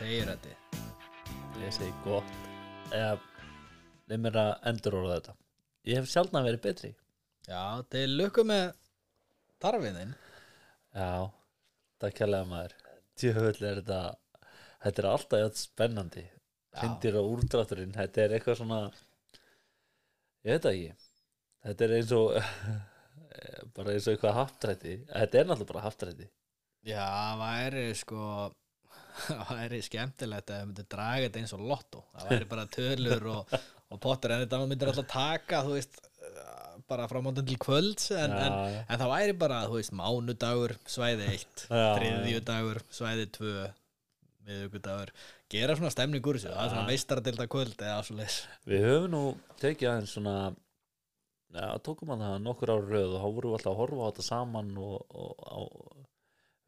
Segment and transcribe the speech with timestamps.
[0.00, 0.52] Segir þetta?
[1.60, 2.28] Ég segi gott.
[2.96, 3.18] Eða,
[4.08, 5.34] leið mér að endur orða þetta.
[5.90, 6.90] Ég hef sjálfna verið betri.
[7.44, 7.60] Já,
[7.92, 8.70] til lukku með
[9.60, 10.14] tarfiðin
[10.94, 11.28] Já,
[12.00, 12.74] það kærlega maður.
[13.20, 14.00] Tjöfull er þetta
[14.80, 16.24] Þetta er alltaf jætt spennandi.
[16.80, 18.80] Hrindir á úrdrátturinn Þetta er eitthvað svona
[20.46, 20.92] Ég veit ekki.
[21.66, 22.36] Þetta er eins og
[23.76, 26.28] bara eins og eitthvað haftrætti Þetta er náttúrulega bara haftrætti
[26.88, 28.22] Já, það væri sko
[29.28, 32.04] það væri skemmtilegt að það myndi draga þetta eins og lotto.
[32.14, 33.58] Það væri bara tölur og,
[33.90, 38.34] og potter en þetta myndir alltaf taka veist uh, bara frá móndin til kvölds en,
[38.34, 43.52] en, en það væri bara, veist, mánudagur svæði 1, Já, þriðjudagur svæði 2
[44.48, 45.12] miðugudagur,
[45.52, 47.84] gera svona stemning úr þessu það er svona meistaradelda kvöld
[48.70, 49.22] Við höfum nú
[49.62, 50.34] tekið aðeins svona
[51.50, 54.08] Já, tókum að það nokkur ára röð og þá vorum við alltaf að horfa á
[54.08, 55.58] þetta saman og, og á,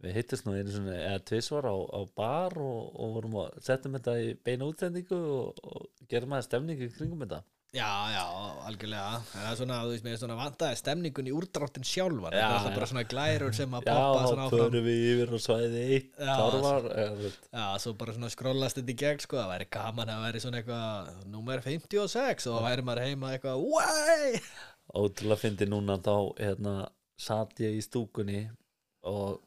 [0.02, 3.90] við hittist nú einu svona eða tvisvar á, á bar og, og vorum að setja
[3.96, 8.24] þetta í beina útsendingu og, og gerum aðeins stemningu kringum þetta Já, já,
[8.68, 12.42] algjörlega það er svona, þú veist, mér er svona vantaði stemningun í úrdráttin sjálfar, Já,
[12.42, 12.74] það er alltaf já.
[12.76, 15.84] bara svona glærur sem að Já, poppa svona þá áfram förum við yfir á svæði
[15.94, 16.34] eitt Já,
[17.22, 17.46] veist.
[17.48, 20.60] Já, svo bara svona skrollast þetta í gegn sko, það væri gaman að væri svona
[20.60, 24.36] eitthvað númer 56 og þá væri maður heima eitthvað Way!
[24.92, 26.76] Ótrúlega fyndi núna þá hérna
[27.16, 28.42] satt ég í stúkunni
[29.08, 29.40] og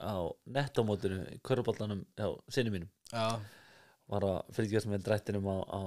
[0.00, 0.14] á
[0.56, 2.90] nettamótinu í köruballanum já, sinni mínum.
[3.12, 3.38] Já,
[4.10, 5.82] var að fylgjast með drættinum á, á,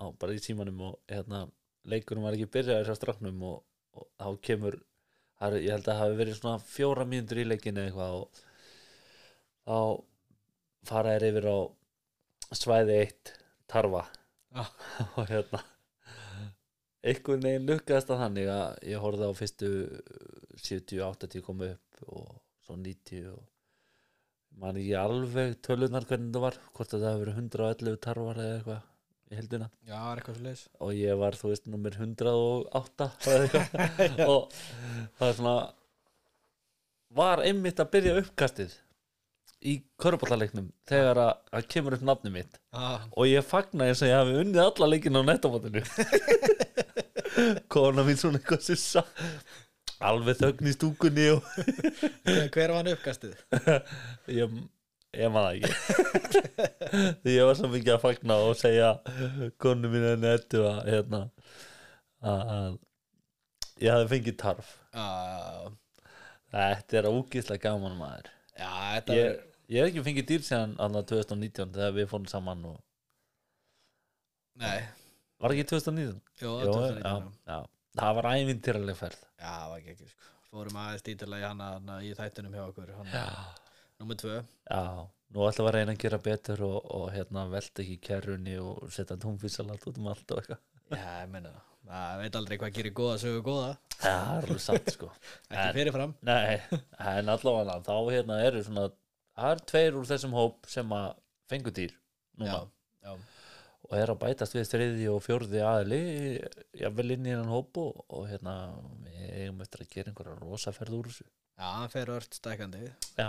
[0.00, 1.44] á bara í símanum og hérna
[1.88, 3.62] leikunum var ekki byrjaði þess að strafnum og,
[3.96, 4.80] og þá kemur
[5.40, 8.42] það ég held að það hafi verið svona fjóra mínútur í leikinu eitthvað og
[9.64, 9.78] þá
[10.88, 11.58] fara þér yfir á
[12.54, 13.32] svæði eitt
[13.70, 14.04] tarfa.
[15.18, 15.58] Og hérna
[17.04, 19.70] einhvern veginn lukkaðist að þannig að ég horfði á fyrstu
[20.62, 22.28] 70-80 komu upp og
[22.64, 23.42] svo 90 og
[24.62, 28.58] man ekki alveg tölunar hvernig það var hvort að það hefur verið 111 tarfar eða
[28.58, 28.82] eitthvað
[29.24, 33.48] í heldina já, er eitthvað svo leis og ég var þú veist nummer 108 eða
[33.48, 33.66] eitthvað.
[34.34, 34.56] Og
[35.18, 35.56] það er svona
[37.14, 38.74] var einmitt að byrja uppkastið
[39.64, 42.58] í körballaleiknum þegar að, að kemur upp nafni mitt.
[42.74, 45.84] Já, og ég fagna eins og ég hafi unnið alla leikina á nettamótinu
[47.72, 49.04] kona mín svona eitthvað sissa
[50.10, 51.46] alveg þögn í stúkunni og
[52.54, 53.36] hver var hann uppkastið?
[54.40, 54.56] ég,
[55.16, 55.70] ég maður ekki
[57.24, 58.90] því ég var svo mikið að fagna og segja
[59.62, 61.22] konu mín að nettu að hérna
[62.24, 62.78] að,
[63.82, 65.08] ég hafi fengið tarf Já,
[66.54, 68.70] þetta er ógíslega gaman maður já,
[69.10, 69.42] ég, er
[69.72, 72.80] ég hef ekki fengið dýr síðan annað 2019 þegar við fórum saman og
[74.60, 74.84] Nei,
[75.42, 76.20] var ekki 2019?
[76.38, 77.56] jú, Jó, 2019, já, já.
[78.00, 79.26] Það var ævintýraleg ferð.
[79.38, 80.30] Já, það var ekki ekki sko.
[80.54, 82.94] Fórum aðeins dítilega í hana, í þættunum hjá okkur
[84.02, 84.40] Númer tvö.
[84.66, 88.88] Já, nú við að reyna að gera betur og, og hérna velta ekki kerrunni og
[88.94, 90.64] setja tónfísalat út um allt og eitthvað.
[90.90, 93.72] Já, ég meina það Það veit aldrei hvað gerir góða sögu góða.
[93.98, 95.10] Það er alveg satt sko.
[95.52, 96.14] Ekki fyrirfram.
[96.24, 96.54] Nei,
[97.12, 98.86] en allavega þá hérna eru svona
[99.36, 101.10] það er tveir úr þessum hóp sem að
[101.52, 101.92] fengu dýr
[102.40, 102.62] núna.
[103.04, 103.33] Já, já
[103.84, 106.02] og er að bætast við þriði og fjórði aðli
[106.80, 108.54] jafnvel inn í hennan hóp og, og hérna
[109.04, 111.26] við eigum eftir að gera einhverja rosaferð úr þessu.
[111.54, 113.28] Já, hann fer ört stækandi Já.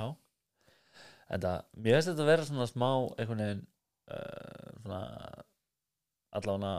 [1.25, 3.63] En það, mér finnst þetta að vera svona smá einhvern veginn
[4.13, 5.01] uh, svona
[6.35, 6.73] allavega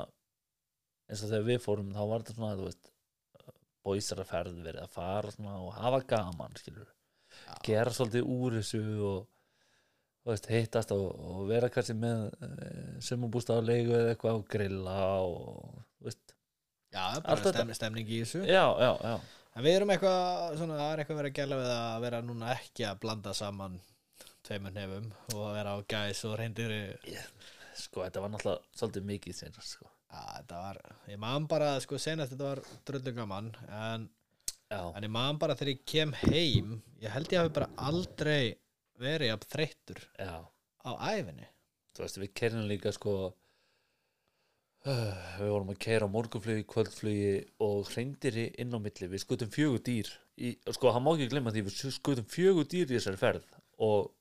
[1.06, 2.92] eins og þegar við fórum þá var þetta svona, þú veist
[3.86, 6.90] bóisara ferð verið að fara svona og hafa gaman, skilur
[7.66, 9.26] gera svolítið úr þessu og
[10.26, 15.00] veist, hittast og, og vera kannski með uh, sumabústa á leigu eða eitthvað og grilla
[15.22, 16.36] og veist,
[16.96, 18.44] Já, bara stem, stemning í þessu.
[18.48, 19.16] Já, já, já.
[19.56, 22.48] En við erum eitthvað, svona, það er eitthvað verið að gæla við að vera núna
[22.54, 23.78] ekki að blanda saman
[24.46, 26.74] tveimur nefum og að vera á gæs og reyndir
[27.08, 27.22] Já,
[27.76, 29.88] sko, þetta var náttúrulega svolítið mikið senast, sko.
[30.16, 30.80] Þetta var,
[31.10, 34.06] ég man bara, sko, senast þetta var drullu gaman en,
[34.70, 38.54] já, en ég man bara þegar ég kem heim ég held ég hafi bara aldrei
[39.00, 40.34] verið að þreyttur já.
[40.86, 41.48] á æfinni
[41.96, 43.14] þú veist, við kerjum líka sko
[44.86, 47.32] uh, við vorum að keira morgunflugi, kvöldflugi
[47.64, 49.10] og hreindiri inn á milli.
[49.12, 52.88] Við skutum fjögur dýr í, sko, hann má ekki glemma því við skutum fjögur dýr
[52.88, 53.50] í þessari ferð
[53.82, 54.12] og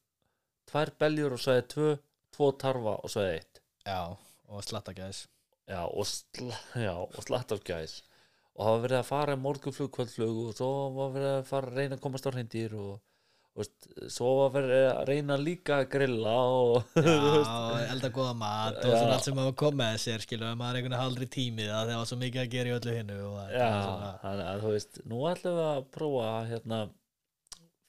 [0.71, 1.93] tvær beljur og svæði tvö,
[2.35, 3.63] tvo tarfa og svæði eitt.
[3.85, 4.01] Já,
[4.49, 5.25] og slatta gæs
[5.69, 6.51] já, og, sl
[7.17, 8.01] og slattargæs
[8.55, 11.79] og það var verið að fara morgunflug, kvöldflug og svo var verið að fara að
[11.79, 13.01] reyna að komast á hreindýr og, og
[13.55, 13.87] veist,
[14.19, 18.97] var verið að reyna líka að grilla og Já, elda góða mat og Já.
[18.97, 21.91] svona allt sem maður kom með sér skilur, að maður einhvern veginn haldri tímið að
[21.91, 23.19] það var svo mikið að gera í öllu hinnu
[23.55, 23.69] Já,
[24.23, 26.81] þannig að þú veist, nú ætlum við að prófa að hérna,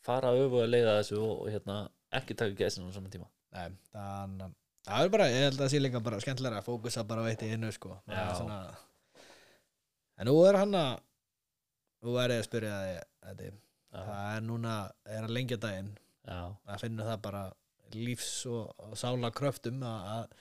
[0.06, 1.80] fara öfu að leiða þessu og, hérna,
[2.20, 3.28] ekki taka gæsinu á saman tíma.
[3.56, 6.68] nei, þannig að það er bara, ég held að það sé líka bara skemmtilega að
[6.68, 7.96] fókusa bara á eitt í innu sko.
[8.06, 8.58] Það er svona,
[10.20, 10.92] en nú er hann að
[12.06, 13.00] nú er ég að spyrja já,
[14.04, 14.74] það er núna,
[15.06, 15.92] er að lengja daginn.
[16.26, 17.42] Að finna það bara
[17.94, 20.32] lífs og, sála kröftum að að-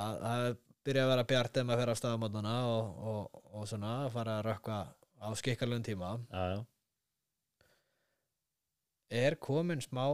[0.00, 0.48] að að
[0.84, 4.34] byrja að vera bjart ef maður fer á staðamótana og, og, og svona að fara
[4.38, 4.76] að rökkva
[5.20, 6.10] á skikkarlegum tíma.
[6.30, 6.60] Já, já.
[9.10, 10.04] er komin smá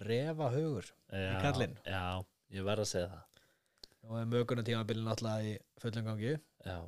[0.00, 1.76] refa hugur já, kallinn.
[1.84, 2.24] já,
[2.54, 3.24] ég verð að segja það.
[4.08, 6.34] Og er möguna tímabilin náttúrulega í fullum gangi.
[6.64, 6.78] Já,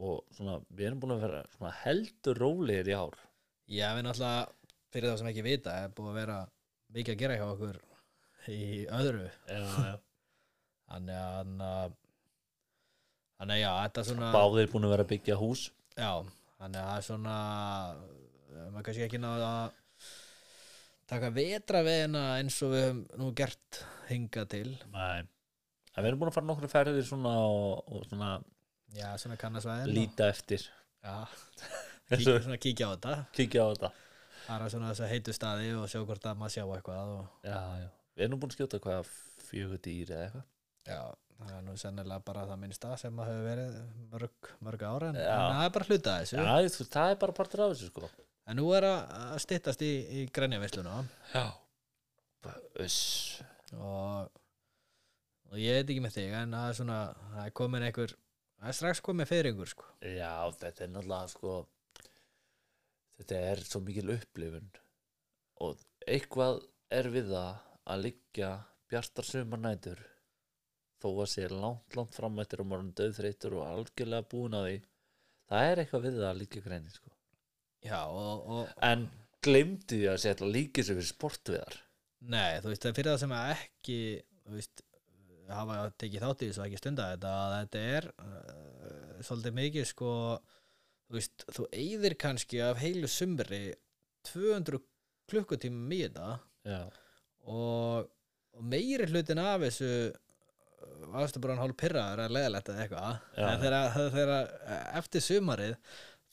[0.00, 3.16] og svona við erum búin að vera heldur rólegir í ár
[3.70, 4.46] Já, við náttúrulega,
[4.90, 6.38] fyrir þá sem ekki vita er búið að vera
[6.90, 7.80] mikið að gera hjá okkur
[8.50, 8.62] í
[8.98, 9.26] öðru.
[9.46, 9.92] Já, já.
[10.90, 11.98] þannig að
[13.40, 15.66] þannig að já, þetta er svona báðir búin að vera að byggja hús.
[15.94, 16.10] Já,
[16.58, 17.36] þannig að það er svona
[18.70, 19.78] maður kannski ekki náða að
[21.10, 24.72] taka vetra veðina eins og við höfum nú gert hingað til.
[24.94, 25.22] Nei.
[26.02, 28.32] við erum búin að fara nokkru ferðir svona og, og svona
[29.62, 30.66] svona líta eftir.
[31.06, 31.22] Já,
[32.10, 33.16] kíkja, kíkja á þetta.
[33.36, 33.90] Kíkja á þetta.
[34.46, 37.58] Fara svona þess að heitu staði og sjá hvort að maður sjá eitthvað og já,
[37.82, 37.88] já.
[38.16, 39.10] við erum búin að skjóta hvað
[39.46, 40.48] fjögur dýr eða eitthvað.
[40.90, 41.02] Já,
[41.40, 43.78] það er nú sennilega bara það minnsta sem að hefur verið
[44.14, 46.40] mörg, mörg ára en, en það er bara hluta af þessu.
[46.40, 48.10] Já, það er bara partur af þessu sko.
[48.50, 51.02] En nú er að, styttast í, í grænjavisluna
[51.34, 51.44] já.
[53.76, 54.30] Og,
[55.52, 57.00] og ég veit ekki með þig en það er svona,
[57.36, 59.86] það er komin einhver það er strax komin fyrir yngur sko.
[60.02, 61.54] Já, þetta er náttúrulega sko
[63.20, 64.70] þetta er svo mikil upplifun
[65.64, 68.50] og eitthvað er við það að liggja
[68.90, 70.00] bjartar sumar nætur
[71.00, 74.76] þó að sé langt, langt framættir og morgun döðþreytur og algjörlega búin á því
[75.50, 77.12] það er eitthvað við það að liggja greinin sko.
[77.80, 79.06] Já, og, og en
[79.44, 81.78] glemdi því að setja líkið sér fyrir sportviðar
[82.20, 83.98] nei, þú veist, það er fyrir það sem að ekki
[84.44, 84.82] þú veist,
[85.50, 90.12] hafa tekið þátt í þessu ekki stunda þetta að þetta er uh, svolítið mikið sko
[91.10, 93.62] þú veist, þú eyðir kannski af heilu sumri
[94.30, 94.80] 200
[95.30, 96.32] klukkutíma í þetta
[96.68, 96.80] já,
[97.50, 98.10] og,
[98.54, 99.90] og meiri hlutin af þessu
[101.10, 103.18] varstu bara hann hálf pyrraður að leðalegt eða eitthvað.
[103.36, 104.32] En þegar, þegar
[105.00, 105.74] eftir sumarið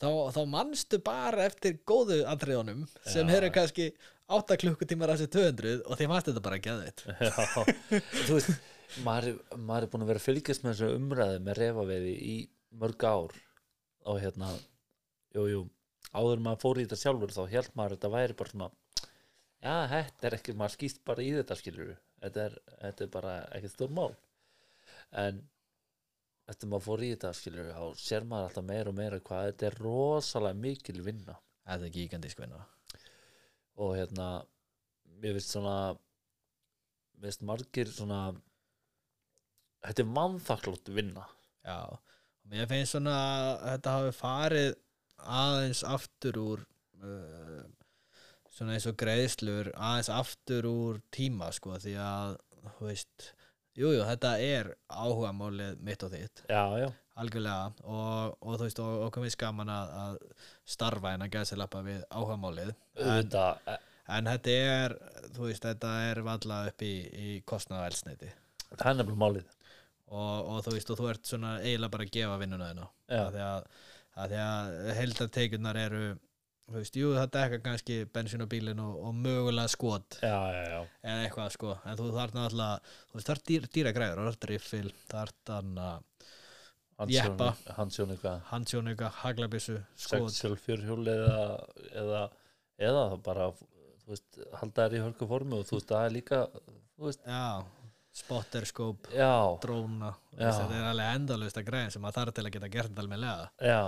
[0.01, 3.89] þá, þá manstu bara eftir góðu atriðunum sem eru kannski
[4.37, 7.31] 8 klukkutímar af þessi 200 og því fannst þetta bara geðveitt já.
[8.27, 8.51] þú veist
[9.05, 12.35] maður, maður er búin að vera að fylgjast með þessu umræðu með reyfaveiði í
[12.81, 13.37] mörg ár
[14.07, 14.51] og hérna
[15.35, 15.61] jú, jú,
[16.15, 18.69] áður maður fór í þetta sjálfur þá held maður að þetta væri bara svona
[19.61, 23.35] já, þetta er ekki, maður skýst bara í þetta skilur þetta er, þetta er bara
[23.57, 24.11] ekki stór mál.
[25.17, 25.43] En
[26.47, 29.69] eftir maður fór í þetta skilur þá sér maður alltaf meira og meira hvað þetta
[29.69, 31.37] er rosalega mikil vinna.
[31.67, 32.65] Þetta er gíkandi skvinna
[33.77, 34.27] og hérna
[35.21, 35.73] mér finnst svona
[37.21, 38.21] finnst margir svona
[39.85, 41.27] þetta er mannþakklótt vinna.
[41.67, 41.77] Já,
[42.51, 44.69] mér finnst svona að þetta hafi farið
[45.37, 46.61] aðeins aftur úr
[47.03, 47.63] uh,
[48.53, 52.37] svona eins og greiðslur aðeins aftur úr tíma sko því að,
[52.77, 53.27] þú veist
[53.77, 56.87] jújú, jú, þetta er áhugamálið mitt og þitt, já, já,
[57.21, 57.75] algjörlega.
[57.85, 61.83] Og, og þú veist, og, og komið skaman að, að starfa en að gæsa lappa
[61.85, 62.73] við áhugamálið.
[62.97, 63.77] En, auðvitað e,
[64.17, 64.97] en þetta er,
[65.35, 68.33] þú veist, þetta er valla upp í, í kostnað og elsneiti
[68.75, 69.53] það er nefnilega málið
[70.07, 73.43] og, og þú veist og þú ert svona eiginlega bara að gefa vinnuna af því
[73.47, 73.67] að,
[74.17, 74.71] að því að
[75.01, 76.03] heldarteikunar eru
[76.67, 80.17] þú veist, jú það dekka kannski bensin og bílinn og, og mögulega skot.
[80.19, 83.69] Já, já, já, eða eitthvað sko, en þú þarf náttúrulega þú veist, það er dýr,
[83.77, 87.47] dýra græður, það er riffil það er þannig Jeppa.
[87.77, 90.33] hansjón eitthvað handsjónuga, haglabissu, skot.
[90.33, 91.41] Sexual fjörhjól eða,
[92.01, 92.21] eða
[92.77, 96.41] eða bara þú veist, halda þær í hörku formi og þú veist, það er líka
[96.53, 97.45] þú veist, já,
[98.17, 99.33] spotter, skóp já,
[99.63, 103.01] dróna, þú þetta er alveg endalust að græðin sem maður þarf til að geta gert
[103.03, 103.49] almennilega.
[103.61, 103.81] Já.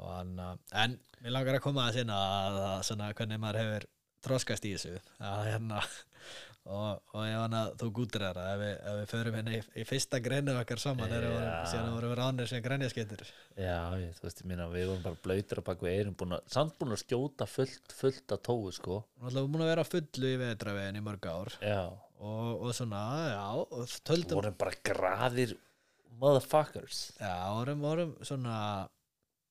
[0.00, 0.36] Og hann,
[0.82, 3.88] en mér langar að koma að sinna að, að svona hvernig maður hefur
[4.24, 5.00] þroskast í þessu.
[5.24, 5.82] Að hérna
[6.68, 10.20] og, og hann að þú gútir það ef, ef við förum hérna í, í fyrsta
[10.22, 11.54] greinu okkar saman vorum, Já.
[11.72, 13.24] síðan vorum við ránir sem grænjaskettir
[13.56, 16.36] Já, ég, þú veist, ég minna, við vorum bara blöytir á bak við erum búin
[16.36, 19.00] að, samt búin að skjóta fullt, fullt að tói, sko.
[19.00, 21.56] og náttúrulega búin að vera fullu í vetravegin í mörg ár.
[21.64, 21.80] Já,
[22.20, 25.56] og, og svona, já, og töldum vorum bara graðir
[26.20, 27.02] motherfuckers.
[27.20, 28.56] já, vorum, vorum svona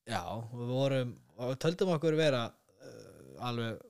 [0.06, 0.22] já,
[0.54, 3.80] við vorum og töldum okkur vera uh, alveg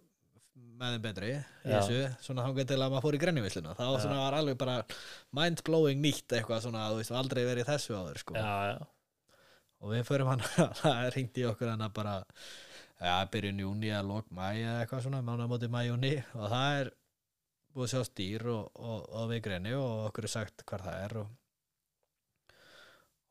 [0.81, 3.99] með þeim betri þessu, svona hangað til að maður fór í grænjuvisluna þá Já.
[4.01, 4.77] svona var alveg bara
[5.37, 8.37] mind-blowing nýtt eitthvað svona, þú veist, aldrei verið þessu áður sko.
[8.41, 8.79] Já, já,
[9.81, 10.45] og við förum hann,
[10.81, 12.15] það ringdi okkur hann að bara,
[12.97, 16.49] já, byrjun júni eða lók mæ eða eitthvað svona, mánu á móti mæ júni og
[16.49, 16.93] það er
[17.75, 21.05] búið að sjá stýr og, og, og við greni og okkur er sagt hvar það
[21.07, 21.31] er og,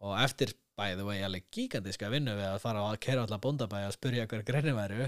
[0.08, 3.90] og eftir bæði var ég alveg gigantíska vinnu við að fara að kera allar bóndabæði
[3.90, 5.08] að spurja hver greni væru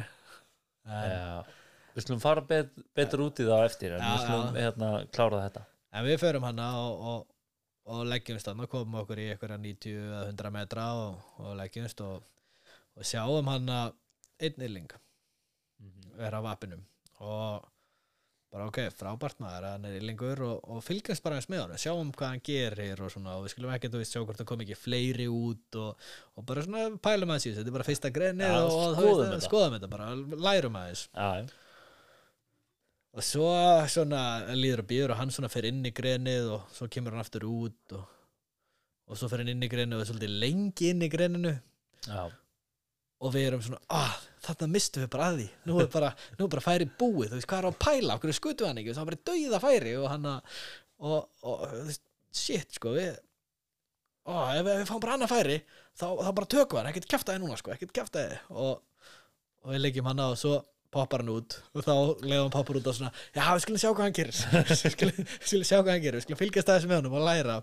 [0.81, 1.43] Já.
[1.91, 4.61] Við skulum fara bet, betur út í það eftir en Já, við skulum já.
[4.65, 7.21] hérna klára þetta en við förum hana og, og,
[7.91, 12.03] og leggjumst hann og komum okkur í einhverja 90 eða 100 metra og, og leggjumst
[12.07, 12.23] og,
[12.97, 13.83] og sjáum hana
[14.41, 14.91] einn ylling
[15.81, 16.11] Mhm.
[16.13, 16.81] vera á vapinum
[17.25, 17.63] og
[18.51, 22.09] bara ok, frábært maður hann er yllingur og, og fylgjast bara eins með hann sjáum
[22.11, 24.63] hvað hann gerir og svona og við skulum ekki, þú veist, sjá hvort það kom
[24.65, 28.11] ekki fleiri út og, og bara svona pælum aðeins í þessu þetta er bara fyrsta
[28.17, 29.45] greinið Já, og, og skoðum þetta.
[29.47, 30.09] skoðum þetta bara,
[30.47, 31.29] lærum aðeins já.
[33.15, 33.47] og svo
[33.95, 34.23] svona
[34.59, 37.47] líður og býður og hann svona fer inn í grenið og svo kemur hann aftur
[37.47, 38.03] út og,
[39.07, 42.23] og svo fer hann inn í grenið og er svolítið lengi inn í greninu já.
[43.21, 45.47] Og við erum svona, ah, þarna mistum við bara að því.
[45.69, 48.33] Nú er bara, nú er bara færi búið þú veist, hvað er á pæla, okkur
[48.37, 48.95] skutu hann ekki?
[48.97, 50.55] Það er bara dauða færi og hann að
[51.01, 52.03] og, og þú veist,
[52.41, 53.11] shit, sko við
[54.25, 57.09] ó, við, ef við fáum bara annað færi þá, þá bara tökum við hann, ekkert
[57.13, 58.41] kjaftaði núna sko, ekkert kjaftaði.
[58.55, 59.15] Og,
[59.61, 60.57] og við leggjum hann á og svo
[60.91, 61.93] poppar hann út og þá
[62.25, 64.39] leiðum hann poppar út og svona já, við skulum sjá hvað hann gerir.
[64.71, 67.57] Við skulum, skulum sjá hvað hann gerir, við skulum fylgjast aðeins með honum og læra.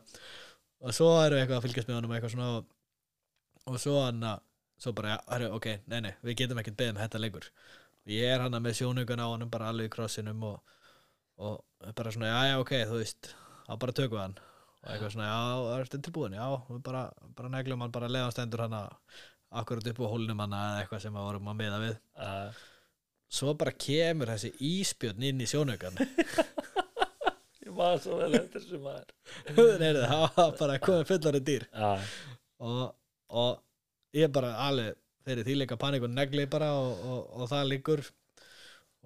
[0.78, 2.50] Og svo erum við eitthvað að fylgjast með honum og eitthvað svona
[3.68, 4.44] og svo hann að
[4.78, 7.48] svo bara, herru, ok, nei, nei, við getum ekkert beðið með þetta lengur.
[8.08, 10.76] Ég er hann með sjónugun á honum bara alveg í krossinum og,
[11.44, 13.32] og bara svona, já, já, ok, þú veist
[13.66, 14.38] þá bara tökum við hann.
[14.78, 17.02] Og eitthvað svona, já, það er tilbúin, já við bara,
[17.36, 18.78] bara neglum hann, bara leiðan stendur hann
[19.58, 22.00] akkurat upp á hólnum hann eða eitthvað sem við vorum að miða við.
[22.16, 22.64] Uh,
[23.38, 25.98] svo bara kemur þessi íspjörn inn í sjónugan
[27.68, 29.10] ég var svo vel eftir þessu maður.
[30.08, 31.66] Það var bara komið fullari dýr.
[31.74, 31.90] Já,
[32.64, 32.84] og,
[33.28, 33.58] og
[34.16, 34.96] ég bara alveg
[35.28, 38.02] þeirri þýleika panik og negli bara og, og, og það liggur.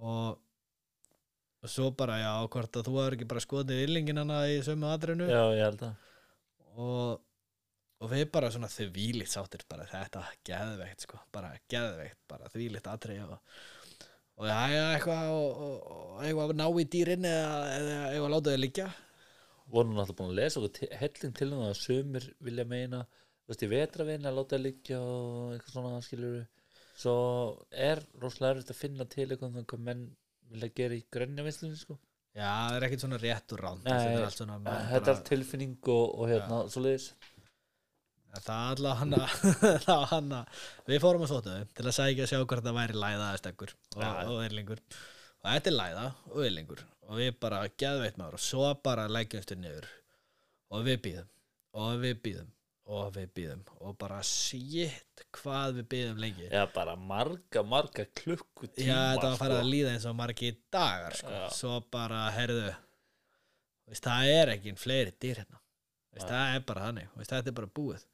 [0.02, 0.38] Og,
[1.62, 4.88] og svo bara já, hvort að þú hefur ekki bara skoðið yllingin hana í sömu
[4.90, 6.08] aðrinu já, ég held að
[6.72, 7.20] og,
[8.02, 13.22] og við bara svona þvílít sáttir bara þetta geðveikt sko, bara geðveikt bara þvílít aðrið
[13.36, 13.60] og,
[14.40, 15.76] og já, já, eitthvað og, og,
[16.16, 17.56] og eitthvað að ná í dýrin eða,
[18.08, 18.88] eitthvað að láta þau liggja.
[19.72, 23.04] Vorum náttúrulega búin að lesa til- helling til það að sömur vilja meina
[23.42, 26.40] þú veist, í vetravinn að láta það liggja og eitthvað svona skilur
[27.02, 27.16] svo
[27.70, 30.06] er rosalega erfitt að finna til eitthvað um hvað menn
[30.52, 31.98] vilja gera í grænja vinslunni sko.
[32.36, 33.86] já, það er ekkert svona rétt úr ránd
[34.90, 37.12] þetta er allt tilfinning og, og hérna svoleiðis.
[38.32, 39.32] Það er alltaf hann að,
[39.84, 42.78] það var hann að, við fórum sóta þau til að sækja að sjá hvort það
[42.78, 44.80] væri læða eða stekkur og, og yrlingur.
[45.42, 49.58] Og þetta er læða og yrlingur og við bara geðveitt maður og svo bara leggjumstu
[49.60, 49.90] niður.
[50.72, 51.28] Og við býðum
[51.82, 52.48] og við býðum
[52.90, 56.48] og við býðum og bara shit hvað við býðum lengi.
[56.50, 59.60] Já, bara marga, marga klukkutíma Já, þetta var að fara sko.
[59.62, 61.42] að líða eins og margi dagar sko.
[61.54, 62.64] Svo bara, herðu
[63.86, 65.62] veist, það er ekki fleiri dýr hérna.
[66.12, 68.08] Veist, það er bara þannig, veist, þetta er bara búið.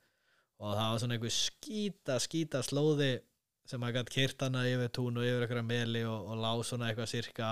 [0.58, 3.12] Og það var svona einhver skýta skýta slóði
[3.68, 6.88] sem að gætt kyrt hana yfir tún og yfir eitthvað meli og, og lá svona
[6.88, 7.50] eitthvað sirka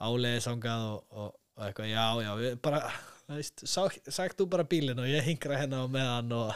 [0.00, 2.82] áleiði sangað og, og, og eitthvað, já, já, við bara
[3.38, 3.62] veist,
[4.10, 6.54] sagt þú bara bílinn og ég hingra hérna á meðan og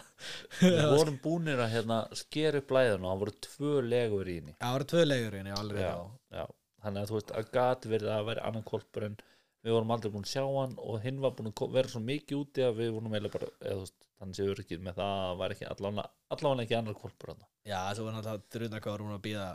[0.61, 4.57] Við vorum búnir að hérna skera upp læðun og það voru tvö legur í henni.
[4.61, 5.95] Það voru tvö leigur hérna, alveg já,
[6.39, 6.45] já.
[6.87, 9.19] þannig að þú veist að gat verið að vera annan kolpur en
[9.65, 12.41] við vorum aldrei búin að sjá hann og hinn var búin að vera svo mikið
[12.41, 15.55] úti að við vorum eiginlega bara, eða veist, þannig séu ekki með það að var
[15.55, 19.25] ekki allavega, allavega ekki annar kolpur hann Já, svo var náttúrulega druna hvað vorum að
[19.25, 19.47] býða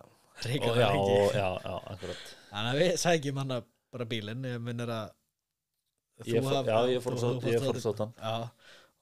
[1.93, 2.33] akkurat.
[2.49, 3.55] Þannig að við sækjum hann
[3.93, 4.45] bara bílinn
[6.27, 8.49] Ég fór, haf- já, ég fór þú- að þú sóta hann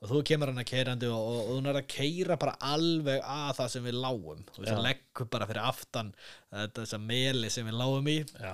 [0.02, 3.22] og þú kemur hann að keirandi og, og, og þú nær að keira bara alveg
[3.26, 4.44] að það sem við lágum.
[4.54, 4.76] Þú Já.
[4.78, 6.12] að leggur bara fyrir aftan
[6.54, 8.18] þetta þessa meli sem við lágum í.
[8.38, 8.54] Já,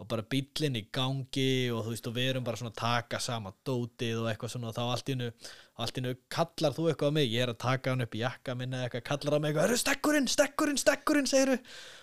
[0.00, 3.20] og bara bíllinn í gangi og þú veist og við erum bara svona að taka
[3.20, 5.30] sama dótið og eitthvað svona og þá allt í hennu
[5.80, 8.22] allt í hennu kallar þú eitthvað á mig ég er að taka hann upp í
[8.22, 11.58] jakka minna eitthvað kallar á mig eitthvað, "Heyrðu, stekkurinn, stekkurinn, stekkurinn segirðu.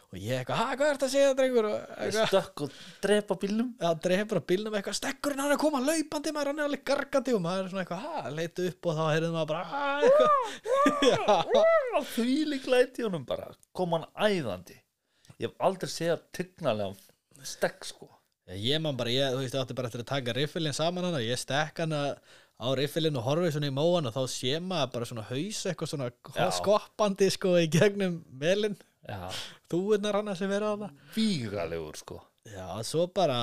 [0.07, 1.65] Og ég eitthvað, ha, hvað er þetta að segja drengur?
[1.67, 3.73] Og ég eitthvað, stökk og drepa bílnum.
[3.75, 7.33] Já, á bílnum eitthvað, stekkurinn hann er að koma laupandi maður, hann er alveg gargandi.
[7.35, 9.63] Og maður er svona eitthvað, ha, leitu upp og þá heyrðum maður bara,
[11.11, 14.79] já, því lík læti honum bara kom hann æðandi.
[15.41, 16.95] Ég hef aldrei séð tignarlega
[17.47, 18.09] stekk sko.
[18.47, 21.39] Ég man bara, ég, þú veist, átti bara eftir að taka riffilinn saman hana, ég
[21.41, 22.01] stekk hana
[22.57, 25.91] á riffilinn og horfið svona í móan og þá sé maður bara svona haus eitthvað
[25.91, 26.45] svona Já.
[26.55, 29.19] skoppandi sko í gegnum melin, já,
[29.69, 30.95] þúinnar hana sem vera á það.
[31.17, 32.21] vígalegur sko.
[32.47, 33.41] Já, svo bara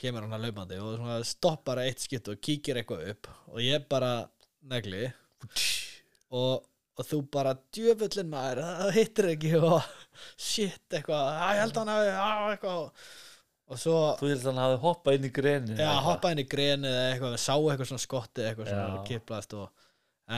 [0.00, 3.84] kemur hann að laupandi og svona stoppar eitt skipt og kíkir eitthvað upp og ég
[3.92, 4.14] bara
[4.72, 5.04] negli.
[6.32, 6.64] Og,
[6.96, 9.52] og þú bara djöfullin maður, það hittir ekki.
[9.60, 9.82] Og
[10.48, 13.10] shit eitthvað, að ég held hann að að, eitthvað
[13.78, 16.90] svo Þú held að hann hafi hoppað inn í greni já, hoppaði inn í greni
[16.90, 19.86] eða eitthvað, sá eitthvað svona skotti eitthvað svona kiplast og,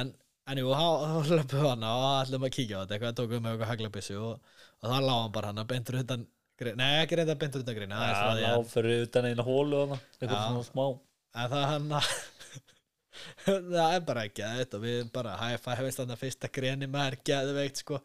[0.01, 0.13] en,
[0.53, 3.55] en jú, þá löpum hana og ætlum að kíkja á þetta eitthvað, tókum við með
[3.55, 6.27] eitthvað haglabissu og, og það lá hann bara hann bentur undan
[6.61, 9.83] greni, nei ekki reynda bentur undan greni, aðeins frá Já, en, fyrir utan eina hólu
[9.87, 10.85] hana Eitthvað svona smá.
[11.33, 11.97] En það hann
[13.47, 17.19] það er bara ekki þetta og við bara hæfa hefist þannig að fyrsta greni maður
[17.29, 18.01] geðveikt sko.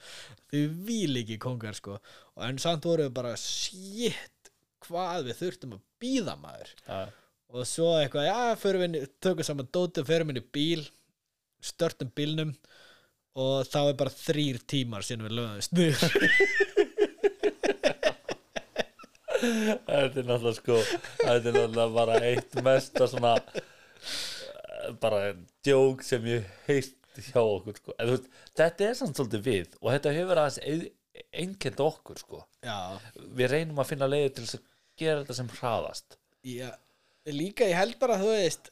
[0.51, 1.97] Því við ekki kongar sko.
[2.47, 4.36] En samt voru við bara shit
[4.87, 6.99] hvað við þurftum að býða maður Já,
[7.47, 10.83] og svo eitthvað, já, förum við tökum saman dótið, förum inn í bíl
[11.63, 12.53] störtum bílnum
[13.37, 16.01] og þá er bara þrýr tímar síðan við lögðumst niður
[19.37, 26.25] Þetta er náttúrulega sko Þetta er náttúrulega bara eitt mesta svona eh, bara djók sem
[26.25, 27.93] ég heist hjá okkur sko.
[27.97, 28.27] en, veist,
[28.57, 30.89] þetta er samt svolítið við og þetta hefur aðeins
[31.33, 32.41] einkend okkur sko.
[32.61, 32.77] já,
[33.37, 34.65] við reynum að finna leiði til þess að
[34.99, 36.17] gera þetta sem hraðast.
[36.47, 36.71] Já,
[37.33, 38.69] líka ég held bara veist,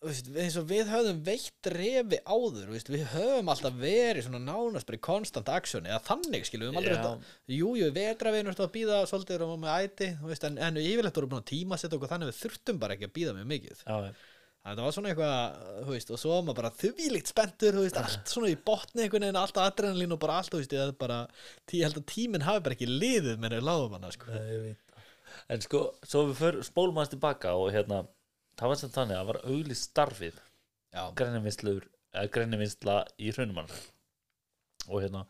[0.00, 4.40] þú veist eins og við höfum veitt refi áður veist, við höfum alltaf verið svona
[4.46, 8.56] nánast bara í konstant aksjoni, eða þannig skilum við höfum aldrei þetta, jú, jú, vetravinur
[8.64, 12.14] að býða svolítið og með æti, veist, en, en yfirleitt voru búin að tímasetja okkur
[12.14, 13.82] þannig við þurftum bara ekki að býða mjög mikið.
[13.86, 14.12] Já,
[14.60, 17.96] Það var svona eitthvað, þú veist, og svo var maður bara þvílíkt spenntur, þú veist,
[17.96, 21.96] allt svona í botni einhvern veginn, allt adrenalín og bara allt, þú veist, ég held
[21.96, 23.54] að tíminn hafi bara ekki liðið með
[25.50, 28.04] en sko, svo við för, spólum aðeins tilbaka og hérna,
[28.58, 30.40] það var sem þannig að það var auglist starfið.
[32.34, 33.70] Grennivinsla í hrunumann
[34.88, 35.24] og hérna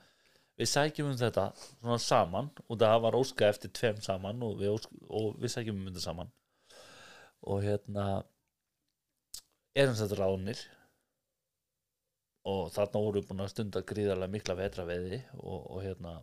[0.61, 4.75] við sækjum um þetta svona saman og það var óska eftir tveim saman og við,
[4.77, 6.33] ósk, og við sækjum um þetta saman.
[7.49, 8.07] Og hérna
[9.77, 10.65] erum þetta ránir
[12.51, 16.17] og þarna voru við búin að stunda gríðarlega mikla vetraveði og, og hérna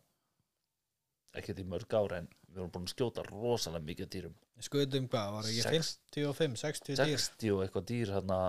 [1.42, 4.38] ekkert í mörg ára en við vorum búin að skjóta rosalega mikið dýrum.
[4.68, 8.40] Skutum hvað, var ekki Sex- 55, 60 dýr, 60 og eitthvað dýr hérna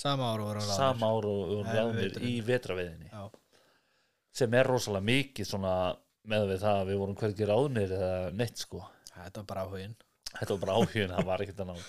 [0.00, 3.24] sama ára voru sama ára við við ráðnir í vetraveðinni Já,
[4.40, 5.74] sem er rosalega mikið svona
[6.30, 8.84] með við það að við vorum hvergi ráðnir eða neitt sko.
[9.14, 9.96] Þetta var bara áhugin.
[10.30, 11.88] þetta var bara áhugin, það var ekkert annað.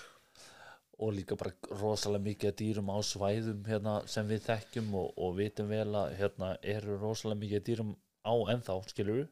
[1.02, 5.70] Og líka bara rosalega mikið dýrum á svæðum hérna, sem við þekkjum og, og vitum
[5.70, 7.94] vel að hérna eru rosalega mikið dýrum
[8.26, 9.28] á ennþá skilur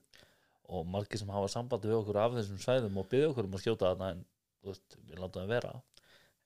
[0.69, 3.63] og margir sem hafa sambandi við okkur af þessum svæðum og byggja okkur um að
[3.63, 4.23] skjóta þarna en
[4.65, 5.75] veist, við það vera.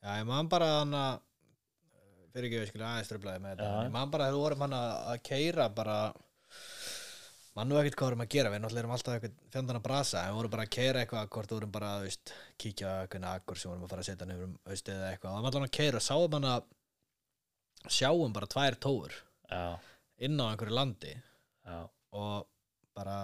[0.03, 1.23] Já, ég man bara hann að,
[2.33, 4.77] fyrir ekki við skilja aðeins tröflaði með þetta, ég man bara þegar við vorum hann
[4.77, 5.97] að að keira bara,
[7.57, 10.23] mann nú ekkert hvað vorum að gera, við náttúrulega erum alltaf eitthvað fjandan að brasa,
[10.27, 13.85] við vorum bara að keira eitthvað, hvort vorum bara, veist, kíkja eitthvað akkur sem vorum
[13.87, 16.71] að fara að setja nefnum, eða eitthvað, og allan að keira sáum hann að
[17.91, 19.15] sjáum bara tvær tófur
[19.51, 19.63] já,
[20.23, 21.79] inn á einhverju landi já,
[22.15, 22.47] og
[22.95, 23.17] bara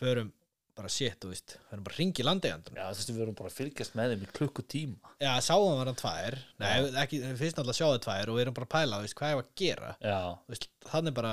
[0.00, 0.32] förum
[0.78, 3.56] bara shit, þú veist, förum bara ringi landeigandun já þú veist við vorum bara að
[3.58, 5.12] fylgjast með þeim í klukkutíma.
[5.24, 6.36] Já, sáum við hann tvær.
[6.62, 9.16] Nei, ekki, fyrst náttúrulega sjáum við tvær og við erum bara að pæla, þú veist,
[9.18, 9.94] hvað er að gera?
[10.06, 11.32] Já, Þú veist, þannig bara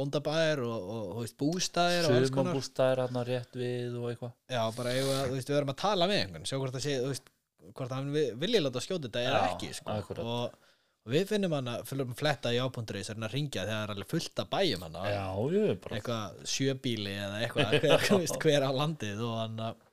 [0.00, 2.54] bóndabæðir og, og, þú veist, bústæðir og alls konar.
[2.54, 4.32] sumabústæðir hann rétt við og eitthvað.
[4.54, 6.94] Já, bara, við, þú veist, við erum að tala með einhvern sjá hvort það sé,
[7.02, 7.30] þú veist,
[7.76, 9.98] hvort hann vi- vilji láta skjóta þetta eða ekki, sko.
[10.24, 10.54] og,
[11.00, 13.84] og við finnum að fyrir að fletta í ápundurins er hann að ringja þegar það
[13.84, 15.22] er alveg fullt að bæjum hann já,
[15.54, 19.86] ég bara eitthvað sjöbíli eða eitthvað hver, hver á landið og hann að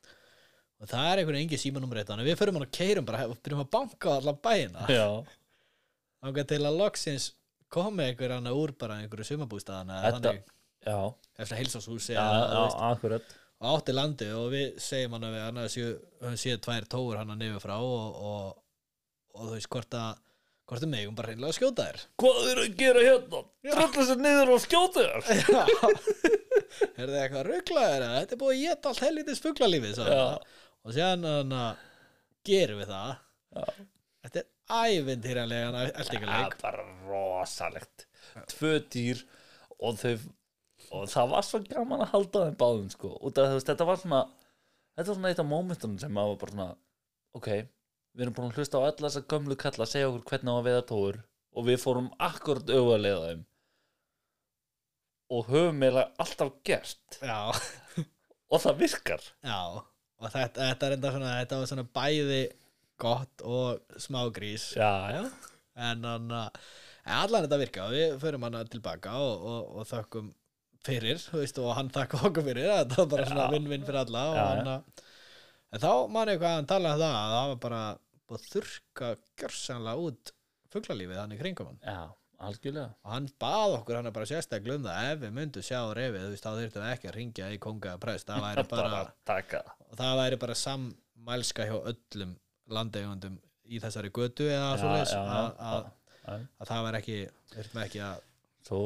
[0.78, 3.40] og það er einhvern veginn símanúmer eitt að við förum hann að keirum bara og
[3.42, 5.06] byrjum að banka á allan bæina já,
[6.22, 7.32] þangað til að loksins
[7.72, 10.38] komi einhver hann úr bara einhverju sumabústaðana þannig,
[11.42, 11.58] eftir
[12.92, 13.34] akkurat.
[13.58, 17.34] Og átti landi og við segjum hann að við hann að séu, tvær tóur hann
[17.34, 18.60] að nefur frá og, og,
[19.34, 20.22] og þú veist hvort að
[20.68, 22.00] hvort við megum bara reynilega að skjóta þér?
[22.22, 23.42] Hvað er að gera hérna?
[23.68, 25.28] Drölla sér niður og skjóta þér?
[26.98, 29.40] Er það eitthvað rugglaður eða þetta er búið að geta allt helvitis
[29.98, 30.18] Já.
[30.18, 30.48] hann.
[30.84, 31.54] og séðan
[32.48, 33.14] gerum við það.
[33.56, 33.64] Já.
[34.26, 38.04] þetta er ævintýrjanlega það eldingarleik er bara rosalegt.
[38.52, 39.22] Tvö dýr
[39.78, 40.12] og þau
[40.98, 44.20] og það var svo gaman að halda þeim báðum sko, þú veist, þetta var svona
[44.96, 46.68] þetta var svona eitt af momentunum sem maður var bara svona
[47.38, 47.48] ok,
[48.18, 50.58] við erum búin að hlusta á alla þessa gömlu kalla að segja okkur hvernig á
[50.58, 51.20] að veiða tóur
[51.54, 53.44] og við fórum akkurat auðvarlega þeim.
[55.28, 57.20] Og höfum meira alltaf gert.
[57.20, 57.52] Já,
[58.52, 59.30] og það virkar.
[59.44, 59.84] Já
[60.18, 62.40] og þetta, þetta er enda svona þetta var svona bæði
[62.98, 65.20] gott og smágrís já, já,
[65.78, 70.32] en að en allan þetta virka og við förum hann tilbaka og, og, og þökkum
[70.88, 72.68] fyrir veist, og hann þakka okkur fyrir.
[72.70, 73.52] Þetta var bara svona Já.
[73.54, 75.06] vinn-vinn fyrir alla Já, hann að
[75.68, 77.80] en þá man ég hvað hann talaði um það að það var bara
[78.36, 79.10] að þurrka
[79.40, 80.32] gjörsanlega út
[80.72, 81.80] fuglalífið hann í kringum hann.
[81.82, 82.02] Já,
[82.48, 82.92] algjörlega.
[83.04, 86.32] Og hann bað okkur hann bara sérstaklega um það ef við myndum sjá refið þú
[86.34, 90.22] veist þá þurftum við ekki að ringja í konga prest það væri bara, það og
[90.22, 90.88] væri bara sam
[91.28, 92.36] mælska hjá öllum
[92.68, 97.18] landeigundum í þessari götu eða já, að, að, að það var ekki
[97.52, 98.24] þurftum ekki að
[98.68, 98.80] svo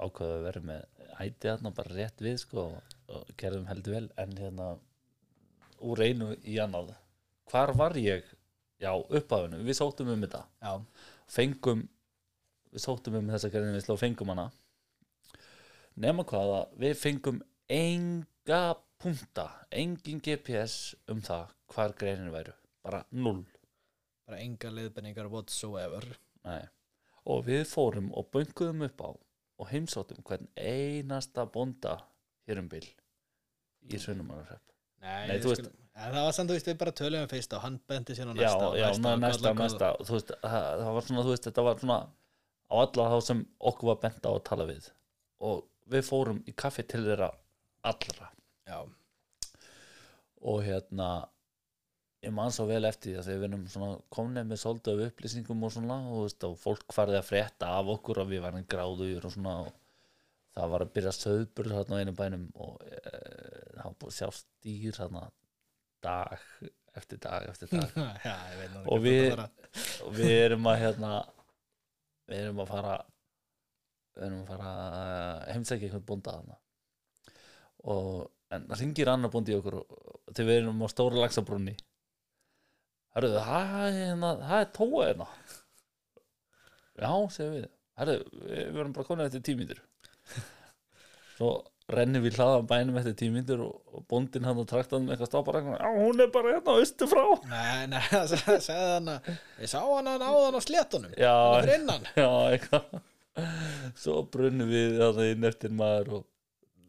[0.00, 0.84] ákveðu að vera með
[1.20, 4.68] æti þarna bara rétt við sko og, og gerðum heldur vel en hérna
[5.84, 6.94] úr einu í annað.
[7.50, 8.24] Hvar var ég
[8.82, 10.42] já uppafinu, við sóttum um þetta.
[10.62, 10.72] Já,
[11.36, 11.84] fengum
[12.72, 14.48] við sóttum um þessa gerðin við og fengum hana.
[15.96, 17.40] Nema hvað að við fengum
[17.72, 18.62] enga
[19.00, 22.52] punta, engin GPS um það hvar greinin væru.
[22.84, 23.44] Bara null.
[24.26, 26.04] Bara enga liðbenningar whatsoever.
[26.46, 26.62] Nei.
[27.26, 31.96] og við fórum og bönguðum upp á og heimsóttum hvern einasta bonda
[32.46, 34.62] hér um bil í Sunnumannarhrepp
[35.02, 37.62] Nei, Nei, þú veist- En það var samt, veist, við bara tölum um fyrst og
[37.64, 38.86] hann benti sér á já, næsta og já,
[39.22, 42.00] næsta, næsta, veist, það, það var svona, þú veist, þetta var svona
[42.66, 44.90] á alla þá sem okkur var bent á að tala við.
[45.48, 47.30] Og við fórum í kaffi til þeirra
[47.86, 48.28] allra.
[48.66, 48.82] Já,
[50.46, 51.08] og hérna
[52.26, 55.64] ég man svo vel eftir því að við erum svona komnið með svolítið af upplýsingum
[55.66, 59.28] og svona og, veist, og fólk farið að frétta af okkur og við varum gráður
[59.28, 59.72] og svona og
[60.56, 63.00] það var að byrja söðbur þarna á einu bænum og e,
[63.76, 65.26] það var búið að sjá stýr þarna
[66.06, 66.46] dag
[66.96, 67.96] eftir dag eftir dag.
[68.26, 68.36] Já,
[68.86, 69.34] Og við-
[70.06, 71.10] og við erum að hérna
[72.30, 72.94] við erum að fara
[74.16, 74.70] við erum að fara
[75.52, 76.38] heimsækja einhvern bónda
[77.86, 79.76] og en það ringir annar bóndi í okkur
[80.32, 81.76] þegar við erum á stóra lagsabrunni
[83.16, 83.26] það
[83.86, 85.26] er hérna, það er tóa hérna.
[86.96, 87.66] Já, segir við.
[87.96, 89.78] Hörðu, við, við erum bara komin eftir tímyndir
[91.38, 91.50] Svo
[91.92, 95.58] rennum við hlaðan bænum eftir tímyndir og, og bóndin hann og traktan með eitthvað stápar
[95.62, 99.28] Já, hún er bara hérna austu frá Nei, nei, það sagði hann að
[99.62, 101.18] ég sá hann að náðan á sléttunum.
[101.20, 101.84] Já, fyrir
[102.22, 102.96] Já, eitthvað.
[104.00, 106.26] Svo brunnum við það inn eftir maður og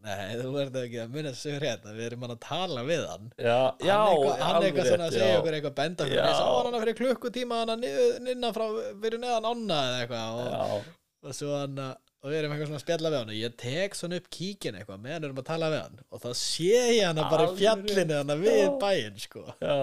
[0.07, 1.93] Nei, þú verður ekki að munna þessu hérna.
[1.97, 3.25] Við erum hann að tala við hann.
[3.36, 6.13] Já, já, hann hann alveg eitthvað svona að segja okkur eitthvað benda Já.
[6.15, 7.88] ég sá hann hana fyrir klukkutíma hann að
[8.31, 8.65] innan frá,
[9.03, 10.39] fyrir neðan ána eða eitthvað
[10.77, 10.88] og,
[11.27, 13.58] og svo hann að og við erum eitthvað svona að spjalla við hann og ég
[13.62, 16.80] tek svona upp kíkin eitthvað meðan við erum að tala við hann og þá sé
[16.97, 19.43] ég hann bara í fjallinu hann við bæinn sko.
[19.62, 19.77] Já.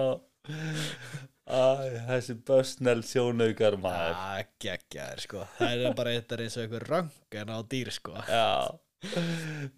[1.45, 1.61] Æ,
[2.07, 4.15] þessi börsnell sjónaugar maður.
[4.17, 5.43] Að geggjaður sko.
[5.59, 8.15] Það er bara eitthvað eins og eitthvað röng en á dýr sko.
[8.25, 8.47] Já.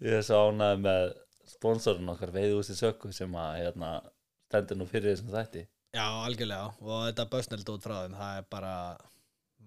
[0.00, 1.10] Ég er ánægð með
[1.48, 3.90] sponsorinn okkar veiðúsi sökku sem að hérna,
[4.48, 5.66] stendur nú fyrir þessum þætti.
[5.96, 6.72] Já algjörlega.
[6.84, 8.74] Og þetta bösneld út frá þeim það er bara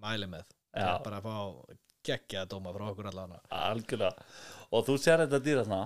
[0.02, 0.50] mæli með.
[0.72, 0.88] Já.
[0.88, 4.26] er bara að fá geggjaða dóma frá okkur allan algjörlega.
[4.72, 5.80] Og þú sér þetta dýr þarna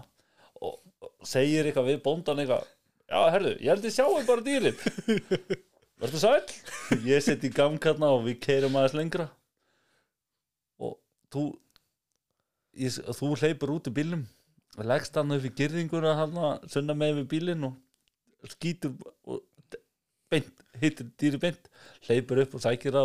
[0.63, 0.79] og,
[1.27, 2.67] segir eitthvað við bóndan eitthvað
[3.07, 4.81] já, herðu, ég held ég sjáum bara dýrið
[6.01, 9.29] verður sæl ég seti í gang hérna og við keirum aðeins lengra.
[10.83, 10.97] Og
[11.33, 11.45] þú
[12.77, 14.25] ég, þú hleypur út í bílnum
[14.77, 17.77] og leggst hann upp í gyrðinguna hann sunna með við bílinn og
[18.53, 18.93] skýtur
[19.25, 19.43] og
[20.31, 21.71] beint, hittir dýri beint
[22.07, 23.05] hleypur upp og sækir á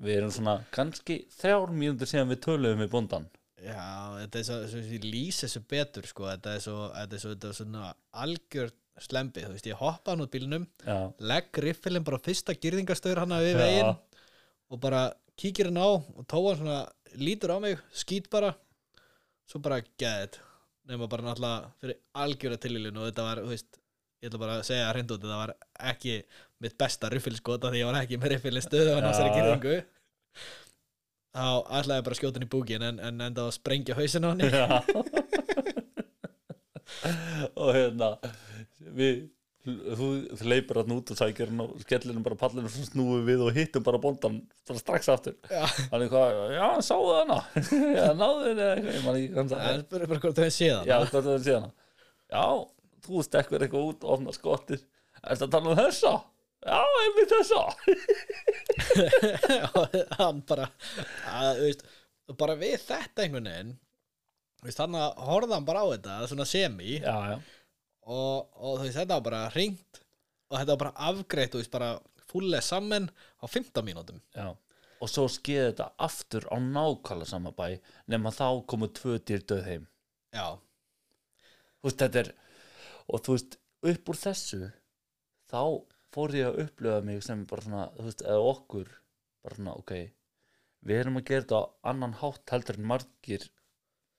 [0.00, 3.28] við erum svona kannski þrjár mínútur síðan við töluðum við bóndan
[3.60, 7.20] Já, þetta er svo, svo ég lýsi þessu betur sko, þetta er svo, þetta er
[7.20, 7.90] svo, þetta er svona
[8.24, 10.96] algjör slembi, þú veist, ég hoppa hann út bílnum, já,
[11.28, 13.60] legg riffilin bara á fyrsta gyrðingastöður hann við Já.
[13.60, 13.92] veginn
[14.70, 15.02] og bara
[15.40, 16.80] kíkir hann á og tóa hann svona,
[17.20, 18.54] lítur á mig, skýt bara
[19.50, 20.40] svo bara geðið.
[20.90, 23.80] Nema bara náttúrulega fyrir algjöra tilílun og þetta var, þú veist
[24.20, 25.52] ég ætla bara að segja hreint út, þetta var
[25.92, 26.16] ekki
[26.60, 29.36] mitt besta riffilskota því ég var ekki með hann á þessari Já.
[29.38, 29.76] gyrðingu
[31.30, 31.46] þá
[31.78, 34.30] ætlaði ég bara að skjóta hann í búkin en, en enda að sprengja hausin á
[34.32, 34.40] hann.
[34.50, 34.66] Já.
[37.60, 38.08] og hérna
[38.96, 39.28] við
[39.64, 40.08] þú,
[40.50, 43.44] leipur hann út og sækir hann og skellir hann bara pallinu og svo snúum við
[43.46, 45.38] og hittum bara bóndan bara strax aftur.
[45.50, 47.38] Hann er hvað, já, sáðu hana.
[48.00, 50.90] Já, náðu henni eða eitthvað, það spurði bara hvort þau séð hann
[51.60, 51.72] hana.
[52.30, 52.46] Já,
[53.06, 54.82] þú stekkur eitthvað út og opnar skottið.
[55.20, 56.12] Er þetta að tala um þessa?
[56.66, 57.60] Já, einmitt þessa
[59.80, 60.66] og hann bara
[61.30, 61.86] að, veist,
[62.30, 63.72] og bara við þetta einhvern veginn
[64.64, 66.98] veist, þannig að horfða hann bara á þetta svona semi.
[67.00, 67.36] Já, já,
[68.10, 70.02] og, og veist, þetta var bara hringt
[70.50, 71.92] og þetta var bara afgreitt veist, bara
[72.30, 73.08] fúllega saman
[73.40, 74.20] á 15 mínútum.
[74.36, 74.52] Já.
[75.00, 77.78] Og svo skeði þetta aftur á nákvæmlega sama bæ
[78.10, 79.86] nema þá komu tvö dýr döð heim.
[80.36, 80.60] Já,
[81.80, 82.34] þú veist, þetta er
[83.10, 83.56] og þú veist,
[83.90, 84.60] upp úr þessu
[85.50, 85.62] þá
[86.14, 88.90] fór ég að upplifa mig sem bara svona, þú veist, eða okkur
[89.44, 89.94] bara svona, ok
[90.86, 93.46] við erum að gera þetta á annan hátt heldur en margir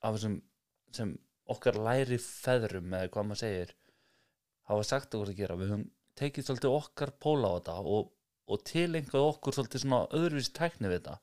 [0.02, 0.38] af þessum
[0.96, 1.14] sem
[1.52, 3.74] okkar læri feðrum eða hvað maður segir
[4.70, 5.88] hafa sagt okkur að gera, við höfum
[6.22, 8.12] tekið svolítið okkar póla á þetta og,
[8.52, 11.18] og tilengað okkur svolítið svona öðruvísi tækni við þetta.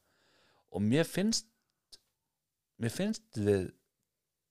[0.75, 1.49] Og mér finnst
[2.83, 3.71] mér finnst við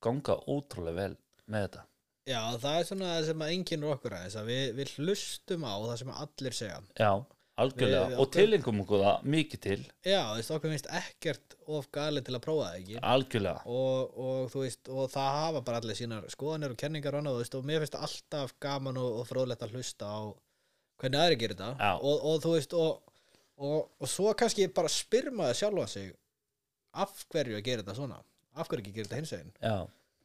[0.04, 1.14] ganga ótrúlega vel
[1.52, 1.84] með þetta
[2.28, 5.74] Já, það er svona það sem að enginn okkur aðeins að við, við hlustum á
[5.86, 6.80] það sem allir segja.
[7.00, 7.12] Já,
[7.64, 8.10] algjörlega.
[8.12, 9.78] Við- og tilengum okkur það mikið til.
[10.04, 12.98] Já, þú veist, okkur finnst ekkert of gali til að prófa það ekki.
[13.14, 17.24] Algjörlega, og, og þú veist, og það hafa bara allir sínar skoðanir og kenningar og
[17.24, 20.20] annað, þú veist, og mér finnst alltaf gaman og, og fróðlegt að hlusta á
[21.02, 21.72] hvernig aðri gerir þetta.
[22.02, 23.04] Og, og þú veist, og,
[24.12, 26.12] svo kannski bara spyr maður sjálfa sig
[26.98, 28.20] af hverju að gera þetta svona?
[28.58, 29.54] Af hverju ekki gera þetta hins veginn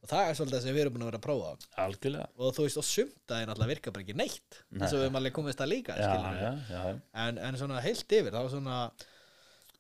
[0.03, 1.71] og það er svolítið það sem við erum búin að vera að prófa.
[1.85, 2.29] Algjörlega.
[2.43, 4.61] Og þú veist, og sumt að náttúrulega virka bara ekki neitt.
[4.75, 6.53] Eins og við erum alveg komist að líka já, skilurðu.
[6.73, 8.79] já, já, En, en svona heilt yfir, þá svona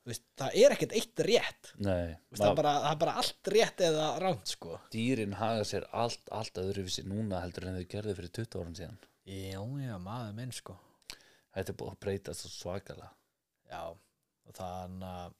[0.02, 1.72] þú veist, það er ekkert eitt rétt.
[1.78, 4.78] Nei Þú veist, það, er bara, það er bara allt rétt eða ránt sko.
[4.94, 8.98] Dýrin haga sér allt, allt öðruvísi núna heldur en þau gerðu fyrir 20 árum síðan.
[9.26, 10.78] Já, já, maður minn sko.
[11.52, 13.10] Þetta er búið að breyta svo svakalega.
[13.70, 15.38] Já, og þannig að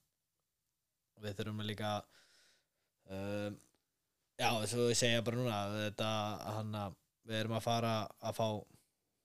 [1.22, 1.90] við þurfum líka
[3.10, 3.56] um,
[4.42, 6.10] Já, svo ég segja bara núna þetta,
[6.58, 6.98] hann að
[7.30, 7.94] við erum að fara
[8.26, 8.46] að fá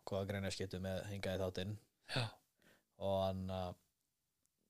[0.07, 1.75] hvaða greina skiptu með hingaði þáttinn.
[2.15, 2.23] Já,
[3.03, 3.75] og hann að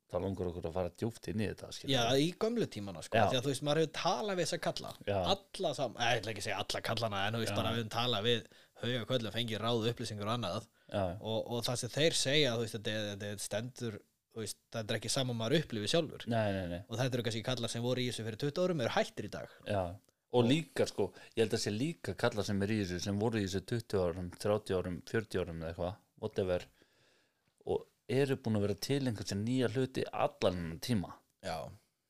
[0.07, 3.19] það langur okkur að fara djúpt inn í þetta skilur Já, í gömlu tímana sko,
[3.27, 4.91] því að þú veist, maður hefur talað við þess að kalla.
[5.09, 5.17] Já.
[5.33, 7.57] alla saman, ég ætla ekki að segja alla kallana en þú veist Já.
[7.59, 10.69] bara við höfum talað við hauga kvöldum, fengið ráð upplýsingur og annað.
[10.87, 13.99] Já, og, og það sem þeir segja, þú veist, þetta, er- þetta stendur
[14.37, 16.25] þú veist, það er ekki saman maður upplifið sjálfur.
[16.31, 16.81] Nei, nei, nei.
[16.87, 19.31] Og þetta eru kannski kallar sem voru í þessu fyrir 20 árum eru hættir í
[19.33, 19.55] dag.
[19.67, 19.81] Já.
[20.35, 23.39] Og líka sko, ég held að sé líka kalla sem er í þessu, sem voru
[23.39, 26.67] í þessu 20 árum 30 árum, 40 árum eða eitthvað whatever
[27.67, 27.85] og
[28.19, 31.13] eru búin að vera til einhvern sem nýja hluti allan þennan tíma.
[31.45, 31.57] Já,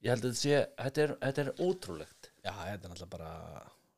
[0.05, 2.31] ég held að þetta sé, þetta er, þetta er ótrúlegt.
[2.41, 3.31] Já, þetta er náttúrulega bara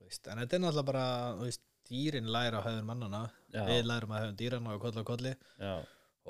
[0.04, 1.08] veist, en þetta er náttúrulega bara
[1.40, 3.64] veist, dýrin læra á höfðun mannana Já.
[3.66, 5.36] við lærum að höfðun dýrana og kolli og kolli.
[5.58, 5.76] Já,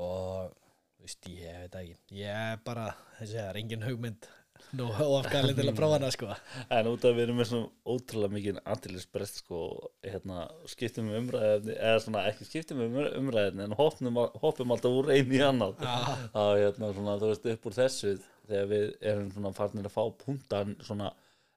[0.06, 0.54] og
[1.02, 1.98] veist, ég veit ekki.
[2.22, 4.30] Ég er bara, þessi, það er engin hugmynd
[4.78, 6.34] nú ofgalinn til að prófa hana sko.
[6.76, 9.62] En út af við erum með svona ótrúlega mikið antilisbrest sko,
[10.06, 15.14] hérna, skiptum um umræðefni eða svona ekki skiptum um umræðefni en hoppum, hoppum alltaf úr
[15.16, 15.82] einu í annað.
[15.82, 15.96] Já.
[16.36, 18.14] þá hérna svona, þú veist, upp úr þessu
[18.50, 21.10] þegar við erum svona farnir að fá punktan svona,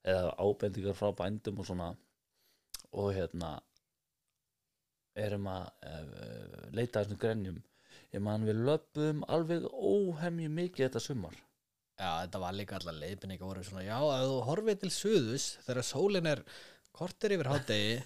[0.03, 1.93] eða ábendingar frá bændum og svona
[2.93, 3.55] og hérna
[5.19, 7.63] erum að uh, leita að þessum grenjum.
[8.13, 11.37] Ég man við löpum alveg óhemju mikið þetta sumar
[12.03, 15.87] Já, þetta var líka allar leiðbynninga voru svona, já, ef þú horfið til suðus þegar
[15.87, 16.41] sólin er
[16.97, 18.01] kortir yfir hádegi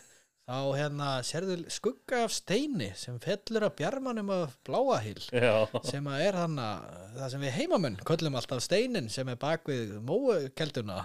[0.46, 5.24] þá hérna sérðu skugga af steini sem fellur að bjarmanum af bláahýl
[5.88, 9.96] sem að er hann það sem við heimamenn köllum alltaf steinin sem er bak við
[10.06, 11.00] móukelduna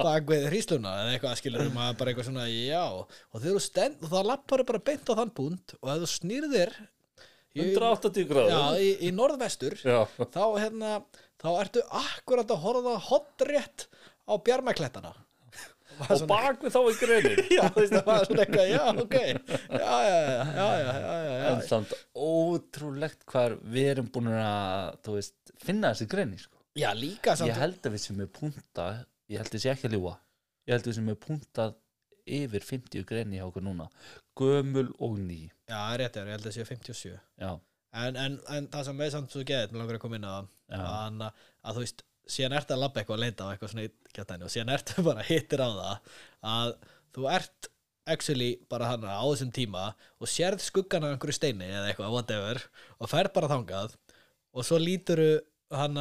[0.00, 4.02] bak við hrísluna eða eitthvað skilur að bara eitthvað svona já og þegar þú stend
[4.02, 6.74] og þá lappar bara beint á þann búnd og ef þú snýrðir
[7.58, 8.54] 180 gráður.
[8.54, 9.98] Já, í, í norðvestur já.
[10.22, 10.94] þá hérna
[11.42, 13.86] þá ertu akkurat að horfa hotrétt
[14.24, 15.12] á bjarmaklettana.
[16.02, 19.16] Og bak við þá í greinin já, það var svona eitthvað, já, ok.
[19.76, 20.16] Já, já,
[20.56, 26.40] já, já, en samt ótrúlegt hvað við erum búin að þú veist, finna þessi greini
[26.40, 26.56] sko.
[26.80, 28.88] já líka samt ég held að við sem er punta
[29.30, 30.14] ég held að sé ekki að ljúa
[30.64, 31.76] ég held að við sem er puntað
[32.26, 33.88] yfir 50 greini hjá okkur núna.
[34.38, 35.42] Gömul og ný.
[35.68, 37.50] Já, er rétt, já, ég held að það séu 57 já,
[38.02, 40.26] en, en, en það sem við samt svo geðið, mér langar að koma inn
[40.72, 40.80] Já.
[40.80, 41.22] að,
[41.62, 44.46] að þú veist, síðan ertu að labba eitthvað að leita á eitthvað svona í kjartæni
[44.46, 46.16] og síðan ertu bara hittir á það
[46.52, 46.74] að
[47.16, 47.70] þú ert
[48.12, 49.84] actually bara hann á þessum tíma
[50.18, 52.62] og sérð skuggan af einhverju steini eða eitthvað, whatever
[52.98, 53.96] og ferð bara þangað
[54.52, 55.22] og svo lítur
[55.72, 55.98] hann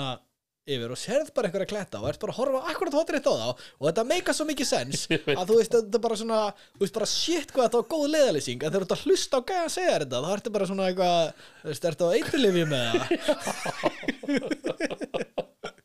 [0.69, 3.32] yfir og sérð bara einhverja kletta og ert bara að horfa akkurat hóttir á þá
[3.50, 5.08] og þetta meika svo mikið sens
[5.39, 8.06] að þú veist, þetta er bara svona þú veist bara shit hvað þetta var góð
[8.15, 10.69] leiðalýsing en þegar þú ert að hlusta á gæja að segja þetta þá ertu bara
[10.69, 11.21] svona eitthvað,
[11.63, 13.10] þú veist, ertu á eiturlifi með það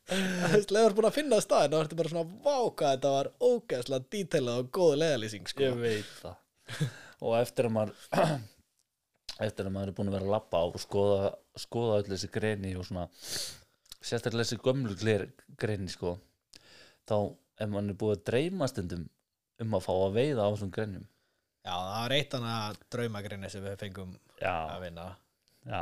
[0.07, 3.31] þú veist, leður búin að finna staðin þá ertu bara svona, vá hvað þetta var
[3.43, 5.65] ógeðslega dítelað og góð leiðalýsing sko.
[5.65, 6.35] ég veit það.
[7.25, 7.93] Og eftir að maður
[9.47, 12.01] eftir að maður er búin að vera að labba og skoða, skoða
[14.03, 16.17] sérstaklega þessi gömlu gler- greini sko
[17.07, 17.15] þá
[17.63, 19.05] ef mann er búið að dreyma stundum
[19.63, 21.05] um að fá að veiða á þessum greinum.
[21.65, 25.07] Já, það var eitt annað draumagrinni sem við fengum já, að vinna.
[25.65, 25.81] Já.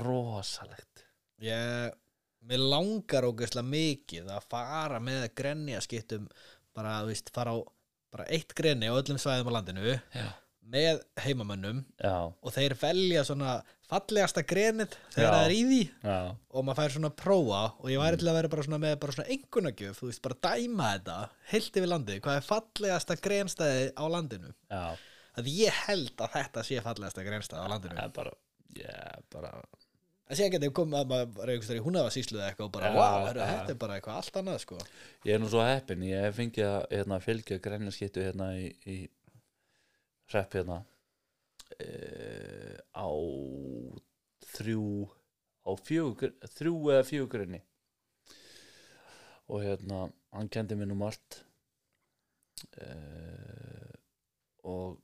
[0.00, 1.04] Rosalegt.
[1.44, 1.94] Ég,
[2.48, 6.26] mér langar ógeðslega mikið að fara með grenja skiptum
[6.74, 7.58] bara, þú veist, fara á
[8.14, 9.94] bara eitt grenni á öllum svæðum á landinu.
[10.14, 10.26] Já,
[10.72, 13.54] með heimamönnum já, og þeir velja svona
[13.90, 15.32] fallegasta grenið þegar Já.
[15.34, 16.14] það er í því já,
[16.56, 18.94] og maður fær svona að prófa og ég væri til að vera bara svona með
[19.02, 21.18] bara svona engunagjöf, þú veist, bara dæma þetta
[21.52, 24.54] heilt yfir landið, hvað er fallegasta grenstæði á landinu?
[24.72, 24.84] Já.
[25.34, 27.96] Að ég held að þetta sé fallegasta grenstæði á landinu.
[27.98, 28.34] Það er bara,
[28.78, 28.98] já,
[29.34, 29.50] bara
[30.24, 32.68] það sé ekki að þau komið að maður bara einhvers þegar hún hafa sísluð eitthvað
[32.70, 33.50] og bara, Já, wow, heru, já.
[33.58, 34.78] þetta er bara eitthvað allt annað sko.
[35.28, 38.96] Ég er nú svo heppin, ég hef fengið að hérna, fylgja grænjaskittu hérna í, í
[40.32, 40.80] hrepp hérna.
[41.74, 43.08] Uh, á
[44.54, 44.88] þrjú
[45.64, 47.56] á fjögur, þrjú eða fjögurinn
[49.48, 51.40] og hérna hann kendi mér nú margt.
[52.80, 53.92] Uh,
[54.64, 55.00] og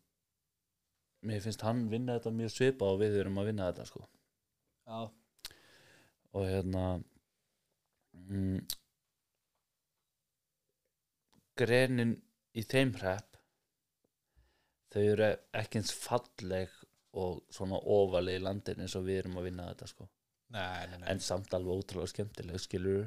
[1.29, 4.05] mér finnst hann vinna þetta mjög svipa og við erum að vinna þetta sko.
[4.89, 5.01] Já,
[6.33, 6.85] og hérna
[8.17, 8.61] mm,
[11.61, 12.15] grenin
[12.57, 13.30] í þeim hrepp
[14.91, 16.77] þau eru ekki eins falleg
[17.21, 20.07] og svona ofaleg í landin eins og við erum að vinna þetta sko.
[20.55, 21.09] Nei, nei, nei.
[21.13, 23.05] En samt alveg ótrúlega skemmtileg skilur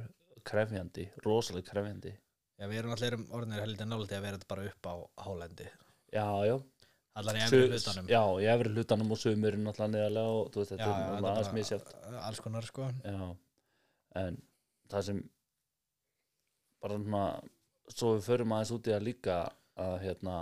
[0.47, 2.13] krefjandi, rosalega krefjandi.
[2.59, 5.67] Já, við erum allir orðinir heldur nálega að vera þetta bara upp á hálendi.
[6.13, 6.55] Já, já.
[7.19, 8.07] Allar í efri hlutanum.
[8.09, 11.91] Já, í efri hlutanum og sumurinn alltaf neðarlega og þú veist, þetta Já, er misjátt
[11.93, 12.87] er bara alls konar sko.
[13.05, 13.27] Já,
[14.23, 14.39] en
[14.93, 15.19] það sem
[16.83, 17.25] bara svona
[17.93, 19.37] svo við förum aðeins út í það líka
[19.83, 20.37] að hérna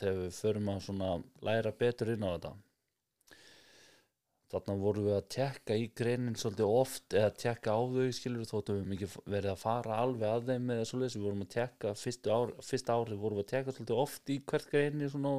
[0.00, 1.12] þegar við förum að svona
[1.46, 2.52] læra betur inn á þetta.
[4.50, 8.80] Þarna vorum við að tekka í greinin svolítið oft eða tekka á þau skilur þóttum
[8.80, 12.32] við ekki verið að fara alveg að þeim eða svoleiðis, við vorum að tekka fyrstu
[12.34, 15.34] ár, fyrsta ári vorum við að tekka svolítið oft í hvert greini svona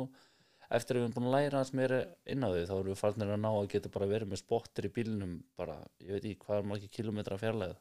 [0.71, 2.99] eftir að við erum búin að læra hans meira inn á þau þá erum við
[3.01, 6.45] farnir að ná að geta bara verið með spottir í bílnum bara, ég veit ekki
[6.45, 7.73] hvað er margir kilometra fjarlæð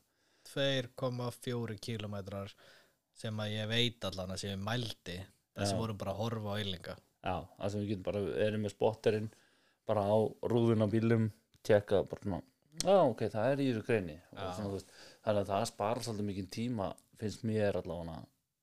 [0.51, 2.55] 2,4 kilometrar
[3.21, 5.21] sem að ég veit allan að ég mældi
[5.57, 5.75] þess Já.
[5.75, 8.75] að vorum bara að horfa á yllinga já, það sem við getum bara verið með
[8.75, 9.29] spotterinn
[9.91, 10.17] bara á
[10.53, 11.29] rúðun á bílum
[11.67, 12.43] tekka bara svona
[12.81, 14.17] já ok, það er í þessu greini.
[14.33, 14.83] Svona,
[15.27, 18.21] þannig að það spara svolítið mikið tíma finnst mér allavega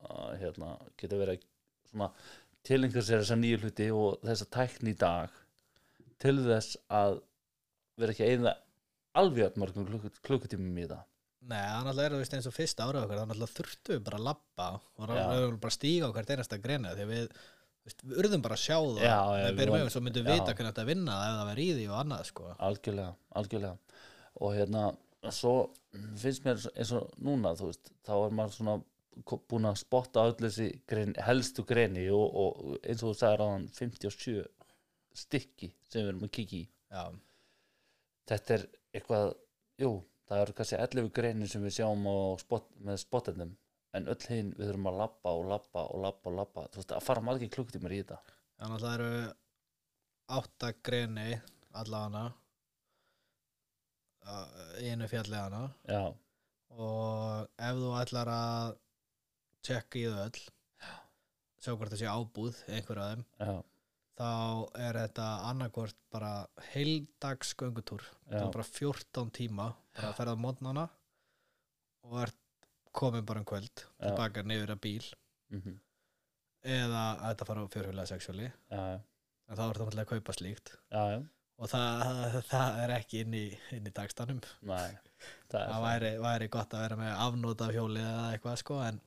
[0.08, 1.44] að hérna, geta verið
[1.92, 2.08] svona
[2.68, 5.36] tilengar sér þessa nýju hluti og þessa tækni í dag
[6.22, 7.20] til þess að
[7.98, 8.56] vera ekki að eyða
[9.18, 11.06] alveg mörgum klukk, klukkutímum í það
[11.48, 14.02] Nei, þannig að það er veist eins og fyrsta ára okkar þannig að þurftu við
[14.08, 15.12] bara að labba og Já.
[15.14, 17.38] ráðum bara að stíga hvert einasta greina því að við,
[17.88, 19.00] veist, við urðum bara að sjá það.
[19.06, 21.20] Já, já, við við byrjum með og svo myndum við vita hvernig þetta að vinna
[21.24, 22.50] ef það var í því og annað sko.
[22.68, 24.02] Algjörlega, algjörlega.
[24.38, 24.84] Og hérna,
[25.38, 25.54] svo
[25.94, 28.76] finnst mér eins og núna, þú veist þá er maður svona
[29.48, 33.48] búinn að spotta öll þessi grein, helstu greini og, og eins og þú sagðir á
[33.54, 34.44] hann 57
[35.18, 36.70] stykki sem við erum að kikki í.
[36.92, 37.08] Já,
[38.30, 39.34] þetta er eitthvað,
[39.82, 39.96] jú
[40.28, 42.08] það eru kannski 11 greini sem við sjáum
[42.42, 43.54] spot, með spottendum
[43.98, 46.96] en öll hinn við þurfum að labba og labba og labba og labba, þú veist,
[46.98, 48.20] að fara margir klukktímar í þetta.
[48.58, 49.14] Þannig að það eru
[50.38, 51.30] átta greini
[51.78, 52.26] allavega
[54.84, 55.64] í einu fjalli hana.
[55.88, 56.04] Já,
[56.78, 58.78] og ef þú ætlar að
[59.68, 60.46] tjekka í þau öll
[61.58, 63.56] sjá hvort það sé ábúð einhver af þeim já,
[64.18, 64.30] þá
[64.88, 66.32] er þetta annarkvort bara
[66.72, 68.04] heildags göngutúr.
[68.28, 70.86] Það er bara 14 tíma bara að ferða á mótnana
[72.08, 72.40] og ert
[72.98, 75.08] komin bara um kvöld tilbaka niður að bíl.
[75.54, 75.80] Mhm,
[76.68, 80.74] eða að þetta fara á fjörhulega sexuáli en þá er það að kaupa slíkt.
[80.92, 81.20] Já, já,
[81.58, 83.46] og það, það er ekki inn í,
[83.78, 84.42] inn í dagstanum.
[84.62, 84.98] Næ
[85.52, 88.80] það er það væri, væri gott að vera með afnóta af hjóli eða eitthvað sko
[88.86, 89.00] en,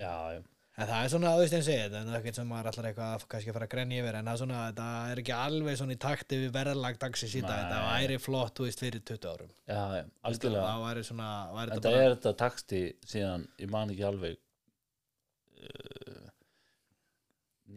[0.00, 0.42] já, já,
[0.74, 3.12] en það er svona, þú veist og ég þetta er ekkert sem maður allar eitthvað
[3.14, 5.94] að kannski fara að grenja yfir en það er svona, þetta er ekki alveg svona
[5.94, 9.52] í takti við verðlag dagsins í dag, þetta væri flott, þú veist, fyrir 20 árum.
[9.68, 10.64] Já, já, algjörlega.
[10.66, 12.82] það væri svona, væri en þetta það bara er þetta taksti
[13.12, 14.36] síðan, ég man ekki alveg
[15.62, 16.28] uh,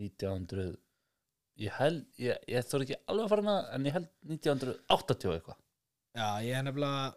[0.01, 0.67] 1900
[1.67, 5.29] ég held, ég, ég þór ekki alveg að fara með það, en ég held 1980
[5.29, 5.63] og eitthvað.
[6.17, 7.07] Já, ég er nefnilega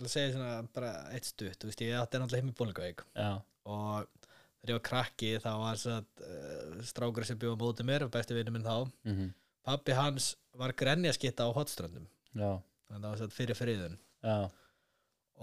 [0.00, 3.04] að segja svona bara eitt stutt, þú veist, ég átti náttúrulega heim í Bólingavík
[3.66, 4.25] og
[4.66, 8.52] þegar ég var krakki þá var að uh, strákur sem bjóða mótið mér, besti vinnu
[8.54, 8.90] minn þá.
[9.06, 9.34] Mm
[9.66, 12.06] pappi hans var grenjaskitta á hotströndum
[12.86, 14.36] þannig að það var svo fyrir friðun já,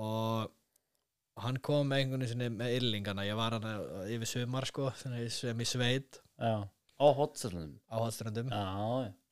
[0.05, 3.67] og hann kom einhvern veginn með illingana ég var hann
[4.13, 6.21] yfir sumar sko sem í, sveit.
[6.39, 6.63] Já.
[6.63, 8.63] Á hotstælunum á hotströndum já,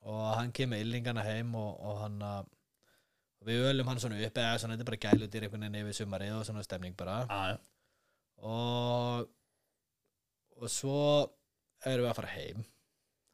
[0.02, 2.50] og hann kemur með illingana heim og, og hann að
[3.42, 5.98] og við ölum hann svona upp eða svona þetta er bara gælutir einhvern veginn yfir
[5.98, 7.22] sumarið og svona stemning bara.
[7.26, 7.62] Já, já,
[8.52, 9.32] og
[10.62, 11.02] og svo
[11.88, 12.66] erum við að fara heim.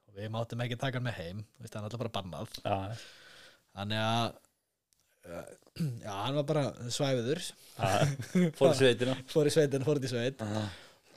[0.07, 1.41] Og við máttum ekki taka hann með heim.
[1.57, 2.59] Þú veist, hann alltaf bara bannað.
[2.63, 2.78] Já,
[3.78, 4.28] þannig að
[5.28, 5.49] uh,
[6.05, 7.43] já, hann var bara svæfiður.
[8.59, 9.17] Fór í sveitina.
[9.34, 10.41] Fór í sveitin, fór í sveit.
[10.41, 10.63] Já,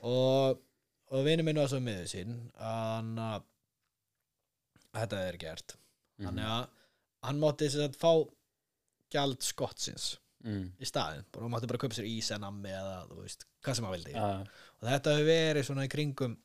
[0.09, 0.59] og,
[1.11, 2.35] og vinur minn var svo miður sín.
[2.59, 3.47] Að hann að
[4.99, 5.77] þetta er gert.
[6.21, 6.27] Mhm.
[6.27, 6.65] þannig að
[7.25, 8.11] hann mátti þess að fá
[9.11, 10.07] gjald skottsins
[10.45, 13.45] mm, í staðin, bara hann mátti bara kaupa sér ís en nammi eða þú veist,
[13.63, 14.13] hvað sem hann vildi.
[14.15, 14.27] Já,
[14.81, 16.37] og þetta hefur verið svona í kringum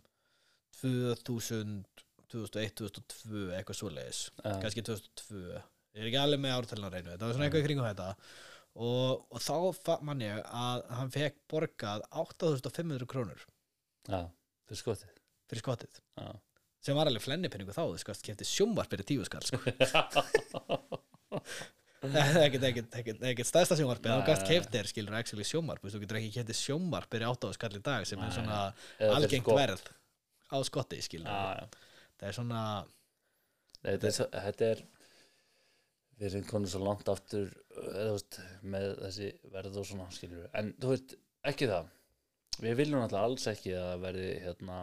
[0.82, 1.84] 2000
[2.26, 4.20] 2001, 2002, eitthvað svoleiðis.
[4.42, 5.42] Já, kannski 2002
[5.96, 8.08] ég er ekki alveg með ártalina reynu þetta var svona eitthvað í kringum þetta.
[8.76, 9.54] Og, og þá
[9.86, 13.46] fa- man ég að hann fekk borgað 8500 krónur.
[14.10, 14.18] Já,
[14.66, 15.14] fyrir skotið.
[15.46, 16.26] Fyrir skottið já,
[16.82, 19.62] sem var alveg flennipinningu þá þú sko, kefti sjómvarp fyrir tíu skall sko.
[22.04, 23.76] ekkert, stæðsta
[24.20, 27.78] Nei, gæst nei, keftir skilur actually sjómvarp þú getur ekki kefti sjómvarp fyrir átta skall
[27.78, 28.58] í dag sem er svona
[29.14, 29.86] algengt verð
[30.52, 31.30] á skotti skilur.
[32.16, 32.62] Það er svona
[33.86, 34.82] þetta, er,
[36.20, 40.48] við erum konum svo langt aftur þú veist, með þessi verð og svona skilur.
[40.56, 41.16] En þú veist,
[41.46, 41.92] ekki það.
[42.56, 44.82] Við viljum alltaf alls ekki að verði hérna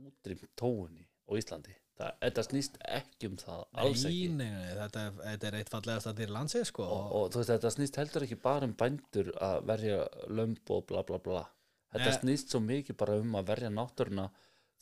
[0.00, 4.28] útrým tóunni á Íslandi það, þetta snýst ekki um það alls nei, ekki.
[4.36, 6.86] nei, nei, þetta, er, þetta er eitt fallegast að dýra landsið sko.
[6.98, 9.98] Og, og þú veist, þetta snýst heldur ekki bara um bændur að verja
[10.40, 11.44] lömb og bla bla bla.
[11.92, 12.18] Þetta Nei.
[12.20, 14.26] snýst svo mikið bara um að verja náttúruna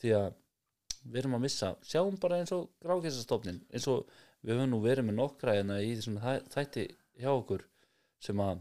[0.00, 0.28] því að
[1.00, 4.04] við erum að missa, sjáum bara eins og grákessastofnin, eins og
[4.44, 6.84] við höfum nú verið með nokkra hérna í þessum þæ- þætti
[7.20, 7.64] hjá okkur
[8.20, 8.60] sem að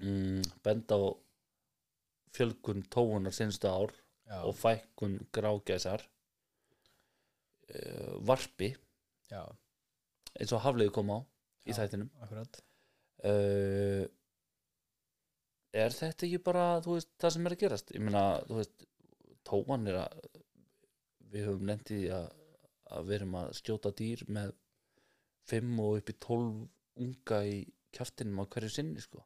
[0.00, 1.02] mm, benda á
[2.36, 3.90] fjölgun tóunar sinstu ár
[4.26, 6.04] já, og fækkun grágæsar
[7.70, 8.70] uh, varpi
[9.30, 9.42] já,
[10.38, 11.80] eins og hafliði kom á í Já.
[11.80, 12.60] þættinum akkurat
[13.28, 14.04] uh,
[15.70, 18.86] er þetta ekki bara þú veist, það sem er að gerast ég meina, þú veist,
[19.46, 20.20] tóman er að
[21.30, 22.26] við höfum lendið í að,
[22.90, 24.54] að við erum að skjóta dýr með
[25.50, 27.60] 5 og upp í 12 unga í
[27.94, 29.22] kjaftinum á hverju sinni sko.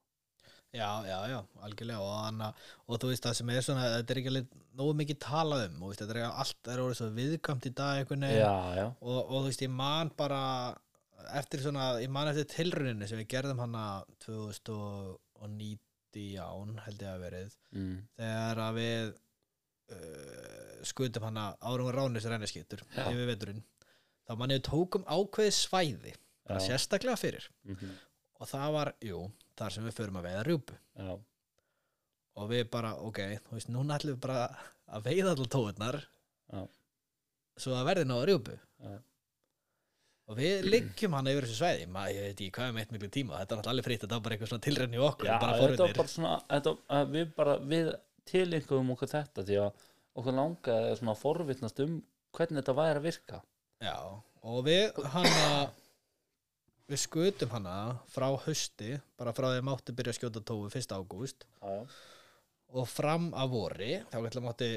[0.74, 2.00] Já, já, já, algjörlega.
[2.02, 2.48] Og, hana,
[2.88, 4.46] og þú veist það sem er svona þetta er ekki alveg
[4.80, 5.76] nógu mikið talað um.
[5.80, 8.42] Og veist, þetta er allt er orðið svo viðkvæmt í dag einhvern veginn.
[8.42, 10.42] Já, já, og, og þú veist ég man bara
[11.38, 13.84] eftir svona, ég man eftir tilruninu sem við gerðum hana
[14.26, 17.50] 2019 held ég að verið.
[17.74, 19.04] Mm, þegar að við
[19.94, 23.04] uh, skutum hana árum ránis renniskýtur Já.
[23.06, 23.62] yfir veturinn
[24.24, 26.12] þá man ég við tókum ákveðið svæði
[26.64, 27.44] sérstaklega fyrir.
[27.68, 27.94] Mm
[28.40, 29.20] og það var, jú,
[29.58, 30.76] þar sem við förum að veiða rjúpu.
[30.98, 31.14] Já,
[32.34, 34.38] og við bara, ok, þú veist, núna ætlum við bara
[34.94, 35.98] að veiða allar tóðunar
[36.52, 36.62] Já.
[37.62, 38.56] svo að verði náða rjúpu.
[38.84, 38.94] Já.
[40.24, 41.86] og við liggjum hann yfir þessu svæði.
[41.92, 43.38] Maður, ég veit ekki hvað er meitt miklu tíma.
[43.38, 45.50] Þetta er náttúrulega alveg fritt, þetta var bara eitthvað svona tilrenni okkur þetta
[45.84, 47.90] var bara svona þetta, að við bara, við
[48.30, 49.82] tilengum okkur þetta því að
[50.14, 51.98] okkur langaði svona að forvitnast um
[52.34, 53.40] hvernig þetta væri að virka.
[53.84, 53.96] Já,
[54.48, 55.48] og við hana
[56.90, 57.76] við skutum hana
[58.12, 60.96] frá hausti bara frá því að mátti byrja að skjóta tófu 1.
[60.98, 64.68] ágúst og fram að vori þá ætla mátti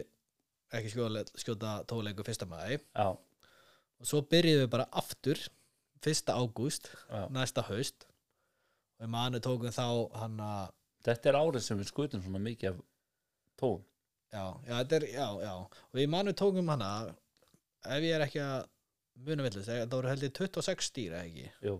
[0.77, 2.45] ekki skjóta, skjóta tófuleiku 1.
[2.47, 5.41] mæ og svo byrjuðum við bara aftur
[6.05, 6.31] 1.
[6.31, 6.91] ágúst
[7.33, 9.87] næsta haust og við manu tókum þá
[10.21, 10.71] hann að
[11.07, 12.81] þetta er árið sem við skutum svona mikið af
[13.59, 13.83] tóm
[14.31, 17.11] já, já, er, já, já og við manu tókum hann að
[17.83, 18.65] ef ég er ekki að
[19.27, 21.77] muna villist, það voru held ég 26 stýr eða ekki Jú.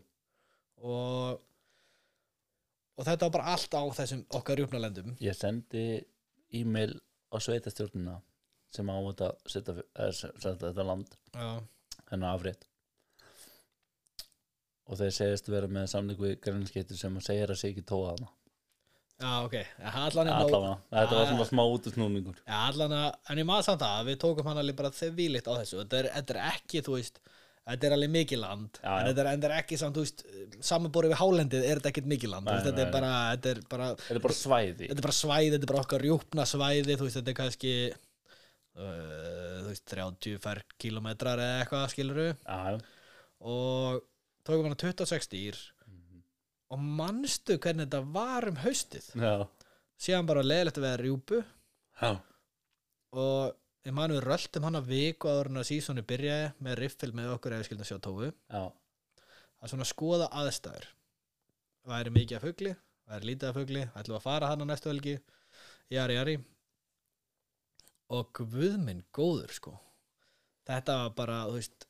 [0.83, 1.43] Og
[2.97, 5.11] og þetta var bara allt á þessum okkar rjúpnalendum.
[5.21, 5.83] Ég sendi
[6.57, 6.95] e-mail
[7.29, 8.15] á sveitastjórnina
[8.73, 11.13] sem á þetta setja, er, setja þetta land.
[12.09, 12.65] Hennar afrétt.
[14.87, 18.15] Og þeir segjast vera með samling við grænskeitur sem að segja að sé ekki tóa
[18.15, 18.29] hana
[19.17, 19.55] já, ok.
[19.81, 23.85] Allan er nóg þetta var svona smá útusnúningur Já, allan að, en ég maður samt
[23.87, 25.81] að við tókum hann alveg bara þevílitt á þessu.
[25.81, 27.19] Þetta er, þetta er ekki, þú veist
[27.67, 30.23] þetta er alveg mikið land Já, en þetta er, er ekki samt, þú veist
[30.69, 32.51] samanborið við hálendið er þetta ekkert mikið land.
[32.65, 34.87] Þetta, er bara, þetta er bara þetta er bara svæði.
[34.87, 37.73] þetta er bara svæði, þetta er bara okkar rjúpna svæði þú veist, þetta er kannski
[37.91, 42.27] uh, þú veist, 30 fær kilometrar eða eitthvað, skiluru
[43.47, 44.01] og
[44.47, 45.59] tókum hann 26 dýr.
[46.73, 49.05] Og manstu hvernig þetta var um haustið?
[49.15, 49.45] Já,
[50.03, 51.43] síðan bara leðilegt að vera rjúpu.
[51.97, 52.11] Já.
[53.17, 53.55] og
[53.87, 57.31] ég man við röltum hann að viku áður en að sísoni byrjaði með riffil með
[57.37, 58.29] okkur eða skildum sjá tófu.
[58.51, 58.63] Já.
[59.57, 60.85] að svona skoða aðstæður.
[61.87, 62.75] Væri mikið af fugli,
[63.07, 65.17] væri lítið af fugli ætlum að fara hann á næstu helgi.
[65.93, 66.37] Jari jari.
[68.13, 69.73] Og guðminn góður sko.
[70.67, 71.87] Þetta var bara veist,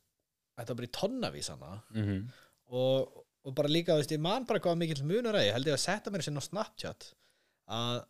[0.58, 1.80] þetta var bara í tonnavís hana.
[1.98, 2.28] Mm
[2.68, 5.78] og, og bara líka, veist, ég man bara hvað mikill munur að ég held ég
[5.78, 7.06] að setja mér sinna á Snapchat
[7.72, 8.02] að,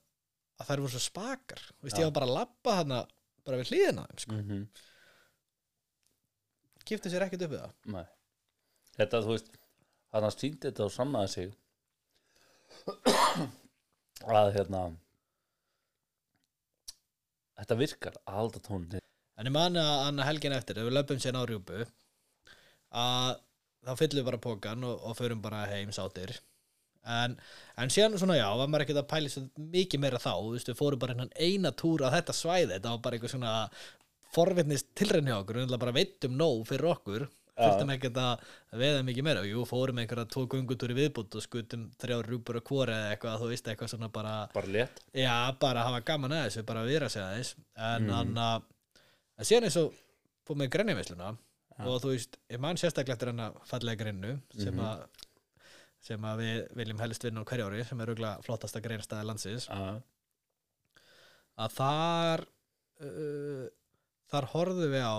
[0.57, 1.61] að þær voru svo spakar.
[1.83, 3.01] Veist, ég var bara að labba hana
[3.47, 4.35] bara við þeim, sko.
[4.37, 4.63] -hmm.
[6.87, 8.05] kipti sér ekkert upp við það Nei.
[8.97, 9.49] Þetta, þú veist,
[10.13, 11.47] hann síndi þetta og sannaði sig
[14.27, 14.85] að hérna
[17.57, 19.03] þetta virkar halda tónni
[19.37, 21.83] En ég man að Anna helgin eftir, ef við löpum sér á rjúpu
[22.97, 23.35] að
[23.85, 26.33] þá fyllum við bara pókan og, og förum bara heim sátir
[27.07, 27.37] en,
[27.77, 29.45] en síðan svona já, var maður ekkert að pæli
[29.77, 32.93] mikið meira þá, þú veist, við fórum bara innan eina túr á þetta svæði, þetta
[32.95, 33.55] var bara eitthvað svona
[34.35, 37.27] forvitnist tilrenni á okkur, við bara veitum nóg fyrir okkur
[37.57, 38.41] þurftum ekkert að
[38.77, 42.67] veða mikið meira og jú, fórum einhverja tvo gungutúri viðbútt og skutum þrjár rjúpur og
[42.69, 46.43] hvori eða eitthvað, þú veist, eitthvað svona bara bara létt Já, bara hafa gaman að
[46.51, 48.13] þessu, bara að vera sig aðeins en Mm.
[48.13, 48.67] hann að
[49.39, 49.97] en síðan eins og
[50.45, 51.81] fór með grennivisluna Já.
[51.87, 54.79] og þú veist, ég man sérstaklega eftir hennar fallega grennu sem, Mhm.
[54.85, 55.07] að
[56.03, 59.67] sem að við viljum helst vinna á hverju ári sem er auðvitað flottasta greinstæði landsins.
[59.67, 59.97] Já,
[61.57, 62.45] að þar
[63.01, 63.65] uh,
[64.31, 65.17] þar horfðum við á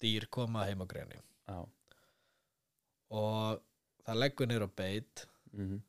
[0.00, 1.20] dýr koma heim á greini.
[1.50, 1.60] Já
[3.10, 3.62] og
[4.06, 5.80] það leggur á beit mhm,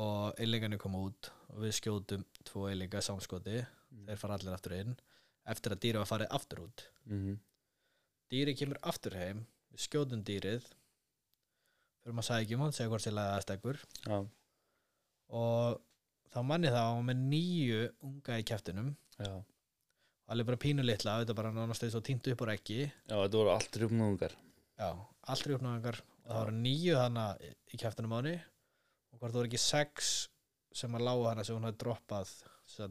[0.00, 3.62] og eilingarnir koma út og við skjótum tvo eilinga samskoti.
[3.90, 4.06] Mhm.
[4.06, 4.98] þeir fara allir aftur inn
[5.50, 6.84] eftir að dýri var farið aftur út.
[7.06, 7.38] Mhm,
[8.30, 10.66] dýri kemur aftur heim við skjótum dýrið
[12.00, 14.18] fyrir maður sagði ekki um hann segja hvort sér laðið aðstekkur Já,
[15.40, 15.80] og
[16.34, 17.80] þá manni að var með nýju
[18.10, 19.32] unga í kæftinum já.
[20.30, 23.52] Alveg bara pínu litla, þetta bara eins og týndu upp úr ekki Já, þetta voru
[23.56, 24.36] allt rjúpnúðungar
[24.80, 24.90] já,
[25.32, 28.36] allri uppnáðingar og það voru nýju hana í kæftinum á henni.
[29.10, 30.10] Og hvort það voru ekki sex
[30.80, 32.32] sem að lága hana sem hún hafði droppað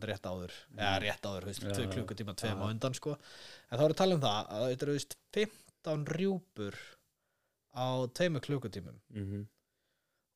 [0.04, 1.92] rétt áður, eða rétt áður já.
[1.94, 2.64] klukkutíma, tveim Já.
[2.68, 3.14] á undan sko.
[3.70, 6.80] En þá voru að tala um það að þetta eru veist 15 rjúpur
[7.76, 9.00] á tveimur klukkutímum.
[9.14, 9.46] Mhm,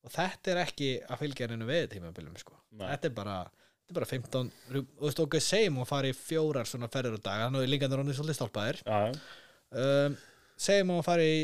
[0.04, 2.56] og þetta er ekki að fylgja hennu við tímabilum sko.
[2.76, 6.16] Þetta er bara þetta er bara 15 rjúp, og þú okkur segjum hún fari í
[6.16, 10.16] fjórar svona ferður á dag þannig að líka hann er svolítið stálpaðir um,
[10.56, 11.40] segjum hún fari í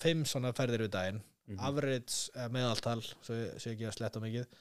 [0.00, 4.22] fimm svona ferðir við daginn mhm, average, eh, meðaltal svo ég sé ekki að sletta
[4.24, 4.60] mikið.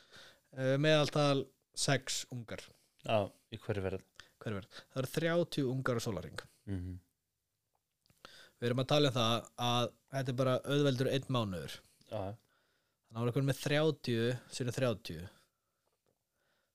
[0.53, 2.61] Uh, meðaltal 6 ungar.
[3.03, 4.03] Já, í hverju verið
[4.43, 6.97] hver verð, það eru 30 ungar á sólaring mhm,
[8.63, 11.73] við erum að tala um það að þetta er bara auðveldur einn mánuður.
[12.07, 12.21] Já,
[13.11, 15.25] þannig að við með 30 sér 30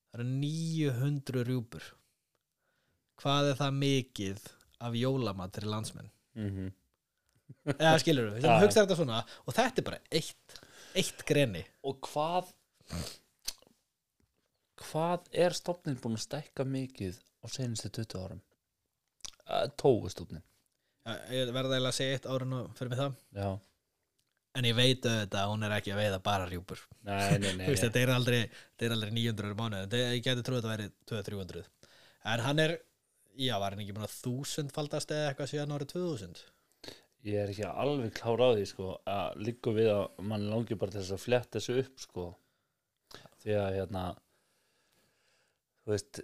[0.09, 1.87] það eru 900 rjúpur.
[3.19, 4.45] Hvað er það mikið
[4.85, 6.11] af jólamat til landsmenn?
[6.37, 6.69] Mhm.
[7.73, 8.59] Eða skilur við, við Já.
[8.61, 9.23] hugsa þetta svona.
[9.49, 10.59] Og þetta er bara eitt,
[10.93, 11.65] eitt greni.
[11.83, 12.53] Og hvað
[14.79, 18.39] Hvað er stofnin búin að stækka mikið á senustu 20 árum?
[19.77, 20.48] Tógustofnin Ja,
[21.35, 23.17] ég verða eiginlega að segja eitt árið nú fyrir mig það.
[23.39, 23.49] Já,
[24.59, 26.85] en ég veit auðvitað að hún er ekki að veiða bara rjúpur.
[27.83, 28.39] Þetta er aldrei,
[28.85, 31.67] er aldrei 900 mánuð þetta, ég geti trúið að þetta væri 200-300
[32.29, 32.77] en hann er,
[33.39, 36.41] já, var hann ekki búin að þúsundfaldast eða eitthvað síðan árið 2000
[37.27, 40.93] Ég er ekki alveg klár á því sko að líka við að mann langi bara
[40.93, 42.27] til þess að fletta þessu upp sko.
[43.43, 44.03] Því að hérna
[45.83, 46.21] þú veist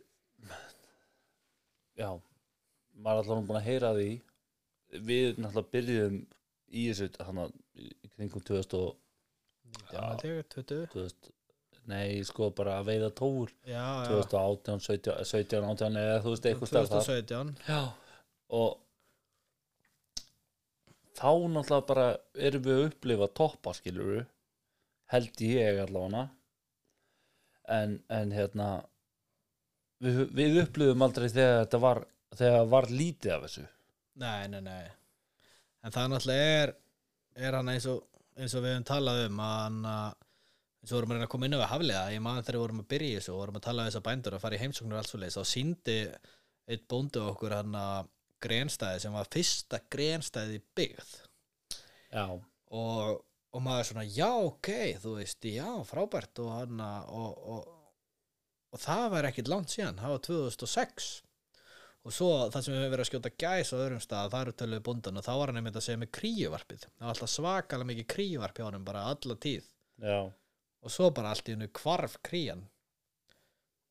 [2.00, 2.10] já
[2.96, 4.10] maður er alltaf búin að heyra því
[5.02, 6.20] við náttúrulega byrjuðum
[6.76, 7.42] í þessu hann
[7.76, 8.96] í kringum 2000 og
[9.92, 11.34] já, held ég, 20 2000
[11.92, 16.48] nei sko bara að veiða tóur já, já, 2018, 17, 17, 18 eða þú veist
[16.50, 17.04] eitthvað starf þar.
[17.06, 17.82] 2017 Já.
[18.56, 18.80] Og
[21.16, 22.08] þá náttúrulega bara
[22.48, 24.26] erum við að upplifa toppa skilur
[25.14, 26.26] held ég allavega.
[27.76, 28.70] En, en hérna
[30.04, 32.04] við, við upplifum aldrei þegar þetta var
[32.36, 33.66] þegar var lítið af þessu
[34.22, 34.86] nei, nei, nei.
[35.86, 36.76] En það náttúrulega er
[37.36, 38.06] er hann eins og,
[38.40, 41.48] eins og við höfum talað um að hann eins og vorum að reyna að koma
[41.48, 42.02] inn á við hafliða.
[42.14, 44.08] Ég man þegar við vorum að byrja þessu og vorum að tala um þess að
[44.08, 46.00] bændur og fara í heimsóknur og allt svo leis þá síndi
[46.66, 48.12] eitt bóndi okkur hann að
[48.46, 51.14] grenstæði sem var fyrsta grenstæði byggð.
[52.14, 57.42] Já, og, og maður svona já ok, þú veist, já frábært og hann að og,
[57.56, 57.72] og,
[58.76, 61.10] og það var ekkit langt síðan það var 2006
[62.06, 64.54] og svo það sem við höfum verið að skjóta gæs á öðrum stað það eru
[64.62, 66.82] töluðu búndan og þá var hann einmitt að segja með kríuvarpið.
[66.86, 69.64] Það var alltaf svakalega mikið kríuvarp hjá hann bara alla tíð.
[70.06, 70.20] Já,
[70.86, 72.62] og svo bara allt í hennu kvarf krían.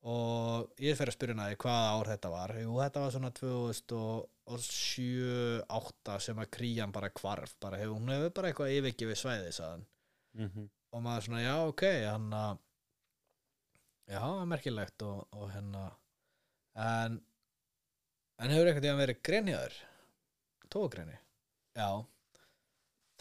[0.04, 0.50] Og
[0.84, 2.50] ég fer að spyrja hana hvaða ár þetta var?
[2.60, 8.48] Jú þetta var svona 2007-8 sem að krían bara kvarf bara hefur, hún hefur bara
[8.52, 9.84] eitthvað svæði sagðan.
[10.38, 12.54] mm og maður svona já ok hann að
[14.14, 15.90] já merkilegt og, og hérna
[16.78, 17.18] en
[18.40, 19.78] en hefur eitthvað tíðan verið grenjaður
[20.74, 21.16] tógreni
[21.74, 21.88] já.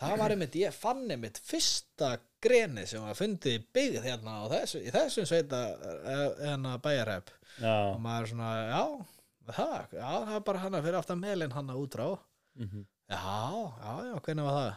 [0.04, 4.46] Það var einmitt, ég fann einmitt fyrsta greni sem var fundið í byggð hérna á
[4.52, 7.30] þessu, í þessum sveita eh, hérna bæjarhæp
[7.62, 11.54] já, og maður svona, já það, já, það er bara hann að fyrir aftan melin
[11.56, 12.08] hann að útrá.
[12.60, 12.84] Mm
[13.14, 14.74] já, já, já, hvernig var það?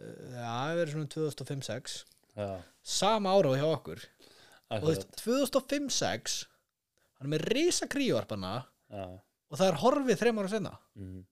[0.00, 1.96] Eh, já, það verið svona 2005-06
[2.40, 2.50] já.
[2.96, 4.04] Sama ára og hjá okkur.
[4.70, 6.36] Og þú akkurat, veist, 2005-06
[7.20, 8.54] hann er með risa kríuvarpana
[8.90, 9.06] já,
[9.50, 11.22] og það er horfið þreim ára senna mm.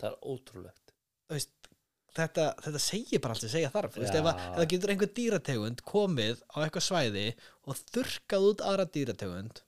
[0.00, 0.94] það er ótrúlegt.
[1.32, 1.70] Veist,
[2.16, 3.98] þetta, þetta segir bara allt sem segja þarf.
[3.98, 7.26] Ef það getur einhver dýrategund komið á eitthvað svæði
[7.66, 9.62] og þurrkað út aðra dýrategund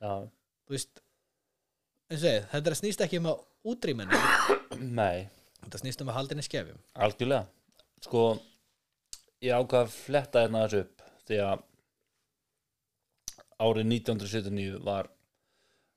[0.00, 1.02] þú veist
[2.10, 4.22] segið, þetta snýst ekki um að útrýminu
[5.00, 5.28] nei.
[5.60, 6.78] Þetta snýst um að halda henni skefjum.
[7.04, 7.44] Algjörlega.
[8.00, 8.22] Sko
[9.40, 11.66] Ég ákvað að fletta hérna þessu upp Því að
[13.60, 15.08] Árið 1979 var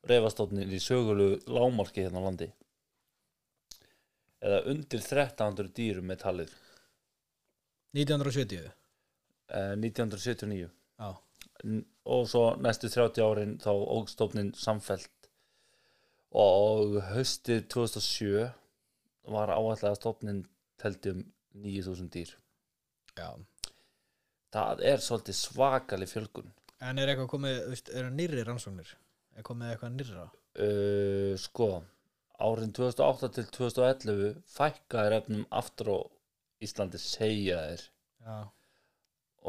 [0.10, 2.49] Reifastótnir í sögulu lágmarki hérna á landi.
[4.43, 6.56] Eða undir 1300 dýrum með talið.
[7.93, 8.66] 1970
[9.54, 10.66] eh, 1979
[10.99, 11.10] Já,
[11.64, 15.30] N- og svo næstu 30 árin þá ógstofnin samfelt
[16.34, 18.47] og haustið 2007
[19.30, 20.41] var áallega stofnin
[20.82, 21.22] teldi um
[21.64, 22.32] 9000 dýr.
[23.14, 23.30] Já.
[24.54, 26.49] Það er svolítið svakali fjölgun.
[26.82, 28.89] En er eitthvað komið, veist, eru nýrri rannsóknir?
[29.38, 30.29] Er komið eitthvað nýrra?
[30.61, 31.69] uh, sko
[32.43, 35.99] árin 2008 til 2011 fækkaðir efnum aftur á
[36.63, 37.86] Íslandi segja þeir
[38.23, 38.38] Já,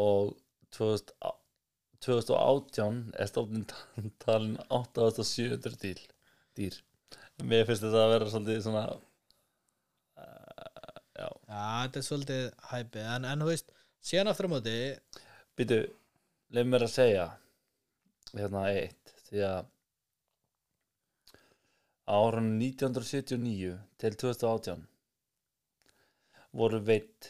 [0.04, 0.34] og
[0.74, 1.12] 2000,
[2.04, 3.66] 2018 er stofnin
[4.24, 6.00] talin 8700 dýr,
[6.58, 6.80] dýr.
[7.42, 8.84] mér finnst þetta að vera svolítið svona
[10.18, 14.78] uh, já, já þetta er svolítið hæpið en, en þú veist, síðan aftur á móti
[15.58, 15.80] býtu
[16.54, 17.28] leið mér að segja
[18.34, 19.70] hérna eitt því að
[22.10, 24.86] árun 1979 til 2018
[26.60, 27.22] voru veitt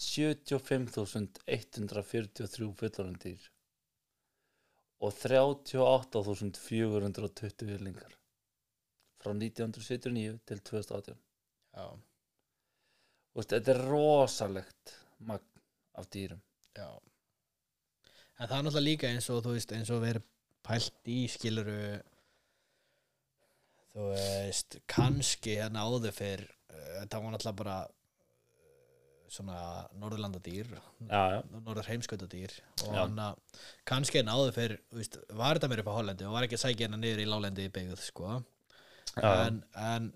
[0.00, 3.42] 75.143 fullorðindýr
[5.00, 8.12] og 38.420 villingar
[9.20, 11.18] frá 1979 til 2018
[11.70, 11.86] Já,
[13.30, 14.92] Þú veist, þetta er rosalegt
[15.28, 15.60] magn
[16.00, 16.40] af dýrum.
[16.74, 16.88] Já.
[18.40, 20.24] En það er náttúrulega líka eins og þú veist, eins og verið
[20.66, 21.76] pælt í skiluru
[24.00, 29.58] þú veist, kannski hérna áður fyrr eh, það var náttúrulega bara eh, svona
[30.00, 32.54] norðurlandadýr já, já, norður heimskautadýr
[32.86, 36.34] og hann að kannski en áður fyrr veist, var þetta mér upp á Hollandi og
[36.38, 38.40] var ekki að sækja hérna niður í lálendi í byggð sko.
[39.20, 40.10] en, en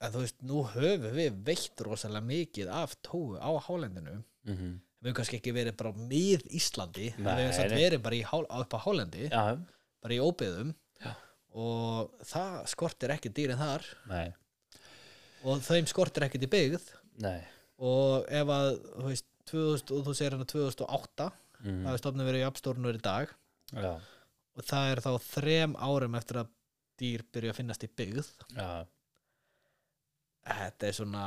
[0.00, 5.08] en þú veist, nú höfum við veitt rosalega mikið af tóu á hálendinu Mm við
[5.08, 7.76] höfum kannski ekki verið bara mið Íslandi Nei, við höfum nei.
[7.80, 9.44] verið bara hál- upp á hálendi já,
[10.04, 10.74] bara í óbyðum.
[11.58, 13.86] Og það skortir ekki dýrin þar.
[14.10, 14.28] Nei,
[15.44, 16.86] og þeim skortir ekkert í byggð.
[17.24, 17.40] Nei.
[17.80, 21.30] Og ef að þú veist, 2000, og þú segir hérna 2008
[21.60, 23.32] mm það er stofnum verið jafnstórnur í dag.
[23.74, 23.92] Já,
[24.56, 26.52] og það er þá þrem árum eftir að
[27.00, 28.28] dýr byrja að finnast í byggð.
[28.56, 28.70] Já,
[30.50, 31.24] þetta er svona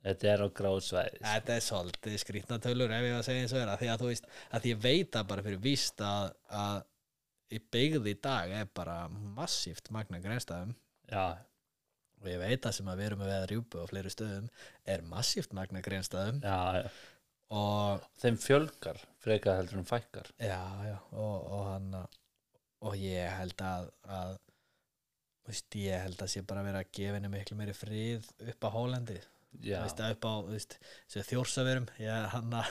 [0.00, 3.54] þetta er á gráðsvæðis þetta er svolítið skrýtna tölur ef ég var að segja eins
[3.54, 6.30] og er að því að þú veist að ég veit að bara fyrir víst að,
[6.48, 6.78] að
[7.50, 10.74] í byggð í dag er bara massíft magna greinstæðum
[11.10, 11.24] já,
[12.20, 14.50] og ég veit að sem að við erum að rjúpu á fleiri stöðum
[14.94, 16.90] er massíft magna greinstæðum já, já.
[17.50, 20.28] Og þeim fjölgar frekar heldur en fækkar.
[20.38, 21.96] Já, já, og, og hann
[22.86, 24.36] og ég held að, að
[25.48, 28.70] veist, ég held að sé bara verið að gefa henni miklu meiri frið upp á
[29.50, 30.76] Þú veist, upp á, veist,
[31.10, 32.68] þjórsaverum ég, hann að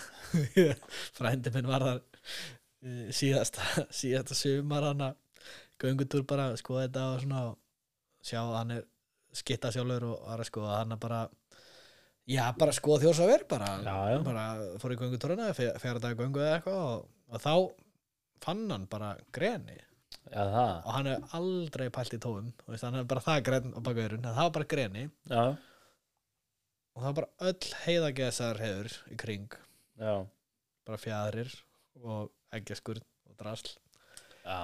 [1.18, 2.00] frændi minn var þar
[3.16, 3.66] síðasta,
[4.02, 5.18] síðasta sumar hann að
[5.80, 7.60] göngutúr bara skoða þetta og svona og
[8.26, 8.88] sjá að hann er
[9.40, 11.20] skitta sjálfur og var að skoða hann að bara
[12.30, 13.70] já, bara skoða þjórsaver bara,
[14.26, 14.48] bara
[14.82, 17.54] fór í göngutúrana fjara dag göngu eða eitthvað og, og þá
[18.44, 19.78] fann hann bara greni.
[20.30, 22.34] Já, og hann er aldrei pælt í þú
[22.70, 25.06] veist, hann er bara það gren á bakveðurinn það var bara greni.
[25.30, 25.44] Já,
[26.94, 29.58] og það var bara öll heiðagesar hefur í kring.
[30.00, 30.14] Já,
[30.88, 31.56] bara fjæðrir
[32.00, 33.72] og eggjaskurð og drasl.
[34.44, 34.62] Já.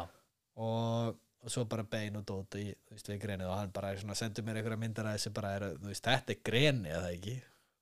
[0.61, 3.91] Og, og svo bara bein og dót í, þú veist, við grenið og hann bara
[3.99, 7.11] svona, sendur mér einhverja myndar að þessi bara er, þú veist, þetta er greni eða
[7.17, 7.35] ekki?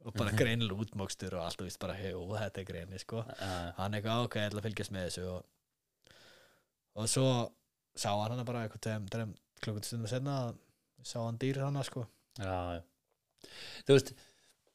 [0.04, 3.24] Og bara greinilega útmókstur og allt, þú veist, bara, ó, þetta er greni, sko.
[3.30, 5.28] Já, hann eitthvað, ok, ég ætla að fylgjast með þessu.
[5.34, 6.18] Og,
[7.00, 7.28] og svo
[7.94, 10.38] sá hann hana bara eitthvað klukkustundum senna
[11.06, 12.08] sá hann dýr hana, sko.
[12.42, 12.82] Já,
[13.86, 14.14] þú veist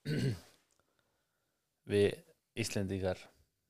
[1.93, 2.09] við
[2.59, 3.21] Íslendingar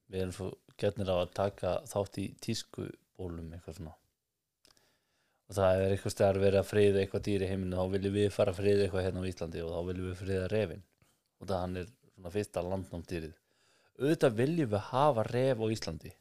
[0.09, 0.49] við erum svo
[0.79, 3.95] gætnir á að taka þátt í tískubólum eitthvað svona.
[5.49, 8.31] Og það er eitthvað stær verið að friða eitthvað dýr í heiminu þá viljum við
[8.35, 10.83] fara að friða eitthvað hérna á Íslandi og þá viljum við friða refin
[11.39, 13.37] og það hann er svona fyrsta landnámdýrið
[13.99, 16.13] auðvitað viljum við hafa ref á Íslandi.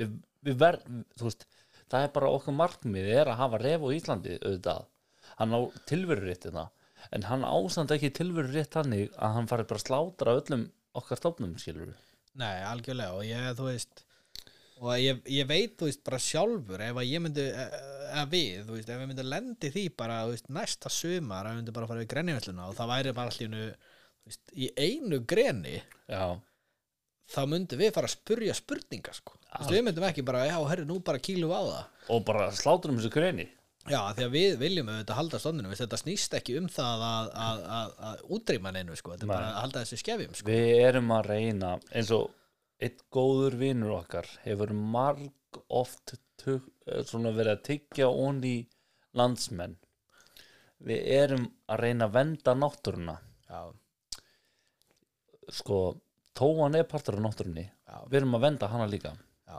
[0.00, 0.14] Við,
[0.46, 0.86] við verð,
[1.18, 1.46] þú veist
[1.90, 4.86] það er bara okkar markmið er að hafa ref á Íslandi auðvitað.
[5.38, 5.60] Hann á
[5.90, 6.68] tilveru réttina
[7.14, 10.66] en hann ástand ekki tilveru rétt þannig að hann fari bara að slátra öllum
[11.00, 14.04] okkar stofnum skilur við Nei, algjörlega og ég, þú veist
[14.80, 18.76] og ég, ég veit, þú veist, bara sjálfur ef að ég myndi, eða við þú
[18.78, 21.90] veist, ef við myndi lendi því bara, þú veist, næsta sumar, ef við myndi bara
[21.90, 25.76] fara við grenjumelluna og það væri bara allir þú veist, í einu greni
[26.08, 26.24] já,
[27.34, 29.36] þá myndi við fara að spurja spurninga, sko.
[29.50, 31.82] Þú veist, við myndum ekki bara, já, herri, nú bara kílu á það.
[32.14, 33.50] Og bara slátrum þessu greni
[33.88, 37.62] Já, því að við viljum auðvitað halda stofninu þetta snýst ekki um það að, að,
[37.76, 40.48] að, að útrýma neinu, sko, þetta er bara að halda þessu skefjum, sko.
[40.50, 42.26] Við erum að reyna eins og
[42.84, 48.54] einn góður vinnur okkar hefur marg oft tug, eh, svona verið að tyggja onni
[49.16, 49.76] landsmenn.
[50.84, 53.16] Við erum að reyna að venda náttúruna.
[53.48, 53.60] Já,
[55.56, 55.82] sko,
[56.36, 57.66] tóan er partur af náttúrunni.
[57.66, 59.16] Já, við erum að venda hana líka.
[59.48, 59.58] Já,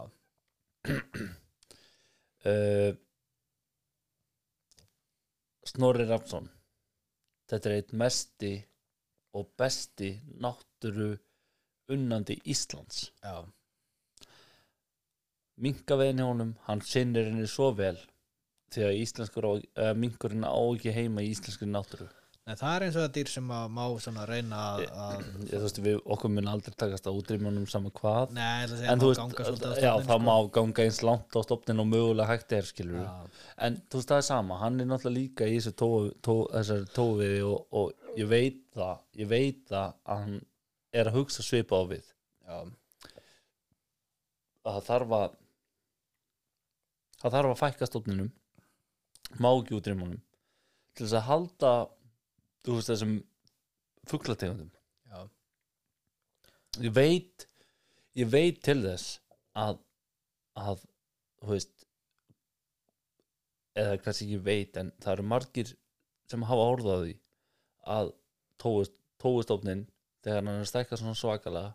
[2.46, 2.92] uh,
[5.72, 6.50] Snorri Rafnsson.
[7.50, 8.52] Þetta er eitt mesti
[9.40, 10.14] og besti
[10.44, 11.14] náttúru
[11.92, 13.10] unnandi Íslands.
[13.24, 13.44] Já,
[15.62, 18.00] minkavegin hjá honum, hann sinnir henni svo vel
[18.72, 18.96] því að
[19.52, 22.08] uh, minkurinn á ekki heima í íslenskri náttúru
[22.52, 25.78] Nei, það er eins og það dýr sem að má svona reyna að, þú veist,
[25.86, 28.34] við, okkur mun aldrei takast að útrýmjónum saman hvað.
[28.36, 30.26] Nei, ég ætla að segja en að má ganga svolítið á já, stofninn, það sko.
[30.26, 34.02] má ganga eins langt á stopnin og mögulega hægt er, skilur við Já, en þú
[34.02, 35.90] veist, það er sama, hann er náttúrulega líka í þessu tó,
[36.28, 36.36] tó,
[36.98, 40.36] tófiði og, og ég veit það, ég veit það að hann
[40.92, 42.12] er að hugsa svipa á við.
[42.52, 42.60] Já,
[44.68, 45.40] að það þarf að
[47.24, 48.30] það þarf að fækka stofninum
[49.40, 50.20] má ekki útrýmjónum
[50.92, 51.74] til þess að halda
[52.66, 53.16] þú veist þessum
[54.10, 54.72] fuglategundum.
[55.12, 55.20] Já,
[56.86, 57.48] ég veit
[58.18, 59.20] ég veit til þess
[59.58, 59.80] að
[60.60, 60.84] að
[61.42, 61.86] þú veist
[63.82, 65.76] eða kannski ekki veit en það eru margir
[66.32, 67.14] sem hafa orðað á því
[67.98, 68.12] að
[69.22, 69.86] tóustofnin
[70.22, 71.72] þegar hann er að stækka svona svakalega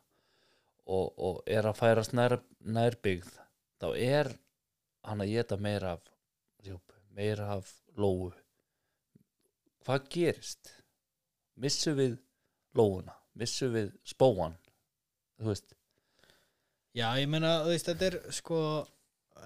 [0.87, 3.33] og, og er að færast nær, nærbyggð
[3.81, 4.31] þá er
[5.07, 6.13] hann að geta meira af
[7.17, 8.33] meira af lóu.
[9.87, 10.73] Hvað gerist
[11.63, 12.19] missum við
[12.77, 13.15] lóuna?
[13.37, 14.57] Missum við spóan
[15.37, 15.75] þú veist,
[16.97, 18.61] já, ég meina, þú veist, þetta er sko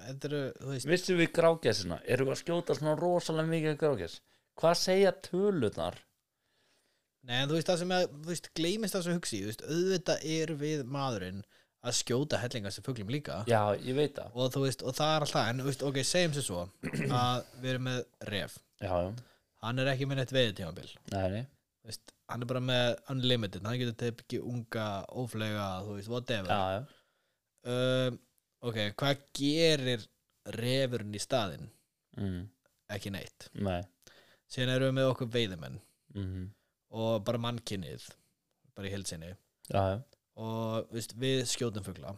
[0.01, 0.87] Þetta eru, þú veist.
[0.87, 1.97] Missum við grágæsina?
[2.09, 4.15] Erum við að skjóta svona rosalega mikið grágæs?
[4.57, 5.99] Hvað segja tölunar
[7.27, 9.65] Nei, en þú veist það sem að, þú veist, gleymist það sem hugsi, þú veist,
[9.67, 11.43] auðvitað er við maðurinn
[11.85, 13.43] að skjóta hellingar sem fuglum líka.
[13.51, 14.31] Já, ég veit það.
[14.33, 16.63] Og þú veist, og það er alltaf, en þú veist, ok, segjum sér svo
[17.19, 18.01] að við erum með
[18.31, 18.57] ref.
[18.81, 19.11] Já, já,
[19.65, 21.41] hann er ekki með neitt veiðtímabil nei, nei,
[21.87, 24.87] veist, hann er bara með unlimited, hann getur tekið unga,
[25.21, 26.51] óflega, þú veist, whatever.
[26.51, 26.81] Já, já.
[27.71, 28.17] Um,
[28.65, 30.07] ok, hvað gerir
[30.57, 31.69] refurinn í staðinn?
[32.17, 32.41] mm,
[32.91, 33.47] Ekki neitt.
[33.55, 33.79] Nei.
[34.51, 35.77] Síðan erum við með okkur veiðimenn
[36.17, 36.47] mm,
[36.99, 38.09] og bara mannkynnið
[38.75, 39.35] bara í
[39.71, 40.01] já,
[40.41, 42.15] og veist, við skjótum fugla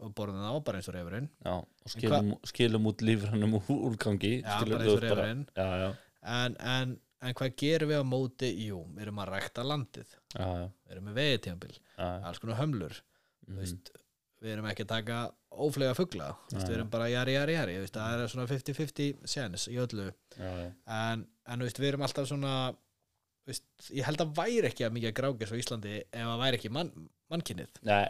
[0.00, 1.28] og borðum það á bara eins og refurinn.
[1.44, 5.42] Já og skilum, skilum út lífrannum úr úrgangi Já, bara eins og refurinn.
[5.56, 5.90] já, já,
[6.22, 8.50] en, en, en hvað gerum við á móti?
[8.66, 10.14] Jú, við erum að rækta landið.
[10.34, 12.22] Já, við erum með veiðtímabil, já, já.
[12.30, 13.00] alls konar hömlur.
[13.46, 13.92] Mm, veist,
[14.40, 17.96] við erum ekki að taka óflega veist, Já, við erum bara jari, jari, jari, veist,
[17.96, 20.06] það er svona 50-50 séns í öllu,
[20.38, 22.54] en, en veist, við erum alltaf svona
[23.90, 26.90] ég held að væri ekki að mikið grágis á Íslandi ef að væri ekki mann,
[27.32, 28.06] mannkynnið Nei,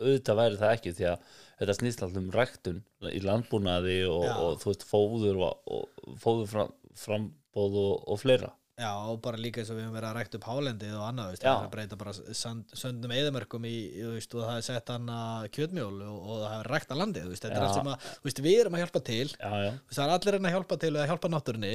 [0.00, 1.28] auðvitað væri það ekki því að
[1.60, 2.80] þetta snýst alltaf um ræktun
[3.10, 8.50] í landbúnaði og, og þú veist fóður og, og fóður fram, frambóð og, og fleira.
[8.80, 11.30] Já, og bara líka eins og við höfum verið að rækta upp hálendið og annað,
[11.34, 13.74] veist, við erum að breyta bara sand, söndum eðamörkum í,
[14.14, 17.34] veist, og það er sett hann að kjötmjól og, og það er rækta landið, þú
[17.34, 17.66] veist, þetta er Já.
[17.66, 20.38] allt sem að, þú veist, við erum að hjálpa til, Já, já, það er allir
[20.40, 21.74] að hjálpa til og að hjálpa náttúrunni,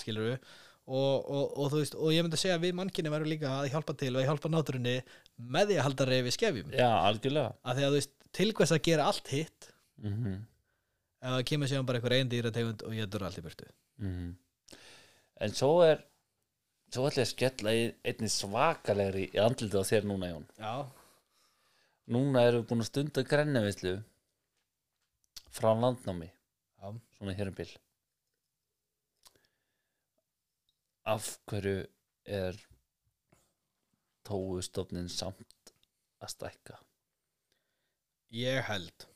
[0.00, 0.48] skilur við,
[0.86, 3.98] og, og, veist, og ég myndi að segja að við mannkinni verðum líka að hjálpa
[4.00, 4.98] til og að hjálpa náttúrunni
[5.36, 7.52] með því að halda reyfi skefjum, já, algjörlega.
[7.68, 10.36] Að því að þú veist, til hvers að gera allt hitt, mm
[11.26, 13.66] ef það kemur síðan bara einhver einn dýrategund og ég dur allt í burtu.
[15.44, 16.04] En svo er
[16.92, 17.72] svo ætla ég að skella
[18.10, 20.74] einni svakalegri í andlitið á þér núna Jón Já,
[22.14, 23.96] Núna erum við búin að stunda grennavislu
[25.56, 27.68] frá landnámi já, svona hér um bil
[31.06, 31.84] Af hverju
[32.38, 32.56] er
[34.26, 35.74] tóustofnin samt
[36.18, 36.80] að stækka?
[38.34, 39.06] ég held.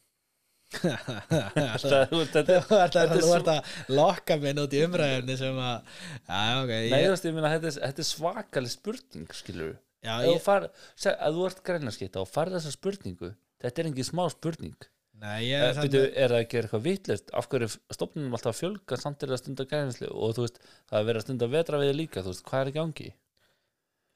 [1.20, 5.96] Það, þetta, að, er þú svo- ert að lokka minn út í umræðinni sem að
[6.30, 9.72] já, ok, Nei, ég, þú veist, ég meina, þetta, þetta er svakaleg spurning, skilur
[10.06, 14.06] já, ég, far, seg, að þú ert grænarskita og farið þessa spurningu Þetta er engin
[14.08, 14.76] smá spurning.
[15.20, 18.54] Nei, ég Eh, er samt Byrju, er það ekki eitthvað vitlist af hverju stofnunum alltaf
[18.54, 21.48] að fjölga samt er að stunda grænslu og þú veist, það er verið að stunda
[21.52, 23.10] vetra við líka, þú veist, hvað er í gangi?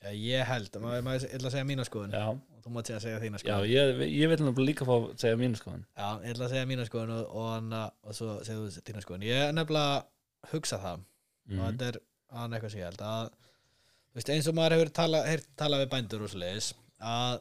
[0.05, 2.15] Já, ég held, maður, ég ætla að segja mína skoðun.
[2.15, 4.89] Já, og þú mátt segja að segja þína já skoðun ég, ég vil nefnilega líka
[4.89, 7.97] fá að segja mínu skoðan já, ég ætla að segja mína skoðun og, og, og,
[8.05, 9.27] og svo segja þú þína skoðun.
[9.29, 11.09] Ég er nefnilega hugsa það.
[11.45, 11.65] Og mm.
[11.65, 12.01] þetta er
[12.35, 13.33] annað eitthvað sem ég held að
[14.15, 16.71] veist, eins og maður hefur talað talað við bændur og svoleiðis
[17.05, 17.41] að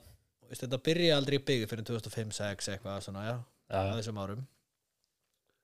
[0.49, 3.35] veist, þetta byrja aldrei í byggði fyrir 2005-06 eitthvað svona, já,
[3.71, 4.43] á Já, þessum árum.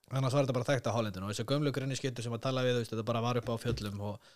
[0.10, 1.28] Annars var þetta bara þekkt á hálendinu.
[1.28, 3.56] Og þessu gömlu grunni skyttu sem að tala við veist, þetta bara var upp á
[3.62, 4.32] fjöllum og,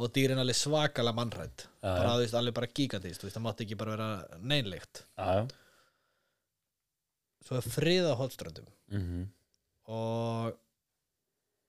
[0.00, 2.70] og dýrin alveg svakalega mannrætt bara þú veist, alveg bara
[3.04, 5.44] veist, það mátti ekki bara vera neinleikt já,
[7.46, 9.28] svo er frið á hótströndum mm
[9.90, 10.58] og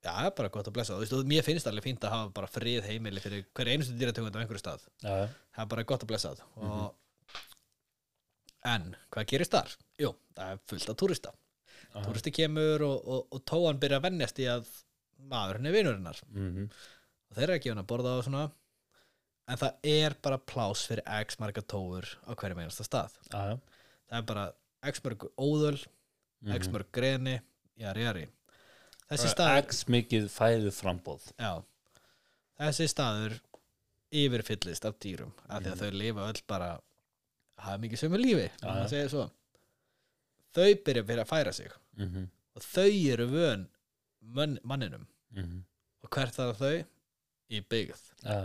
[0.01, 0.95] Já, það er bara gott að blessa.
[0.97, 3.93] Þú veist, og mér finnst alveg fínt að hafa bara frið heimili fyrir hver einustu
[3.99, 4.87] dýrategund á einhverju stað.
[5.03, 6.55] Já, það er bara gott að blessa það.
[6.65, 7.35] Og...
[8.71, 9.75] en hvað gerist þar?
[10.01, 11.35] Jú, það er fullt af túrista.
[11.91, 14.73] Túristi kemur og, og, og tóan byrja að vennjast í að
[15.29, 16.67] maðurinn er vinurinnar mhm,
[17.31, 18.47] og þeir eru ekki að borða og svona
[19.47, 23.15] en það er bara plás fyrir x marga tóur á hverjum einasta stað.
[23.31, 23.57] Já
[24.11, 24.45] það er bara
[24.91, 26.75] x mörg óðöl x mhm.
[26.75, 27.37] mörg greni,
[27.79, 28.27] jari jari.
[29.11, 31.59] Staður X mikið fæðu frambóð já,
[32.61, 33.35] þessi staður
[34.21, 36.69] yfirfyllist af dýrum af því að þau lifa öll bara
[37.61, 38.47] hafa mikið sömu lífi
[40.55, 41.75] þau byrja fyrir að færa sig.
[41.99, 43.67] Mhm, og þau eru vön
[44.21, 45.05] mann, manninum.
[45.35, 45.61] Mhm,
[46.03, 46.73] og hvert þar þau?
[47.51, 48.03] Í byggð.
[48.25, 48.39] Já.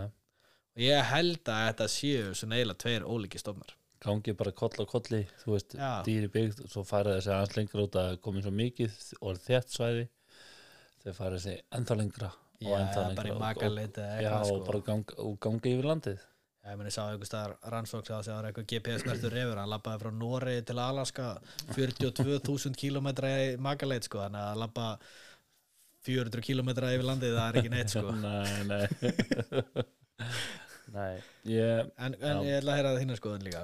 [0.77, 3.73] Og ég held að þetta séu svona eiginlega tveir ólíki stofnar.
[4.03, 6.03] Gangi bara koll á kolli þú veist, Já.
[6.05, 9.73] dýri byggð og svo fara þessi aðeins lengra út að komin svo mikið og þétt
[9.73, 10.03] svæði
[11.01, 14.83] þau fara þessi ennþá lengra og já, ennþá lengra og, og, já, eitthvað og bara
[14.85, 16.21] gang, og gangi yfir landið.
[16.61, 19.71] Já, ég meni sá einhver staðar rannsóks að það var eitthvað GPS smertur reyfur, hann
[19.71, 21.27] lappaði frá Noregi til Alaska
[21.71, 24.87] 42.000 kilometra í makaleit sko, þannig að lappa
[26.07, 28.07] 400 kilometra yfir landið, það er ekki neitt sko.
[28.25, 28.85] Nei, nei.
[30.97, 31.15] Nei,
[31.51, 32.45] ég En, en Já.
[32.47, 33.63] ég ætla að heyra það þína skoðun líka.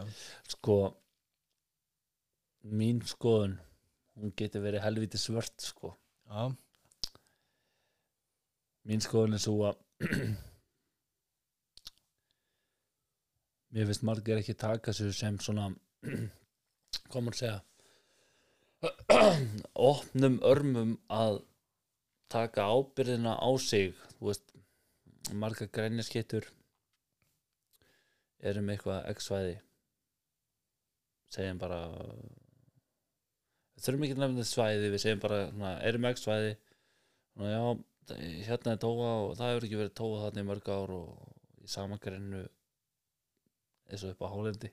[0.54, 0.78] Sko
[2.64, 3.56] mín skoðun
[4.20, 5.94] hún getur verið helviti svört sko.
[6.30, 6.44] Já,
[8.88, 9.76] mín skoðun er svo að
[13.74, 15.66] mér finnst margir ekki taka sér sem svona
[17.10, 17.60] hvað maður segja
[19.90, 21.40] opnum örmum að
[22.32, 24.54] taka ábyrðina á sig þú veist
[25.32, 26.50] margar grænjaskittur
[28.44, 29.56] erum eitthvað x-svæði
[31.34, 31.80] segjum bara
[33.84, 36.54] þurfum ekki að nefna svæði við segjum bara, svona, erum x-svæði
[37.34, 37.62] Nú, já,
[38.46, 41.70] hérna er tóa og það hefur ekki verið tóa þarna í mörg ár og í
[41.76, 42.44] sama grennu
[43.90, 44.70] eins og upp á hálendi.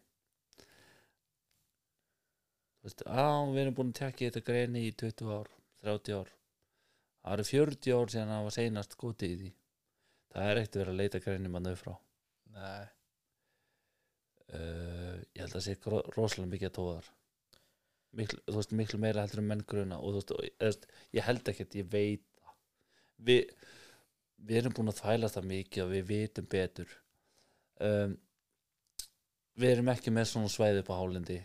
[2.80, 5.48] Þú veist, á, við erum búin að tekja þetta greni í 20 ár,
[5.86, 6.34] 30 ár
[7.20, 9.50] það eru 40 ár síðan það var seinast skotið í því.
[10.30, 11.94] Það er ekkert verið að leita mann frá
[12.50, 12.88] nei.
[14.50, 17.10] Uh, ég held að sé gro- rosalega mikið að tóðar
[18.18, 21.76] miklu, þú veist, miklu meira heldur um menn gruna og þú veist, ég held ekkert,
[21.78, 22.56] ég veit það.
[23.28, 23.52] Við,
[24.48, 26.96] við erum búin að þvælast það mikið og við vitum betur.
[27.80, 28.16] Um,
[29.60, 31.38] við erum ekki með svona svæði upp á hálendi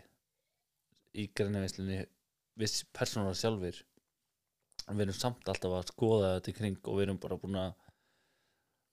[1.16, 2.02] í greinavislunni
[2.60, 3.78] við persónulega sjálfur
[4.94, 7.72] við erum samt alltaf að skoða þetta í kring og við erum bara búin að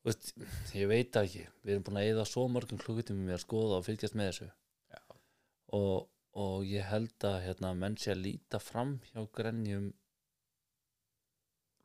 [0.08, 0.34] veist,
[0.76, 1.46] ég veit ekki.
[1.64, 4.50] Við erum búin að eyða svo mörgum klukkutímum við að skoða og fylgjast með þessu.
[5.74, 6.10] Og,
[6.44, 9.91] og ég held að hérna, menn sé að líta fram hjá grenjum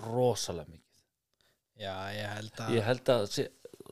[0.05, 0.85] rosalega mikið.
[1.79, 3.45] Já, ég held að ég held að, sé,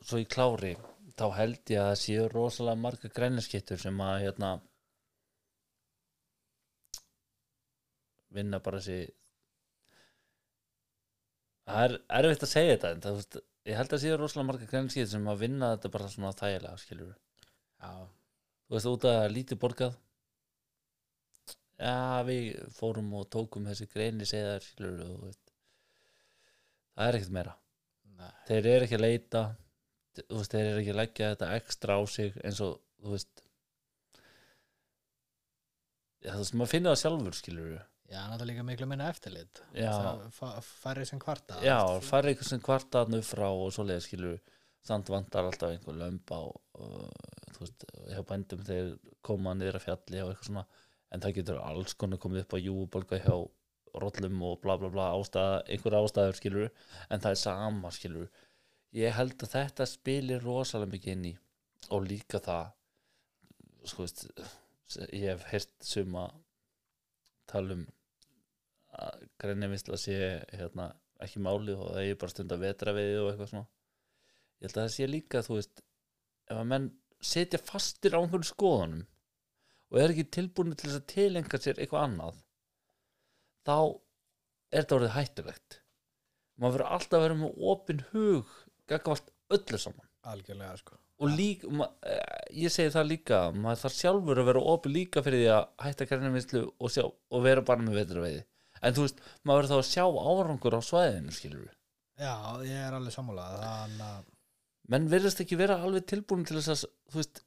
[0.03, 0.73] svo í klári
[1.17, 4.49] þá held ég að það séu rosalega marga grænjaskittur sem að hérna
[8.37, 9.16] vinna bara þessi
[11.67, 14.49] það er erfitt að segja þetta en það, þú veist, ég held að séu rosalega
[14.49, 17.15] marga grænjaskittur sem að vinna þetta bara svona þægilega skilur
[17.77, 17.91] Já,
[18.67, 19.97] þú veist út að lítið borgað.
[21.77, 25.51] Já við fórum og tókum þessi greini segðar skilur og, þú veist,
[26.95, 27.53] það er ekkert meira.
[28.17, 28.31] Nei.
[28.47, 29.43] Þeir eru ekki að leita
[30.23, 33.43] þú veist, þeir eru ekki að leggja þetta ekstra á sig eins og, þú veist.
[36.25, 39.59] Já, þú veist, maður finnur það sjálfur skilur við Já, náttúrulega líka miklu minna eftirlit.
[39.75, 39.91] Já.
[39.91, 44.53] Það fa- færri sem kvarta já, eitthvað sem kvartaðn upp frá og svoleiði skilur við
[44.87, 47.67] samt vantar alltaf einhver lömb á uh,
[48.13, 48.93] hjá bændum þeir
[49.27, 50.63] koma niður að fjalli og eitthvað svona.
[51.11, 53.35] En það getur alls konar komið upp á júbólga hjá
[53.97, 56.69] rollum og bla bla bla ástæða, einhver ástæður skilur
[57.09, 58.27] en það er sama skilur
[58.95, 61.33] ég held að þetta spilir rosalega mikið inn í
[61.95, 62.71] og líka það
[63.87, 64.27] sko veist
[65.11, 66.27] ég hef heyrt suma
[67.49, 67.85] tala um
[68.97, 70.17] að grennivisla sé
[70.51, 70.91] hérna,
[71.23, 73.69] ekki málið og það er bara stund að vetra við og eitthvað svona.
[74.57, 75.83] Ég held að það sé líka þú veist
[76.47, 76.89] ef að menn
[77.31, 79.05] setja fastir á einhverjum skoðunum
[79.87, 82.39] og er ekki tilbúin til þess að tilenga sér eitthvað annað
[83.67, 85.79] þá er þetta orðið hættulegt.
[86.57, 88.53] Maður verður alltaf að vera með opin hug
[88.89, 90.09] gagvart öllu saman.
[90.27, 90.97] Algjörlega, sko.
[91.23, 95.23] Og líka, ma, eh, ég segi það líka maður þarf sjálfur að vera opin líka
[95.25, 96.97] fyrir því að hætta kærnivinslu og,
[97.31, 98.43] og vera bara með vetruveiði
[98.81, 101.73] en þú veist, maður verður þá að sjá árangur á svæðinu skilur við
[102.17, 102.33] Já,
[102.65, 104.23] ég er alveg sammálað að
[104.87, 107.43] menn verðast ekki vera alveg tilbúin til þess að þú veist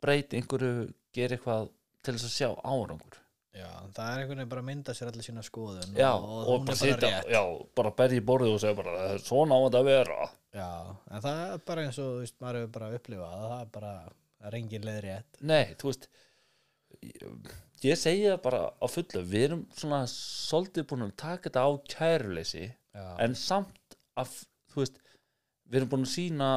[0.00, 1.68] breyti einhverju gera eitthvað
[2.00, 3.18] til þess að sjá árangur.
[3.50, 3.66] Já,
[3.96, 6.68] það er einhvern veginn bara að mynda sér allir sína skoðun já, og, og, hún
[6.68, 7.30] bara rétt.
[7.34, 7.40] já,
[7.80, 10.18] bara berja í borðið og segja bara, "Það er svona á þetta að vera.
[10.54, 10.68] Já,
[11.10, 13.72] en það er bara eins og þú veist, maður hefur bara upplifað að það er
[13.74, 13.92] bara,
[14.38, 15.40] það er engin leið rétt.
[15.40, 16.08] Nei, þú veist
[17.02, 17.50] ég,
[17.88, 21.70] ég segi það bara á fullu við erum svona svolítið búin að taka þetta á
[21.94, 24.34] kæruleysi Já, en samt að,
[24.72, 25.00] þú veist
[25.70, 26.50] við erum búin að sína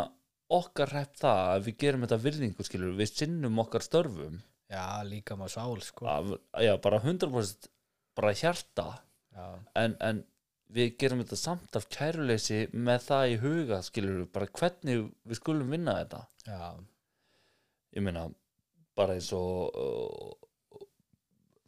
[0.53, 4.41] okkar hrepp það að við gerum þetta virðingu skilur við sinnum okkar störfum.
[4.73, 6.07] Já líka má sál sko.
[6.09, 7.69] Að, já, bara 100%
[8.17, 8.87] bara hjarta.
[9.33, 9.47] Já,
[9.81, 10.21] en, en
[10.73, 15.39] við gerum þetta samt af kæruleysi með það í huga skilur við bara hvernig við
[15.39, 16.23] skulum vinna þetta.
[16.49, 16.63] Já,
[17.97, 18.27] ég meina
[18.97, 20.33] bara eins og uh,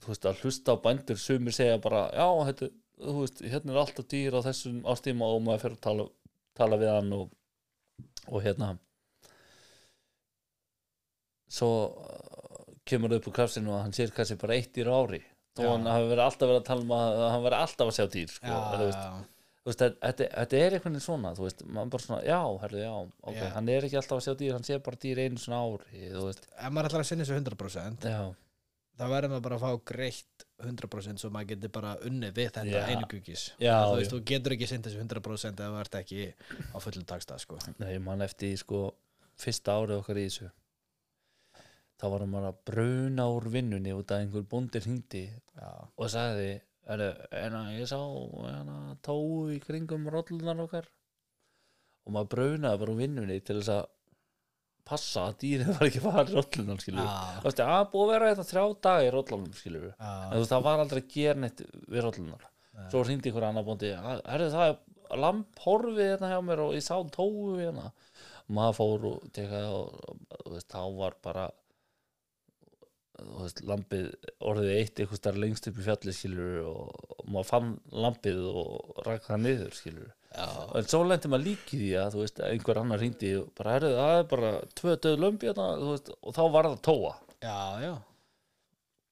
[0.05, 2.69] þú veist að hlusta á bændur sumir segja bara já þetta,
[3.01, 6.07] þú veist, hérna er alltaf dýr á þessum ástíma og maður fer að tala,
[6.57, 7.29] tala við hann og,
[8.29, 8.73] og hérna.
[11.55, 15.21] Svo uh, kemur það upp úr krafsinu að hann sér kannski bara eitt dýr ári.
[15.55, 15.69] Þó Já.
[15.71, 18.31] hann hafi verið alltaf verið að tala um að hann verið alltaf að sjá dýr
[18.33, 19.11] sko, já, þú veist, já,
[19.69, 22.95] veist, þetta, þetta- er einhvern veginn svona þú veist, maður bara svona, já, herðu, já,
[23.31, 23.45] ok Já.
[23.53, 26.25] hann er ekki alltaf að sjá dýr, hann sé bara dýr einu svona ári, þú
[26.27, 28.19] veist, ef maður ætlar að sinna þessu 100% já
[28.95, 32.65] þá verður maður bara að fá greitt 100% svo maður getur bara unnið við þetta
[32.69, 32.83] Já.
[32.93, 33.45] einugugis
[33.89, 36.27] þú veist, þú getur ekki sinna þessu 100% ef þú ert ekki
[36.71, 37.57] á fullum dagstað sko.
[37.83, 38.85] Nei, mann eftir sko
[39.41, 40.51] fyrsta árið okkar í þessu.
[41.95, 46.61] Þá varum maður að bruna úr vinnunni út að einhver bóndi hringdi já, og sagði
[46.85, 50.87] "Heyrðu, en að ég sá hana, tóu í kringum rollunar okkar.
[52.05, 53.85] Og maður brunaði bara úr vinnunni til þess að
[54.89, 58.03] passa að dýrið var ekki að fara í rollunar skilur já, þú veist, að búið
[58.05, 59.13] að vera þetta þrjá daga í
[60.01, 62.87] þú veist, það var aldrei að gera neitt við rollunar Nei.
[62.91, 64.77] svo hringdi ykkur annar bóndi er það er
[65.13, 67.91] lamp horfið hérna hjá mér og ég sá tóu hérna.
[68.45, 69.93] Maður fór og tekaði og,
[70.29, 71.45] og þú veist, þá var bara
[73.15, 74.09] þú veist, lampið
[74.43, 77.71] orðið eitt eitthvað starf lengst upp í fjalli skilur og, maður fann
[78.05, 82.21] lampið og rak það niður skilur já, en svo lendi maður líki því að þú
[82.23, 85.95] veist, einhver annar hringdi og bara, er það er bara tvö döð lömbi hérna, þú
[86.15, 87.13] og þá var það tóa.
[87.45, 87.93] Já, já,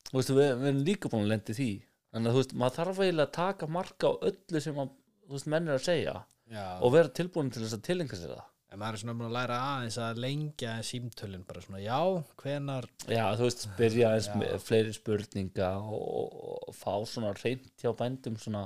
[0.10, 1.72] þú veist, við, við erum líka búin að lendi því.
[2.14, 4.96] Þannig að þú veist, maður þarf eiginlega að taka marka á öllu sem að,
[5.30, 6.18] þú menn er að segja
[6.54, 6.66] já.
[6.80, 8.50] og vera tilbúin til þess að tilenga sér það.
[8.74, 11.98] En maður er svona búin að læra aðeins að lengja símtölin bara svona, já,
[12.42, 16.40] hvenar já, þú veist, byrja eins með fleiri spurninga og,
[16.72, 18.64] og fá svona reynd hjá bændum svona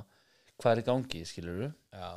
[0.56, 2.08] hvað er í gangi, skilur við já,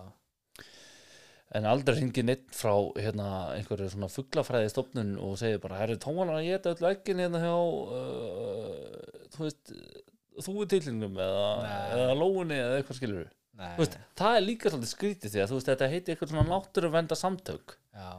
[1.57, 3.27] en aldrei hringi neitt frá hérna,
[3.57, 7.55] einhverju svona fuglafræði stofnun og segir bara, herri, tóman að geta öll ekkin hérna hjá
[7.57, 9.73] uh, þú veist
[10.41, 11.47] þú tilhengnum eða,
[11.97, 13.27] eða lóunni eða eitthvað skilur
[13.77, 17.75] veist, það er líka svolítið skrítið því að veist, þetta heiti eitthvað svona náttúruvenda samtök
[17.99, 18.09] já,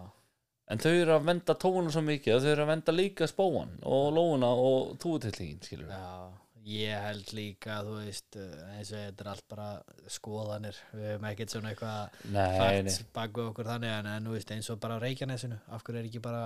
[0.69, 3.75] en þau eru að venda tóuna svo mikið að þau eru að venda líka spóan
[3.89, 9.25] og lóuna og túutillingin skilur já ég held líka, þú veist eh, eins og þetta
[9.25, 9.69] er allt bara
[10.13, 12.29] skoðanir við hefum ekkert svona eitthvað
[12.61, 16.09] fakt baku okkur þannig en, en veist, eins og bara á Reykjanesinu af hverju er
[16.11, 16.45] ekki bara,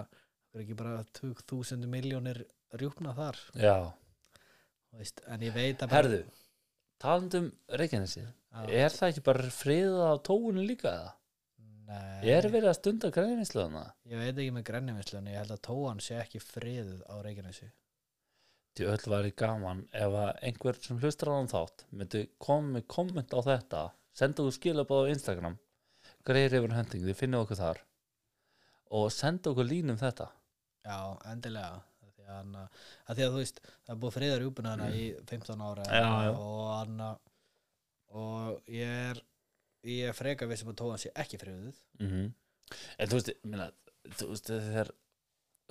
[0.56, 2.42] er bara 2000 miljónir
[2.80, 3.76] rjúpna þar já
[4.96, 6.24] veist, en ég veit að herðu,
[7.02, 8.64] talandum Reykjanesi Já.
[8.72, 11.14] er það ekki bara friðað af tóunni líka eða?
[11.86, 13.88] nei, er verið að stunda græninsluðana?
[14.08, 17.68] ég veit ekki með grennivinslu en ég held að tóan sé ekki friðuð á Reykjanesi
[18.76, 22.86] því öll væri gaman ef að einhver sem hlustar á þann þátt myndi koma með
[22.92, 23.82] komment á þetta.
[24.16, 25.58] Senda þú skilabóð á Instagram.
[26.26, 27.82] Greir yfir hending, þið finnum okkur þar.
[28.96, 30.30] Og senda okkur línum þetta.
[30.86, 30.98] Já,
[31.32, 31.82] endilega.
[32.16, 32.56] Því að,
[33.14, 36.30] því að þú veist það er búið friðar rjúpuna hana í 15 ára Já, já.
[36.34, 37.02] og hann
[38.16, 39.20] og ég er
[39.86, 42.26] ég er freka við sem að tóan sé ekki friðuð mm
[42.98, 43.68] en þú veist, minna,
[44.18, 44.88] þú veist þegar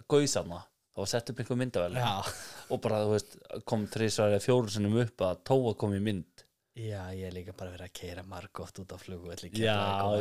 [0.07, 0.61] gauðsama
[0.95, 2.11] þá sett upp einhver myndavel já,
[2.71, 3.37] og bara þú veist
[3.67, 6.25] kom þrísvar eða fjóru sinnum upp að tóa kom í mynd.
[6.75, 8.97] Já, ég er líka bara verið að keira margótt út á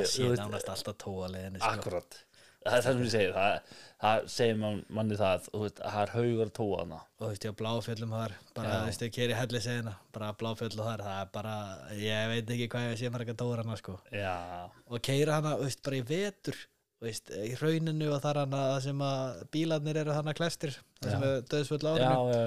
[0.03, 1.73] ég- sé þú veist- nánast alltaf tóalegin sko.
[1.73, 2.19] akkurat.
[2.65, 6.13] Það er það sem ég segi það, það segir man, manni það veist, það er
[6.15, 9.35] haugar tóa hana og þú veist, ég á bláfjöllum þar bara, þú veist, ég keiri
[9.37, 11.57] helli segina bara bláfjöll og þar, það er bara
[11.93, 13.99] ég veit ekki hvað ég sé marga tóra hana sko.
[14.11, 16.57] já, og keira hana, þú veist, bara í vetur
[17.05, 21.27] veist, í rauninu og þar hana það sem að bílarnir eru hana klestir það sem
[21.29, 22.33] er döðsvöld árinu.
[22.33, 22.45] já, já.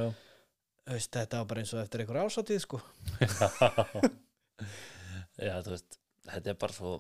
[0.87, 2.77] Veist, þetta var bara eins og eftir einhver ásatíð sko.
[5.47, 5.97] já, þú veist
[6.27, 6.91] þetta er bara svo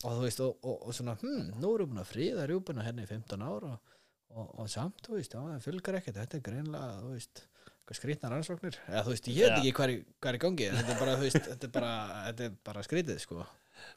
[0.00, 3.04] og þú veist, og, og, og svona hm, nú við búin að fríða rjúpuna henni
[3.04, 3.96] í 15 ára og,
[4.32, 6.20] og, og samt, þú veist, það fylgir ekkert.
[6.22, 7.42] Þetta er greinlega, þú veist
[7.90, 11.02] hvað skrýtna rannsóknir, eða þú veist, ég veit ekki hvað er, í gangi, þetta er
[11.02, 11.92] bara, þú veist þetta er bara,
[12.28, 13.44] þetta er bara skrýtið, sko.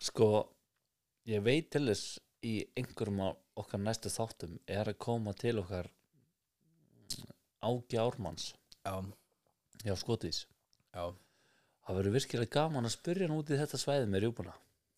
[0.10, 0.30] Sko,
[1.30, 5.90] ég veit til þess í einhverjum af okkar næstu þáttum er að koma til okkar
[7.64, 8.54] ági ármanns.
[8.84, 9.00] Já,
[9.84, 10.46] Já, skotís
[10.94, 11.14] Já,
[11.84, 14.54] Það verður virkilega gaman að spyrja hann út í þetta svæði með rjúpuna.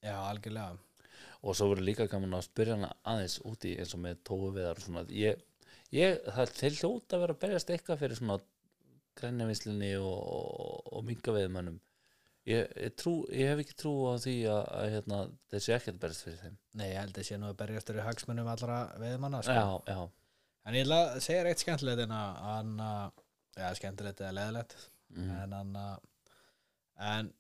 [0.05, 0.75] Já, algjörlega.
[1.41, 4.19] Og svo verður líka gaman að spyrja hann aðeins út í eins og með
[4.83, 5.05] svona.
[5.09, 5.41] Ég,
[5.93, 8.37] ég, það til hljóta vera að berjast eitthvað fyrir svona
[9.17, 11.79] grænjavislinni og, og, og mingaveðmönnum
[12.49, 15.21] ég, ég, trú, ég hef ekki trú á því að, að hérna,
[15.53, 16.57] þessi ekki að berjast fyrir þeim.
[16.79, 19.55] Nei, ég held að sé nú að berjastur í hagsmunum allra veðmanna sko.
[19.55, 20.03] Já, já,
[20.65, 22.13] En ég ætla að segja eitt skemmtilegt en
[22.81, 23.23] að
[23.55, 24.77] já, skemmtilegt eða leðilegt
[25.13, 25.33] mm.
[25.43, 25.97] en hann að
[27.11, 27.33] en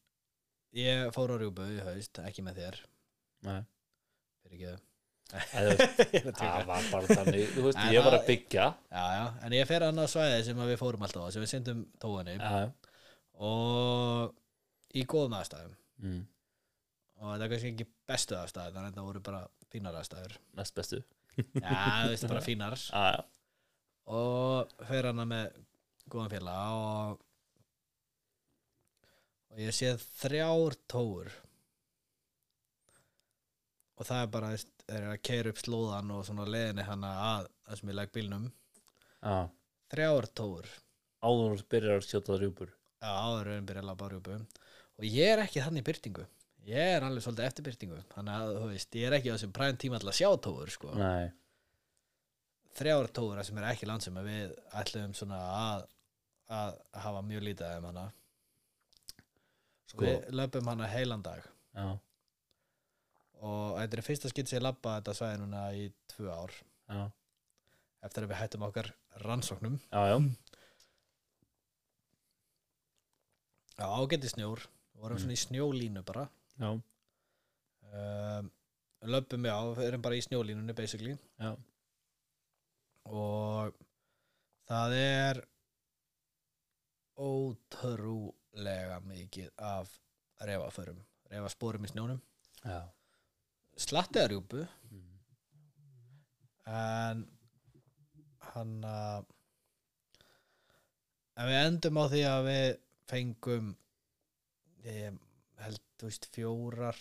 [0.75, 2.81] ég fór á rjúbu í haust, ekki með þér.
[3.47, 3.63] Nei.
[5.25, 8.65] Það var bara þannig þú veist, En ég var það- að byggja.
[8.93, 11.79] Já, já, en ég fer annað svæði sem við fórum alltaf á sem við syndum
[12.37, 12.59] já.
[13.41, 14.35] og
[14.95, 15.75] í góðum aðstæðum.
[16.05, 16.23] Mm.
[17.15, 20.35] og þetta er kannski ekki bestu aðstæður þannig að þetta voru bara fínar aðstæður.
[20.59, 20.99] Næst bestu.
[21.35, 22.75] Já, þú veist, bara fínar.
[22.79, 23.21] Já, já.
[24.15, 25.61] og fer hana með
[26.11, 27.23] góðan félag og
[29.55, 31.31] og ég sé þrjár tóur.
[33.95, 37.45] Og það er bara þeir eru að keira upp slóðan og svona leiðinni hana að
[37.63, 38.49] það sem ég legg bílnum.
[39.23, 39.37] Já.
[39.95, 40.67] þrjár tóur.
[41.23, 42.73] Áður byrjar að skjóta rjúpur.
[42.99, 44.35] Já, áður en byrja að labba á rjúpu
[44.99, 46.25] og ég er ekki þannig byrtingu.
[46.65, 47.97] Ég er alveg svolítið eftir byrtingu.
[48.15, 50.71] Þannig að þú veist, ég er ekki á þessum præn tíma til að sjá tóur
[50.73, 50.93] sko.
[50.97, 51.29] nei,
[52.75, 55.85] þrjár tóur sem er ekki landsum við ætlum svona að,
[56.51, 58.05] að hafa mjög lítið af hana.
[59.91, 61.45] Sko við löpum hana heilan dag.
[61.75, 61.87] Já,
[63.45, 65.85] og þetta er fyrsta skitt sem ég labba þetta svæði núna í
[66.15, 66.55] tvö ár.
[66.89, 67.01] Já,
[68.07, 68.91] eftir að við hættum okkar
[69.23, 69.77] rannsóknum.
[73.75, 74.63] Já, ágæti snjór
[74.95, 76.25] við vorum svona í snjólínu bara
[76.59, 76.69] já.
[76.71, 78.51] um,
[79.05, 81.51] löpum já, við erum bara í snjólínunni basically já.
[83.05, 83.75] og
[84.69, 85.41] það er
[87.55, 89.91] ótrúlega mikið af
[90.47, 90.99] refaförum
[91.31, 92.19] refaspórum í snjónum
[92.65, 92.81] já.
[93.77, 95.19] slattiðarjúpu Mm.
[96.71, 97.23] en
[98.53, 99.25] hann að
[101.35, 102.77] en við endum á því að við
[103.11, 103.71] fengum
[104.85, 105.21] ég
[105.63, 106.99] held, þú veist, fjórar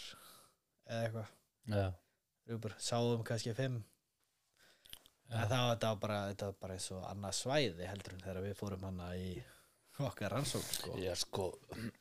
[0.85, 1.33] eða eitthvað
[1.75, 1.89] já.
[2.49, 3.83] rjúpur, sáum kannski fimm
[5.25, 5.41] Já.
[5.41, 8.25] en það var þetta var bara, þetta var bara eins og annað svæði heldur en
[8.27, 9.29] þegar við fórum hana í
[10.05, 10.97] okkar rannsókn sko.
[10.99, 11.45] Já, sko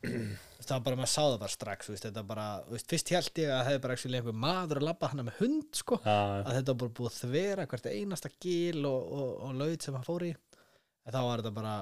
[0.02, 3.52] það var bara, maður sá það bara strax veist, þetta bara, veist, fyrst held ég
[3.54, 6.74] að það hefði bara einhver maður að labba hana með hund sko, já, að þetta
[6.74, 10.34] var bara búið þvera hvert einasta gil og, og, og laut sem hann fór í
[10.34, 11.76] en þá var þetta bara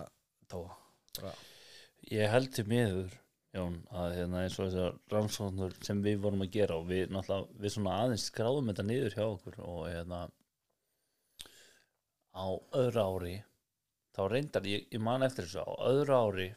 [0.51, 0.61] tó,
[1.19, 1.33] bara,
[2.11, 3.20] Ég held til miður
[3.51, 7.57] Jón, að hérna eins og þessar rannsóknur sem við vorum að gera og við náttúrulega,
[7.59, 10.21] við svona aðeins skráðum þetta niður hjá okkur og hérna
[12.31, 12.47] á
[12.79, 13.33] öðru ári
[14.15, 16.47] þá reyndar, ég, ég man eftir þessu á öðru ári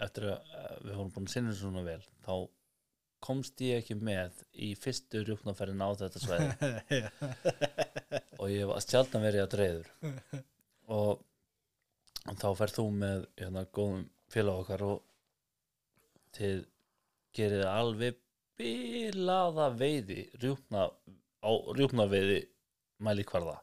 [0.00, 2.34] eftir að við vorum búin að sinna svona vel þá
[3.24, 6.98] komst ég ekki með í fyrstu rjúknaferðin á þetta svæði.
[8.40, 9.92] Og ég var sjálfna verið að dreður
[10.92, 11.22] og,
[12.28, 15.02] og þá ferð þú með hérna góðum félag okkar og
[16.38, 16.60] þið
[17.38, 18.20] gerið alveg
[18.58, 20.88] bilaða veiði rjúpna,
[21.42, 22.40] á rjúpnaveiði
[23.04, 23.56] mæli hvarða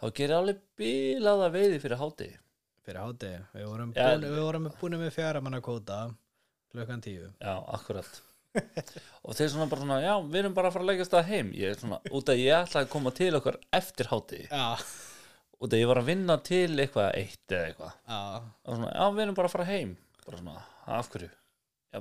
[0.00, 2.30] þá gerið alveg bilaða veiði fyrir háti
[2.84, 4.10] fyrir háti við vorum, Já.
[4.14, 6.04] búin, við vorum búin með fjara manna kóta
[6.74, 7.28] klukkan tíu.
[7.38, 8.08] Já, akkurat.
[9.24, 11.52] Og þeir svona bara svona, já, við erum bara að fara að leggast það heim.
[11.58, 14.40] Ég er svona, út að ég ætla að koma til okkar eftir háti
[15.64, 17.94] út að ég var að vinna til eitthvað eitt eða eitthvað.
[18.66, 19.94] Og svona, já, við erum bara að fara heim.
[20.26, 20.66] Bara svona,
[20.98, 21.30] af hverju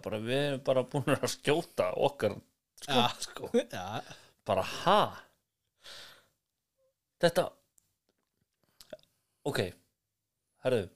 [0.01, 2.37] bara, við erum bara búin að skjóta okkar
[2.81, 3.05] sko, Já.
[3.27, 3.51] sko.
[3.77, 3.85] já.
[4.47, 4.99] Bara, ha?
[7.23, 7.47] Þetta
[9.47, 9.61] ok.
[10.63, 10.89] Herðu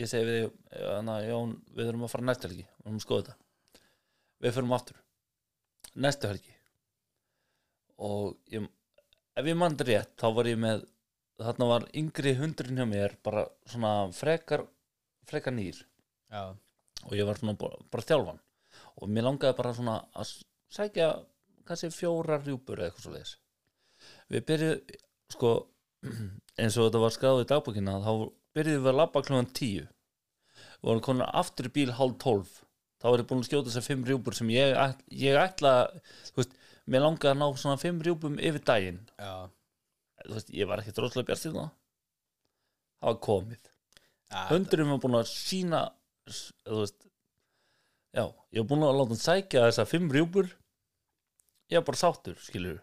[0.00, 0.52] ég segi við þig,
[0.88, 2.64] hana, Jón, við þurfum að fara næstu helgi.
[2.66, 3.38] Við þurfum að skoða þetta.
[4.42, 5.00] Við förum aftur.
[6.02, 6.54] Næstu helgi.
[8.02, 8.64] Og ég,
[9.38, 10.86] ef ég mann rétt þá var ég með
[11.42, 14.64] þarna var yngri hundurinn hjá mér bara svona frekar
[15.28, 15.78] frekar nýr.
[16.32, 16.54] Já,
[17.08, 18.42] og ég var svona bara, bara þjálfan.
[19.00, 20.34] Og mér langaði bara svona að
[20.72, 21.12] sækja
[21.68, 23.36] kannski fjórar rjúpur eða eitthvað svo leiðis
[24.32, 25.00] við byrjuðum
[25.32, 25.52] sko
[26.60, 28.12] eins og þetta var skráð í dagbókina þá
[28.56, 29.86] byrjuðum við að labba klungan tíu.
[30.82, 32.54] Við vorum konar aftur í bíl hálf tólf.
[33.02, 34.74] Þá var ég búin að skjóta þessar fimm rjúpur sem ég,
[35.18, 35.72] ég ætla
[36.36, 36.52] veist,
[36.90, 39.00] mér langaði að ná svona fimm rjúpum yfir daginn.
[39.18, 39.48] Já,
[40.26, 41.70] þú veist, ég var ekki droslega bjart í það.
[42.98, 43.62] Það var komið.
[44.32, 45.80] Já hundurinn var búin að sína
[46.26, 47.06] veist
[48.14, 50.48] já, ég var búin að láta hann sækja þessar fimm rjúpur.
[51.72, 52.80] Ég var bara sáttur, skilur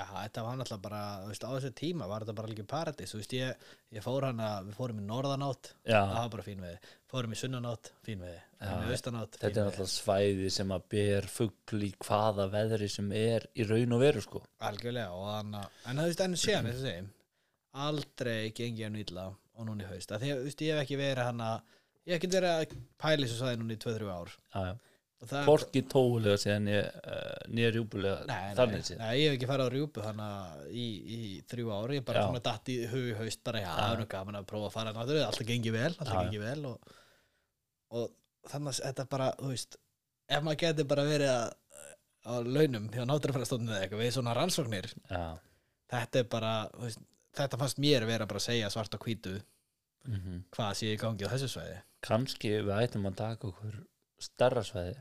[0.00, 3.10] Já, þetta var náttúrulega bara, þú veist, á þessu tíma var þetta bara alveg paradís,
[3.12, 6.62] þú veist, ég, ég fór hana, við fórum í norðanátt, já, það var bara fín
[6.64, 6.78] veði,
[7.12, 10.72] fórum í sunnanátt, fín veði, fórum í austanátt, fín þetta er veði, alltaf svæði sem
[10.72, 14.42] að ber fugl í hvaða veðri sem er í raun og veru sko.
[14.70, 17.04] Algjörlega, og þannig, að- en þú veist, enn séðan, þess að segja,
[17.84, 19.26] aldrei gengi hann illa
[19.60, 21.50] og núna í haust, að því að, þú veist, ég hef ekki verið hana,
[22.10, 24.32] ég hef ekki verið að pæli svo sæði núna í 2-3 ár,
[25.44, 26.68] hvorki tóulega síðan
[27.52, 29.02] nýja rjúbulega Nei, nei, þannig síðan.
[29.04, 30.28] nei, ég hef ekki farið á rjúpu hana
[30.72, 31.18] í, í
[31.50, 32.28] þrjú ári, ég bara Já.
[32.30, 34.94] svona datt í hug haust bara, já, það er nú gaman að prófa að fara
[34.96, 36.22] náttúrulega, alltaf gengi vel, alltaf Já.
[36.24, 36.94] gengi vel og,
[38.00, 38.08] og
[38.48, 39.76] þannig að þetta bara, þú veist
[40.30, 41.46] ef maður geti bara verið að
[42.20, 45.22] á launum hjá náttúrufærastofninu eða eitthvað við svona rannsóknir, já,
[45.92, 47.04] þetta er bara veist,
[47.36, 49.36] þetta fannst mér vera bara að segja svart og hvítu
[50.08, 51.78] mm hvað sé í gangi á þessu svæði.
[52.06, 53.78] Kannski við ættum að taka okkur
[54.20, 54.96] stærra svæði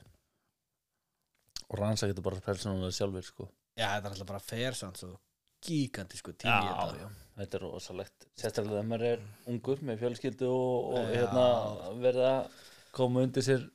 [1.69, 3.49] og rannsaka þetta bara persónulega sjálfur sko.
[3.77, 5.15] Já, þetta er alltaf bara fer samt svo
[5.65, 7.09] gigantísku tími já, þetta já,
[7.39, 8.27] þetta er rosalegt.
[8.39, 11.45] Sérstaklega þegar maður er ungur með fjölskyldu og, og hérna
[11.99, 12.31] verða
[12.95, 13.67] koma undir sér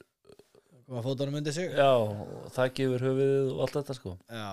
[0.87, 1.71] koma fótunum undir sig.
[1.77, 4.17] Já, og það gefur höfuðið og allt þetta sko.
[4.29, 4.49] Já,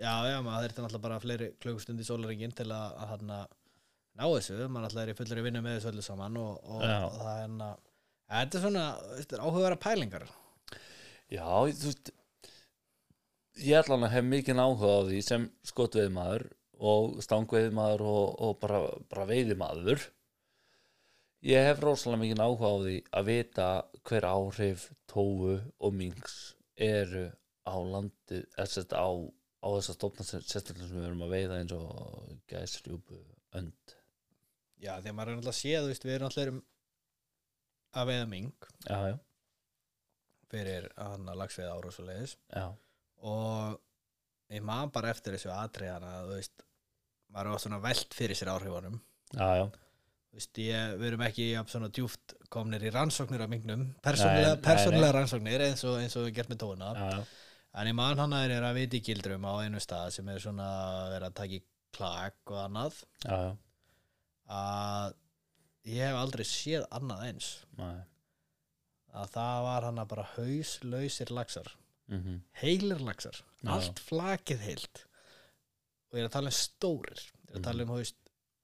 [0.00, 3.34] já, já, maður þurfti náttúrulega bara fleiri klukkustundi í sólaringin til að, að hann
[4.16, 7.30] ná þessu, maður náttúrulega er í fullri vinnu með þessu öllu saman og, og, það
[7.32, 7.80] er hann að
[8.32, 8.84] þetta er svona,
[9.20, 10.28] þetta er áhugavera pælingar.
[11.32, 12.12] Já, þú veist
[13.62, 16.46] ég ætla hann að hef mikið áhuga á því sem skotveiðmaður
[16.86, 20.04] og stangveiðmaður og, og bara, bara veiðimaður.
[21.46, 23.68] Ég hef rosalega mikið áhuga á því að vita
[24.08, 26.36] hver áhrif tófu og minks
[26.76, 27.28] eru
[27.66, 29.08] á landi eða á,
[29.64, 33.20] á þess að stofna sérstaklega sem við erum að veiða eins og gæs, rjúpu,
[33.56, 33.96] önd
[34.82, 36.62] Já, því að maður er náttúrulega séð, veist, við erum náttúrulega erum
[37.96, 39.16] að veiða ming já, já,
[40.52, 42.34] fyrir hann að lagsveiða ára og svo leiðis
[43.26, 43.78] og
[44.52, 46.66] ég man bara eftir þessu atriðan að, þú veist,
[47.32, 49.00] maður er á svona velt fyrir sér áhrifunum.
[49.32, 49.64] Já, já.
[50.26, 55.10] Þú veist, ég, við erum ekki jafn svona djúft komnir í rannsóknir á mingnum persónulega,
[55.16, 57.24] rannsóknir eins og, eins og við gert með tóna já, já.
[57.76, 61.10] En ég man hann eru að viti gildrum á einu stað sem er svona að
[61.12, 61.64] vera að taka í
[61.96, 63.00] klak og annað.
[63.24, 63.40] Já.
[64.48, 65.14] Að
[65.86, 67.50] ég hef aldrei séð annað eins.
[67.78, 67.96] Nei.
[69.16, 71.70] að það var hann að bara hauslausir laxar.
[72.12, 73.70] Mm heilir laxar, Já.
[73.72, 75.06] allt flakið heilt.
[76.10, 77.22] Og ég er að tala um stórir.
[77.48, 78.16] Ég er að tala um veist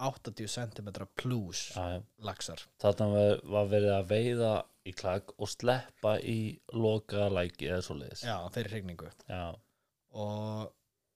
[0.03, 2.03] 80 cm plus já.
[2.19, 2.61] laxar.
[2.83, 3.09] Þarna
[3.45, 4.53] var, verið að veiða
[4.85, 9.55] í klag og sleppa í loka læki eða svo leiðis já, fyrir hrigningu já.
[10.11, 10.73] og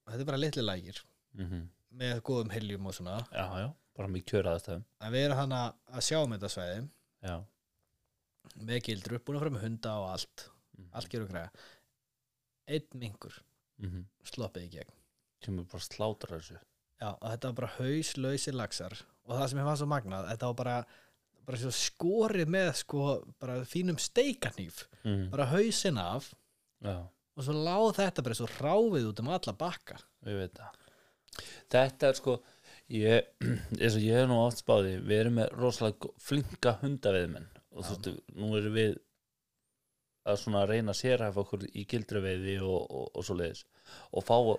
[0.06, 1.02] þetta er bara litli lægir
[1.34, 1.66] Mm
[1.96, 3.14] með góðum heljum og svona.
[3.32, 6.82] Já, já, bara mjög kjöra þetta en við erum hann að sjá um þetta svæði.
[7.26, 7.36] Já,
[8.56, 10.46] með gildru, búin að fara með hunda og allt.
[10.76, 10.88] Mhm.
[10.92, 11.50] allt gerur græða
[12.66, 13.40] einn mingur
[13.80, 14.94] mm sloppið í gegn.
[15.44, 16.56] Kemur bara slátra þessu.
[16.98, 18.96] Já, og þetta var bara hauslausir laxar.
[19.26, 20.76] Og það sem ég fann svo magnað, þetta var bara
[21.46, 23.02] bara skorið með sko
[23.38, 25.28] bara fínum steikanýf mm.
[25.30, 26.32] bara hausinn af.
[26.82, 30.00] Já, og svo láð þetta bara svo ráfið út um alla bakka.
[30.26, 30.82] Ég veit það.
[31.76, 32.36] Þetta er sko
[32.92, 33.26] ég,
[33.80, 37.96] eins og ég er nú oft spáði við erum með rosalega flinka hundaveiðmenn og þú
[37.96, 38.96] veist, nú erum við
[40.26, 43.66] að svona reyna að sérhæfa okkur í gildraveiði og, og, og svo leiðis
[44.10, 44.58] og fá uh,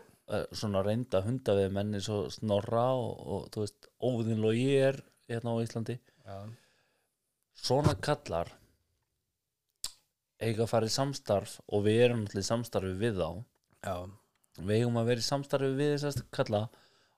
[0.55, 5.55] svona reynda hundaveiðmenn eins og snorra og, og þú veist, óðinn og ég er hérna
[5.55, 5.97] á Íslandi.
[6.27, 6.37] Já,
[7.67, 8.53] svona kallar
[10.37, 13.29] eiga að fara í samstarf og við erum í samstarfi við þá.
[13.87, 13.95] Já,
[14.59, 16.67] við eigum að vera í samstarfi við þessast kalla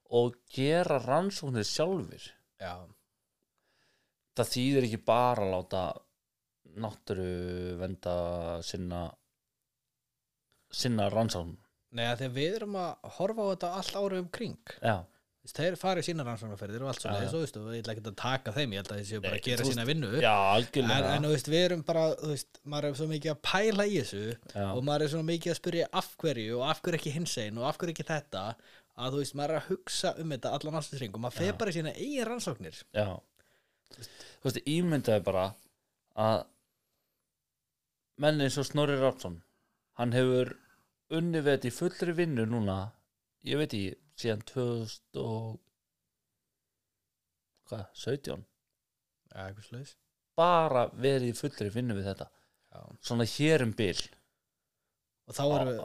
[0.09, 2.29] og gera rannsóknir sjálfur
[2.61, 2.73] já,
[4.39, 5.83] það þýðir ekki bara að láta
[6.79, 7.29] náttúru
[7.79, 8.15] venda
[8.65, 9.07] sinna
[10.69, 11.55] sinna rannsókn.
[11.97, 14.97] Nei, að að við erum að horfa á þetta allt árið um kring já,
[15.49, 18.17] þeir farið sína rannsóknarferðir og allt svo Já, leiðis og veistu, ég ætla ekki að
[18.19, 20.11] taka þeim ég held að þeir séu bara að gera þú sína vinnu.
[20.21, 23.41] já en, en þú veist, við erum bara, þú veist, maður er svo mikið að
[23.49, 26.83] pæla í þessu já, og maður er svona mikið að spyrja af hverju og af
[26.85, 28.43] hverju ekki hinsegin og af hverju ekki þetta
[28.99, 31.73] að þú veist, maður er að hugsa um þetta allan ástæðsring og maður fer bara
[31.73, 32.81] í sína eigin rannsóknir.
[32.95, 33.07] Já.
[33.95, 35.45] Þú veist, ímyndaði bara
[36.19, 36.41] að
[38.19, 39.39] menn eins og Snorri Rapsson
[39.99, 40.53] hann hefur
[41.15, 42.77] unni við þetta í fullri vinnu núna
[43.47, 45.57] ég veit ekki, síðan 2000 og
[47.71, 48.45] hvað, 17
[49.29, 49.95] Já, eitthvað slags
[50.39, 52.29] bara verið í fullri vinnu við þetta.
[52.69, 52.81] Já.
[53.03, 53.97] svona hér um bil.
[55.27, 55.79] Og þá erum við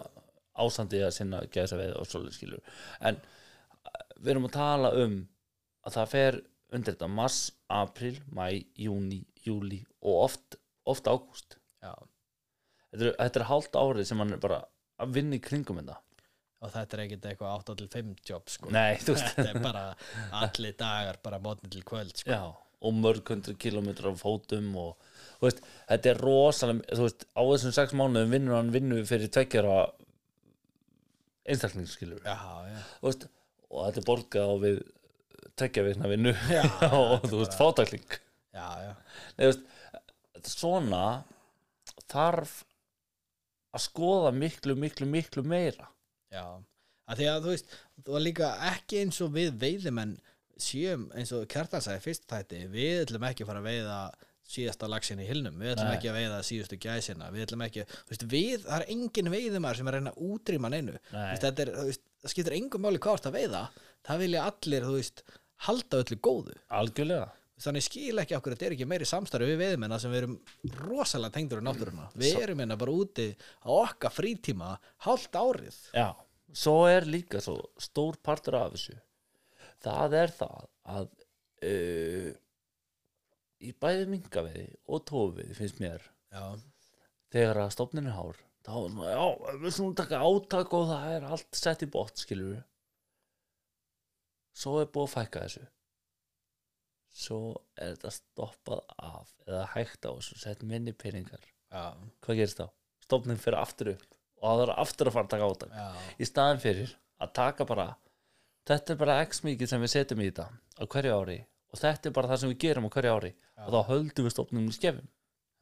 [0.54, 5.20] ásandi að sinna gæsa veið og svolítið skilur en uh, við erum að tala um
[5.84, 6.40] að það fer
[6.74, 7.38] undir þetta mars,
[7.70, 8.46] april, mæ,
[8.80, 10.58] júni júli og oft,
[10.88, 11.58] oft ágúst.
[11.84, 14.62] Þetta er, er hálft árið sem hann er bara
[15.02, 15.98] að vinna í kringum þetta.
[16.64, 18.70] Og þetta er ekkert eitthvað 8 til 5 jobb sko.
[18.72, 19.82] nei, þetta er bara
[20.40, 22.30] allir dagar bara mótni til kvöld sko.
[22.30, 22.40] já,
[22.84, 25.10] og mörg hundru kilometrar af fótum og
[25.42, 25.60] veist,
[25.90, 29.76] þetta er rosalega veist, á þessum sex mánuðum vinnur hann vinnu fyrir tveggjara
[31.44, 34.82] einstaklingsskilur og þetta er borgað á við
[35.58, 36.62] tveggja vikna vinnu Já,
[36.98, 38.20] og þú veist, fátakling
[40.44, 41.24] svona
[42.10, 42.62] þarf
[43.74, 45.88] að skoða miklu, miklu, miklu meira.
[46.30, 46.44] Já,
[47.10, 50.14] að því að þú veist þú var líka ekki eins og við veiðimenn
[50.60, 53.98] séum eins og Kjartan sagði fyrst þætti, við ætlum ekki að fara að veiða
[54.48, 55.96] síðasta lagsin í hilnum, við ætlum Nei.
[55.96, 59.88] ekki að veiða síðustu gæsina, við ætlum ekki veist, við, það er engin veiðumar sem
[59.88, 63.62] er reyna útrýma neinu, veist, þetta er veist, það skiptir engum máli ert að veiða.
[64.04, 65.24] Það vilja allir, þú veist,
[65.68, 66.54] halda öllu góðu.
[66.80, 67.32] Algjörlega.
[67.64, 70.34] Þannig skil ekki okkur þetta er ekki meiri samstarfi við veiðmenn sem við erum
[70.80, 72.08] rosalega tengdur í náttúruna.
[72.18, 73.28] Við erum hérna bara úti
[73.62, 74.72] á okkar frítíma
[75.06, 75.78] hálft árið.
[75.94, 76.08] Já,
[76.50, 78.96] svo er líka svo stór partur af þessu.
[79.84, 80.66] Það er það
[80.96, 82.28] að uh,
[83.64, 86.04] í bæði minkaveiði og tófveiði finnst mér.
[86.34, 86.44] Já,
[87.34, 91.10] þegar að stofnin er hár þá er svona, já, við svona taka átak og það
[91.12, 92.62] er allt sett í bótt, skilur
[94.54, 95.64] svo er búið að fækka þessu.
[97.14, 97.40] Svo
[97.78, 101.42] er þetta stoppað af eða hægt á þessu, sett minni peningar.
[101.70, 102.68] Já, hvað gerist þá?
[103.04, 104.06] Stofnin fyrir aftur upp
[104.40, 105.74] og það er aftur að fara að taka átak.
[105.74, 107.88] Já, í staðin fyrir að taka bara
[108.68, 111.38] þetta er bara x mikið sem við setjum í þetta á hverju ári
[111.74, 113.30] og þetta er bara það sem við gerum á hverju ári.
[113.64, 115.08] Og þá höldum við stofnum í skefum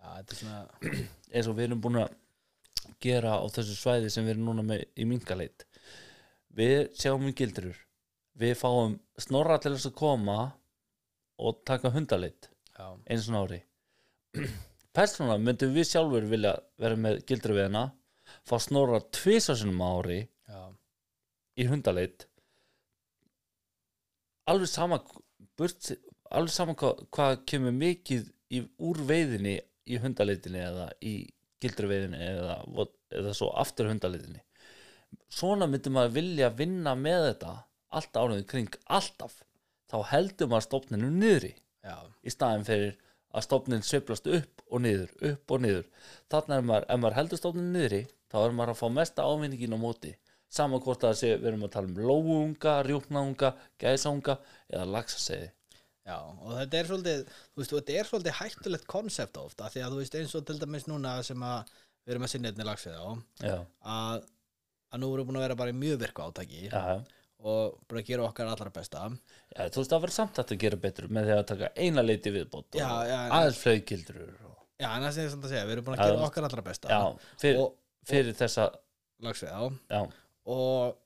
[0.02, 0.59] já, svona
[1.32, 2.16] eins og við erum búin að
[3.02, 5.64] gera á þessu svæði sem við erum núna með í mingaleit
[6.52, 7.78] við sjáum í gildrur.
[8.36, 10.36] Við fáum snorra til þess að koma
[11.40, 13.62] og taka hundaleit já, eins og ári.
[14.97, 17.86] Persónulega myndum við sjálfur vilja vera með gildru við hana
[18.48, 20.60] fá snorra tvisasunum ári já,
[21.56, 22.26] í hundaleit
[24.51, 25.01] alveg sama
[25.58, 25.92] burt,
[26.30, 29.58] alveg sama hvað, hvað kemur mikið í, úr veiðinni
[29.90, 31.16] í hundaleitinni eða í
[31.62, 32.56] gildru veiðinni eða,
[33.12, 34.42] eða svo aftur hundaleitinni
[35.32, 37.54] svona myndum maður vilja vinna með þetta
[37.92, 39.40] allt árið kring alltaf.
[39.92, 41.52] Þá heldur maður stofninu niðri
[41.84, 42.94] já, í staðin fyrir
[43.32, 45.86] að stofnin sveiflast upp og niður, upp og niður.
[46.32, 48.02] Er maður, ef maður heldur stofnin niðri
[48.32, 50.14] þá er maður að fá mesta ávinningin á móti
[50.52, 54.36] sama hvort að sé, við erum að tala um lóunga, rjúknaunga, gæsaunga
[54.68, 55.48] eða laxaseiði.
[56.02, 57.20] Já og þetta er svolítið,
[57.54, 60.56] þú veist, þetta er svolítið hættulegt konsept ofta, því að þú veist eins og til
[60.58, 61.72] dæmis núna sem að
[62.02, 63.08] við erum að sinna einni lagsvið á,
[63.94, 64.24] að
[64.92, 66.80] að nú erum við búin að vera bara í mjög virku átaki já,
[67.42, 69.04] og bara að gera okkar allra besta.
[69.54, 72.32] Já þú veist það verður samt að gera betur með því að taka eina leiti
[72.34, 74.18] viðbót og aðeins flögildur
[74.50, 76.26] og, já, en það sem ég samt að segja, við erum búin að Já, gera
[76.28, 76.90] okkar allra besta.
[76.92, 77.78] Já, fyrir, og,
[78.10, 78.68] fyrir þessa
[79.22, 79.62] lagsvið á.
[79.94, 80.02] Já,
[80.51, 80.97] og,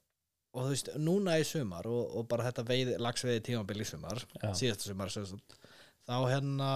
[0.57, 4.23] og þú veist, núna í sumar og, og bara þetta veið, lagsveiði tímabil í sumar
[4.41, 4.51] Já.
[4.57, 5.59] síðasta sumar sem sagt,
[6.07, 6.71] þá hérna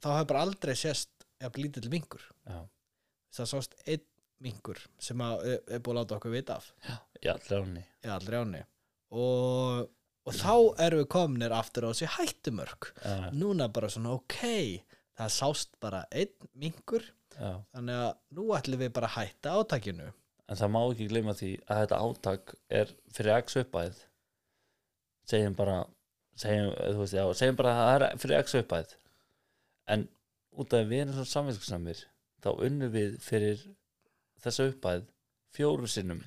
[0.00, 2.60] þá hefur bara aldrei sést eða lítill mingur já,
[3.36, 4.06] það sást einn
[4.40, 6.68] mingur sem að, er, er búin að láta okkur vita af.
[8.00, 8.62] Í allri áni
[9.12, 9.90] og,
[10.24, 10.54] og þá
[10.86, 12.88] erum við komnir aftur á þessi hættumörk.
[13.04, 14.38] Já, núna bara svona ok
[15.20, 17.04] það sást bara einn mingur
[17.36, 17.52] já.
[17.74, 20.08] Þannig að nú ætlum við bara að hætta átakinu
[20.50, 24.00] En það má ekki gleyma því að þetta átak er fyrir x uppæð
[25.30, 25.76] segjum bara
[26.40, 28.96] segjum, þú veist, já, segjum bara að það er fyrir x uppæð
[29.94, 30.08] en
[30.60, 32.02] út af við erum svo samvinskusamir
[32.42, 33.62] þá unnum við fyrir
[34.42, 35.06] þessa uppæð
[35.54, 36.22] fjóru sinnum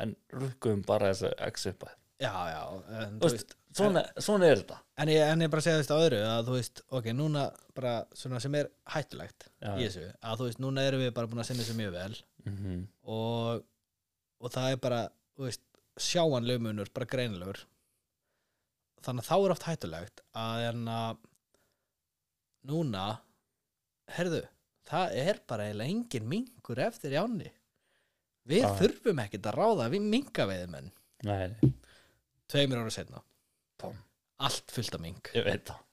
[0.00, 2.62] en rukkum bara þessa x uppæð já já
[3.04, 4.80] en, veist, svona, svona er þetta.
[5.00, 7.94] En ég, en ég bara segja þetta á öðru að þú veist, ok, núna bara
[8.18, 9.72] svona sem er hættulegt Já.
[9.76, 12.18] í þessu, að þú veist, núna erum við bara búin að sinna þessu mjög vel
[12.46, 13.64] mm og,
[14.40, 15.00] og það er bara,
[15.40, 15.62] veist,
[16.00, 17.58] sjáanleg munur, bara greinilegur.
[19.02, 21.18] Þannig að þá er oft hættulegt að en að
[22.70, 23.04] núna,
[24.14, 24.44] herðu
[24.90, 27.50] það er bara eiginlega engin mingur eftir í ánni
[28.50, 28.70] við Já.
[28.80, 30.90] þurfum ekkert að ráða við mingaveiðmenn
[31.28, 31.70] Nei, nei,
[32.50, 33.20] tveimur ára setna
[33.80, 33.98] Pám.
[34.40, 35.84] allt fullt af ming ég veit það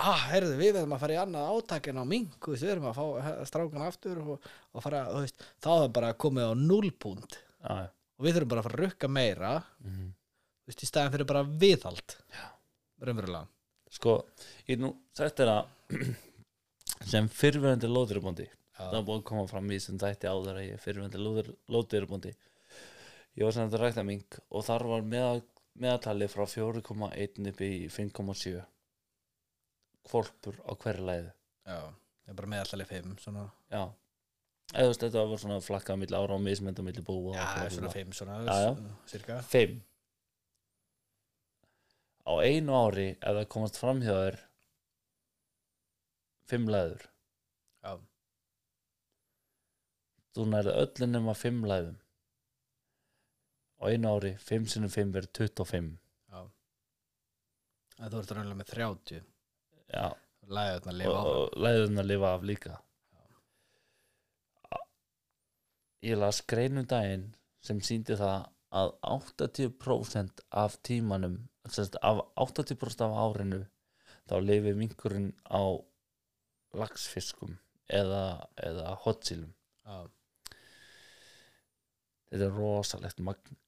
[0.00, 2.04] ah, heyrðu, við verðum að fara í annað átakin á
[2.54, 5.94] veist, við verðum að fá strákan aftur og, og fara, þú veist, þá er það
[6.00, 7.88] bara komið á nullpunkt Já, já,
[8.18, 9.54] og við þurfum bara að fara að rukka meira,
[9.84, 10.12] mhm
[10.64, 12.14] þú veist, í staðin fyrir bara viðhald.
[12.32, 12.44] Já.
[13.04, 13.48] Raunverulega.
[13.92, 14.14] Sko,
[14.66, 15.98] ég nú sagt þér að
[17.10, 20.78] sem fyrfirandi lóðurubóndi það er búið að koma fram í sem þætti áður að ég
[20.78, 21.20] er fyrfirandi
[21.70, 25.42] lóðurubóndi ég var sem þetta rækta mink og þar var meðal,
[25.78, 28.64] meðaltali frá 4,1 upp í 5,7
[30.08, 31.30] kvolpur á hverju læðu
[31.64, 33.44] Já, ég er bara með allir fimm, svona.
[33.72, 33.82] já,
[34.74, 37.46] eða þú veist, þetta var svona flakkað milli ára og mismend og milli búa Já,
[37.72, 37.92] svona bla.
[37.96, 38.74] fimm svona Já,
[39.12, 39.38] cirka.
[39.48, 39.80] Fimm.
[42.24, 44.38] Á einu ári ef það komast fram hjá þér
[46.48, 47.02] fimm læður.
[47.84, 47.92] Já,
[50.36, 51.98] þú nærði öllu nema fimm læðum.
[53.80, 55.92] Á einu ári, fimm sinnum fimm verður 25
[56.32, 56.40] já.
[58.00, 59.22] En þú ert raunlega með 30 já,
[59.92, 62.74] Læðurna lifa og læðurinn að lifa af líka.
[66.04, 67.30] Ég las greinum daginn
[67.64, 71.38] sem síndi það að 80% af tímanum
[71.70, 73.62] sérst, af 80% af árinu
[74.28, 75.62] þá lifi minkurinn á
[76.76, 77.56] laxfiskum
[77.88, 79.54] eða, eða hotsílum.
[79.84, 80.04] Já,
[82.32, 83.60] þetta er rosalegt magn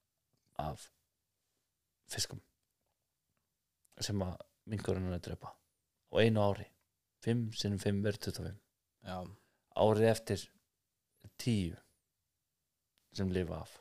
[0.61, 0.89] af
[2.11, 2.41] fiskum
[4.01, 4.37] sem að
[4.69, 5.53] minkurinn er að drepa
[6.13, 6.69] á einu ári.
[7.27, 8.59] 5 sinnum 5 verður 25
[9.07, 9.17] já,
[9.83, 10.45] árið eftir
[11.43, 11.81] 10
[13.19, 13.73] sem lifa af.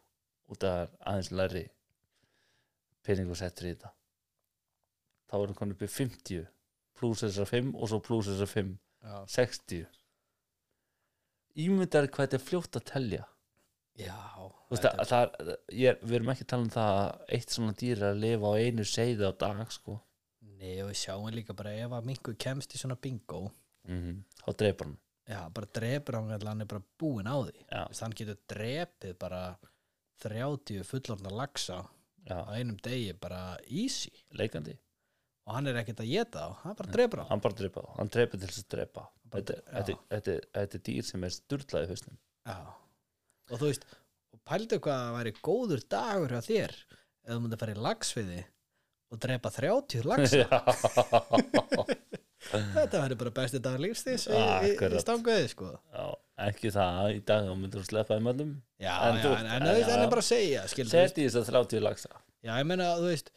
[0.50, 1.66] Af það er aðeins læri
[3.06, 3.92] peningur settur í þetta.
[5.30, 6.50] Þá erum konið upp í 50
[6.96, 8.74] pluss þessar 5 og svo pluss þessar 5
[9.06, 9.86] já, 60
[11.56, 13.24] ímyndar hvað þetta er fljótt að telja.
[13.96, 14.18] Já.
[14.76, 18.02] Að, það er, er, við erum ekki að tala um það að eitt svona dýr
[18.02, 20.00] er að lifa á einu seiði á dag sko.
[20.66, 23.46] Nei, og við sjáum líka bara ef að minkur kemst í svona bingo.
[23.86, 24.98] Mm þá dreipar hann.
[25.26, 27.54] Já, bara drepur hann hann er bara búinn á því.
[27.70, 29.42] Já, Þess, Hann getur drepið bara
[30.22, 31.30] 30 fullorna
[32.26, 34.12] já, á einum degi bara easy.
[34.34, 34.78] Leikandi.
[35.46, 37.92] Og hann er ekkert að geta á, hann bara drepur á hann bara dreipa þá,
[38.00, 39.04] hann dreipar til þess að dreipa
[39.36, 39.58] þetta,
[40.62, 42.18] er dýr sem er sturlaði hausnum.
[42.46, 42.58] Já,
[43.52, 43.86] og þú veist
[44.46, 46.74] pældu hvað það væri góður dagur hjá þér
[47.26, 48.40] ef þú myndir fara í lagsviði
[49.14, 50.46] og drepa 30 laxa.
[52.76, 55.72] Þetta væri bara besti dagur lífstíðs í, í, í stanguði sko.
[55.96, 56.06] Já,
[56.48, 58.52] ekki það í dag þá myndir þú sleppa þeim öllum.
[58.82, 60.06] Já, En já, en, en, en já.
[60.12, 62.12] bara að segja seti þess að 30 lagsa
[62.46, 63.32] Já, ég meina, þú veist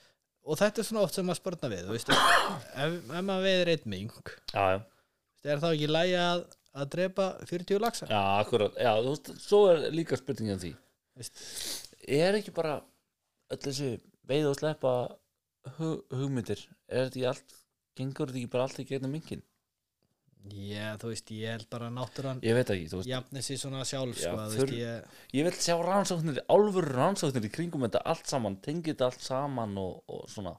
[0.49, 3.71] og þetta er svona oft sem maður spörna við þú veist, ef, ef maður veður
[4.53, 4.79] já, já,
[5.53, 8.09] er þá ekki lægi að, að drepa 40 laxa?
[8.11, 8.79] Já, akkurat.
[8.81, 10.73] Já, þú veist, svo er líka spurningin því.
[11.19, 11.43] Veist.
[12.19, 12.79] er ekki bara
[13.53, 13.91] öll þessi
[14.29, 14.95] veið og sleppa
[15.79, 16.63] hugmyndir?
[16.89, 17.55] Er þetta ekki allt
[17.99, 19.45] gengur þetta ekki bara allt í gegnum minkin
[20.49, 23.59] Já, þú veist, ég held bara að náttúran ég veit ekki, þú veist jafni sér
[23.61, 27.51] svona sjálf Já, sko, þú þurr- veist, ég, ég vil sjá rannsóknir, álfur rannsóknir í
[27.53, 30.55] kringum þetta allt saman, tengið þetta allt saman og, og svona.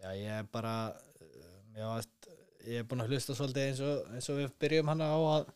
[0.00, 2.30] Já, ég er bara uh, já, veist,
[2.66, 5.46] ég er búin að hlusta svolítið eins og, eins og við byrjum hana á að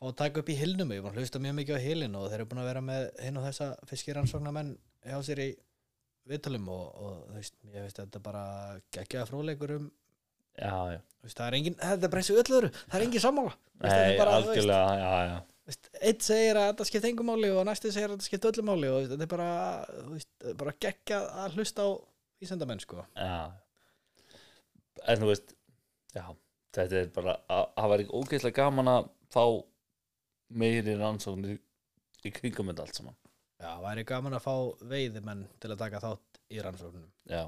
[0.00, 2.18] fá að taka upp í hilnum ég er búin að hlusta mjög mikið á hilin
[2.18, 4.74] og þeir eru búin að vera með hinn og þessa fiskiransóknarmenn
[5.06, 5.48] hjá sér í
[6.28, 8.42] viðtölum og, og þú veist, ég veist þetta bara
[8.94, 9.86] geggjaða fróleikur um
[10.58, 13.24] já, já, Þú veist, það er engin, þetta er og öll öðru það er engin
[13.24, 13.54] sammála.
[13.78, 15.38] Nei, algjörlega já, já,
[16.10, 18.90] eitt segir að þetta skipt engum máli og næsti segir að þetta skipt öllu máli
[18.92, 19.48] og þetta er bara,
[20.08, 20.30] veist,
[20.62, 21.88] bara geggja að hlusta á
[22.42, 23.04] vísendamenn sko.
[23.18, 23.38] já.
[25.08, 25.54] En þú veist
[26.16, 26.24] já,
[26.74, 29.44] þetta er bara að- það var ekki ógeðslega gaman að fá
[30.48, 31.58] meiri rannsóknir
[32.24, 33.16] í kringum þetta allt saman
[33.58, 34.52] Já, væri gaman að fá
[34.90, 37.08] veiðimenn til að taka þátt í rannsóknum.
[37.28, 37.42] Já,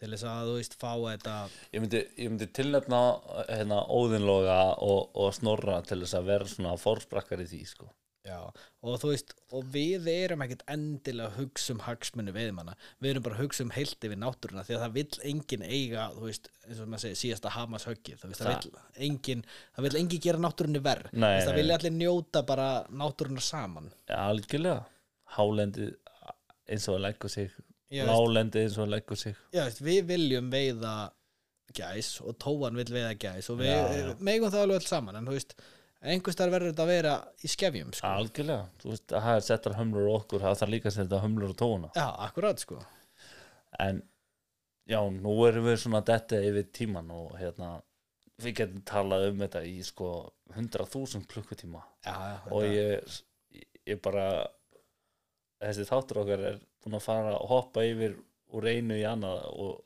[0.00, 1.34] til þess að, þú veist, fá þetta
[1.72, 3.02] ég myndi, ég myndi tilnefna
[3.48, 7.88] hérna óðinloga og, og snorra til þess að vera svona fórsprakkar í því sko.
[8.26, 8.40] Já,
[8.82, 13.22] og þú veist, og við erum ekkert endilega að hugsa um hagsmunni veiðmanna, við erum
[13.28, 16.50] bara að hugsa um heilti við náttúruna, því að það vill enginn eiga, þú veist,
[16.66, 19.46] eins og maður segir, síðasta hamas höggið, veist, það, Það- vill enginn
[19.76, 23.92] það vill enginn gera náttúrunni verð, það vilja allir njóta bara náttúruna saman.
[24.10, 24.82] Já, algjörlega
[25.36, 25.94] hálendið
[26.70, 27.50] eins og að leggur sig
[27.90, 29.36] lálendið eins og að leggur sig.
[29.54, 30.94] Já, veist, við viljum veiða
[31.76, 34.12] gæs og tóan vill veiða gæs og við Já, já.
[34.26, 35.54] megum það alveg alls saman, en þú veist
[36.06, 38.10] einhvers þar verður þetta að vera í skefjum sko.
[38.20, 41.20] algjörlega, þú veist, að það er settar hömlur á okkur það þarf líka að setja
[41.24, 42.78] hömlur á tóna Já, akkurat, sko.
[43.82, 44.02] En
[44.86, 47.70] já, nú erum við svona detta yfir tíman og hérna
[48.42, 50.10] við getum talað um þetta í sko
[50.54, 51.82] 100.000 klukkutíma.
[52.06, 52.14] Já,
[52.52, 53.18] og ég,
[53.88, 54.26] ég bara
[55.62, 58.16] þessi þáttur okkar er búin að fara að hoppa yfir
[58.56, 59.78] úr einu í annað og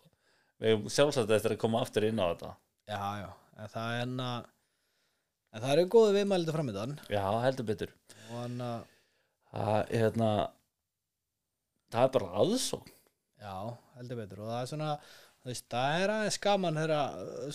[0.61, 2.51] við hefum sjálfsagt eftir að koma aftur inn á þetta.
[2.91, 4.31] Já, já, en það er enna
[5.51, 7.95] en það eru góðu viðmældu framöndan já, heldur betur.
[8.29, 8.85] Og hann að,
[9.55, 10.31] það, er hérna,
[11.95, 12.95] það er bara aðsókn.
[13.41, 13.57] Já,
[13.97, 14.45] heldur betur.
[14.45, 14.93] Og það er svona,
[15.41, 17.01] þú veist, það er aðeins gaman þeirra,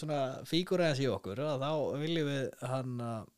[0.02, 0.20] svona
[0.50, 1.72] fígur aðeins í okkur og þá
[2.02, 3.32] viljum við hann að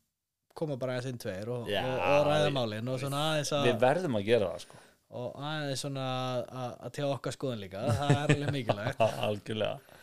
[0.58, 3.52] koma bara aðeins inn tveir og, Já, og, og ræða við- málin og svona aðeins
[3.56, 4.80] að við verðum að gera það sko.
[5.18, 6.06] Og aðeins svona
[6.62, 7.84] að, að tjá okkar skoðun líka.
[7.96, 9.04] Það er alveg mikilvægt.
[9.28, 9.96] Algjörlega.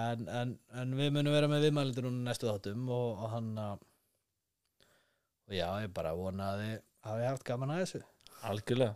[0.00, 0.50] En, en,
[0.82, 3.86] en við munum vera með viðmælindur núna næstu þáttum og, og hann að
[5.50, 6.74] og já, ég bara vona að þið
[7.08, 8.02] hafi haft gaman að þessu.
[8.50, 8.94] Algjörlega.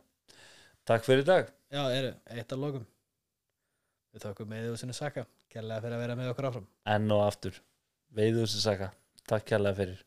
[0.86, 1.48] Takk fyrir í dag.
[1.74, 2.84] Já, eru, eitt að lokum.
[4.14, 5.24] Við þökkum með þú sinni saka.
[5.50, 6.68] Kærlega fyrir að vera með okkur áfram.
[6.94, 7.56] Enn og aftur.
[8.14, 8.92] Veiðu þessi saka.
[9.26, 10.04] Takk kærlega fyrir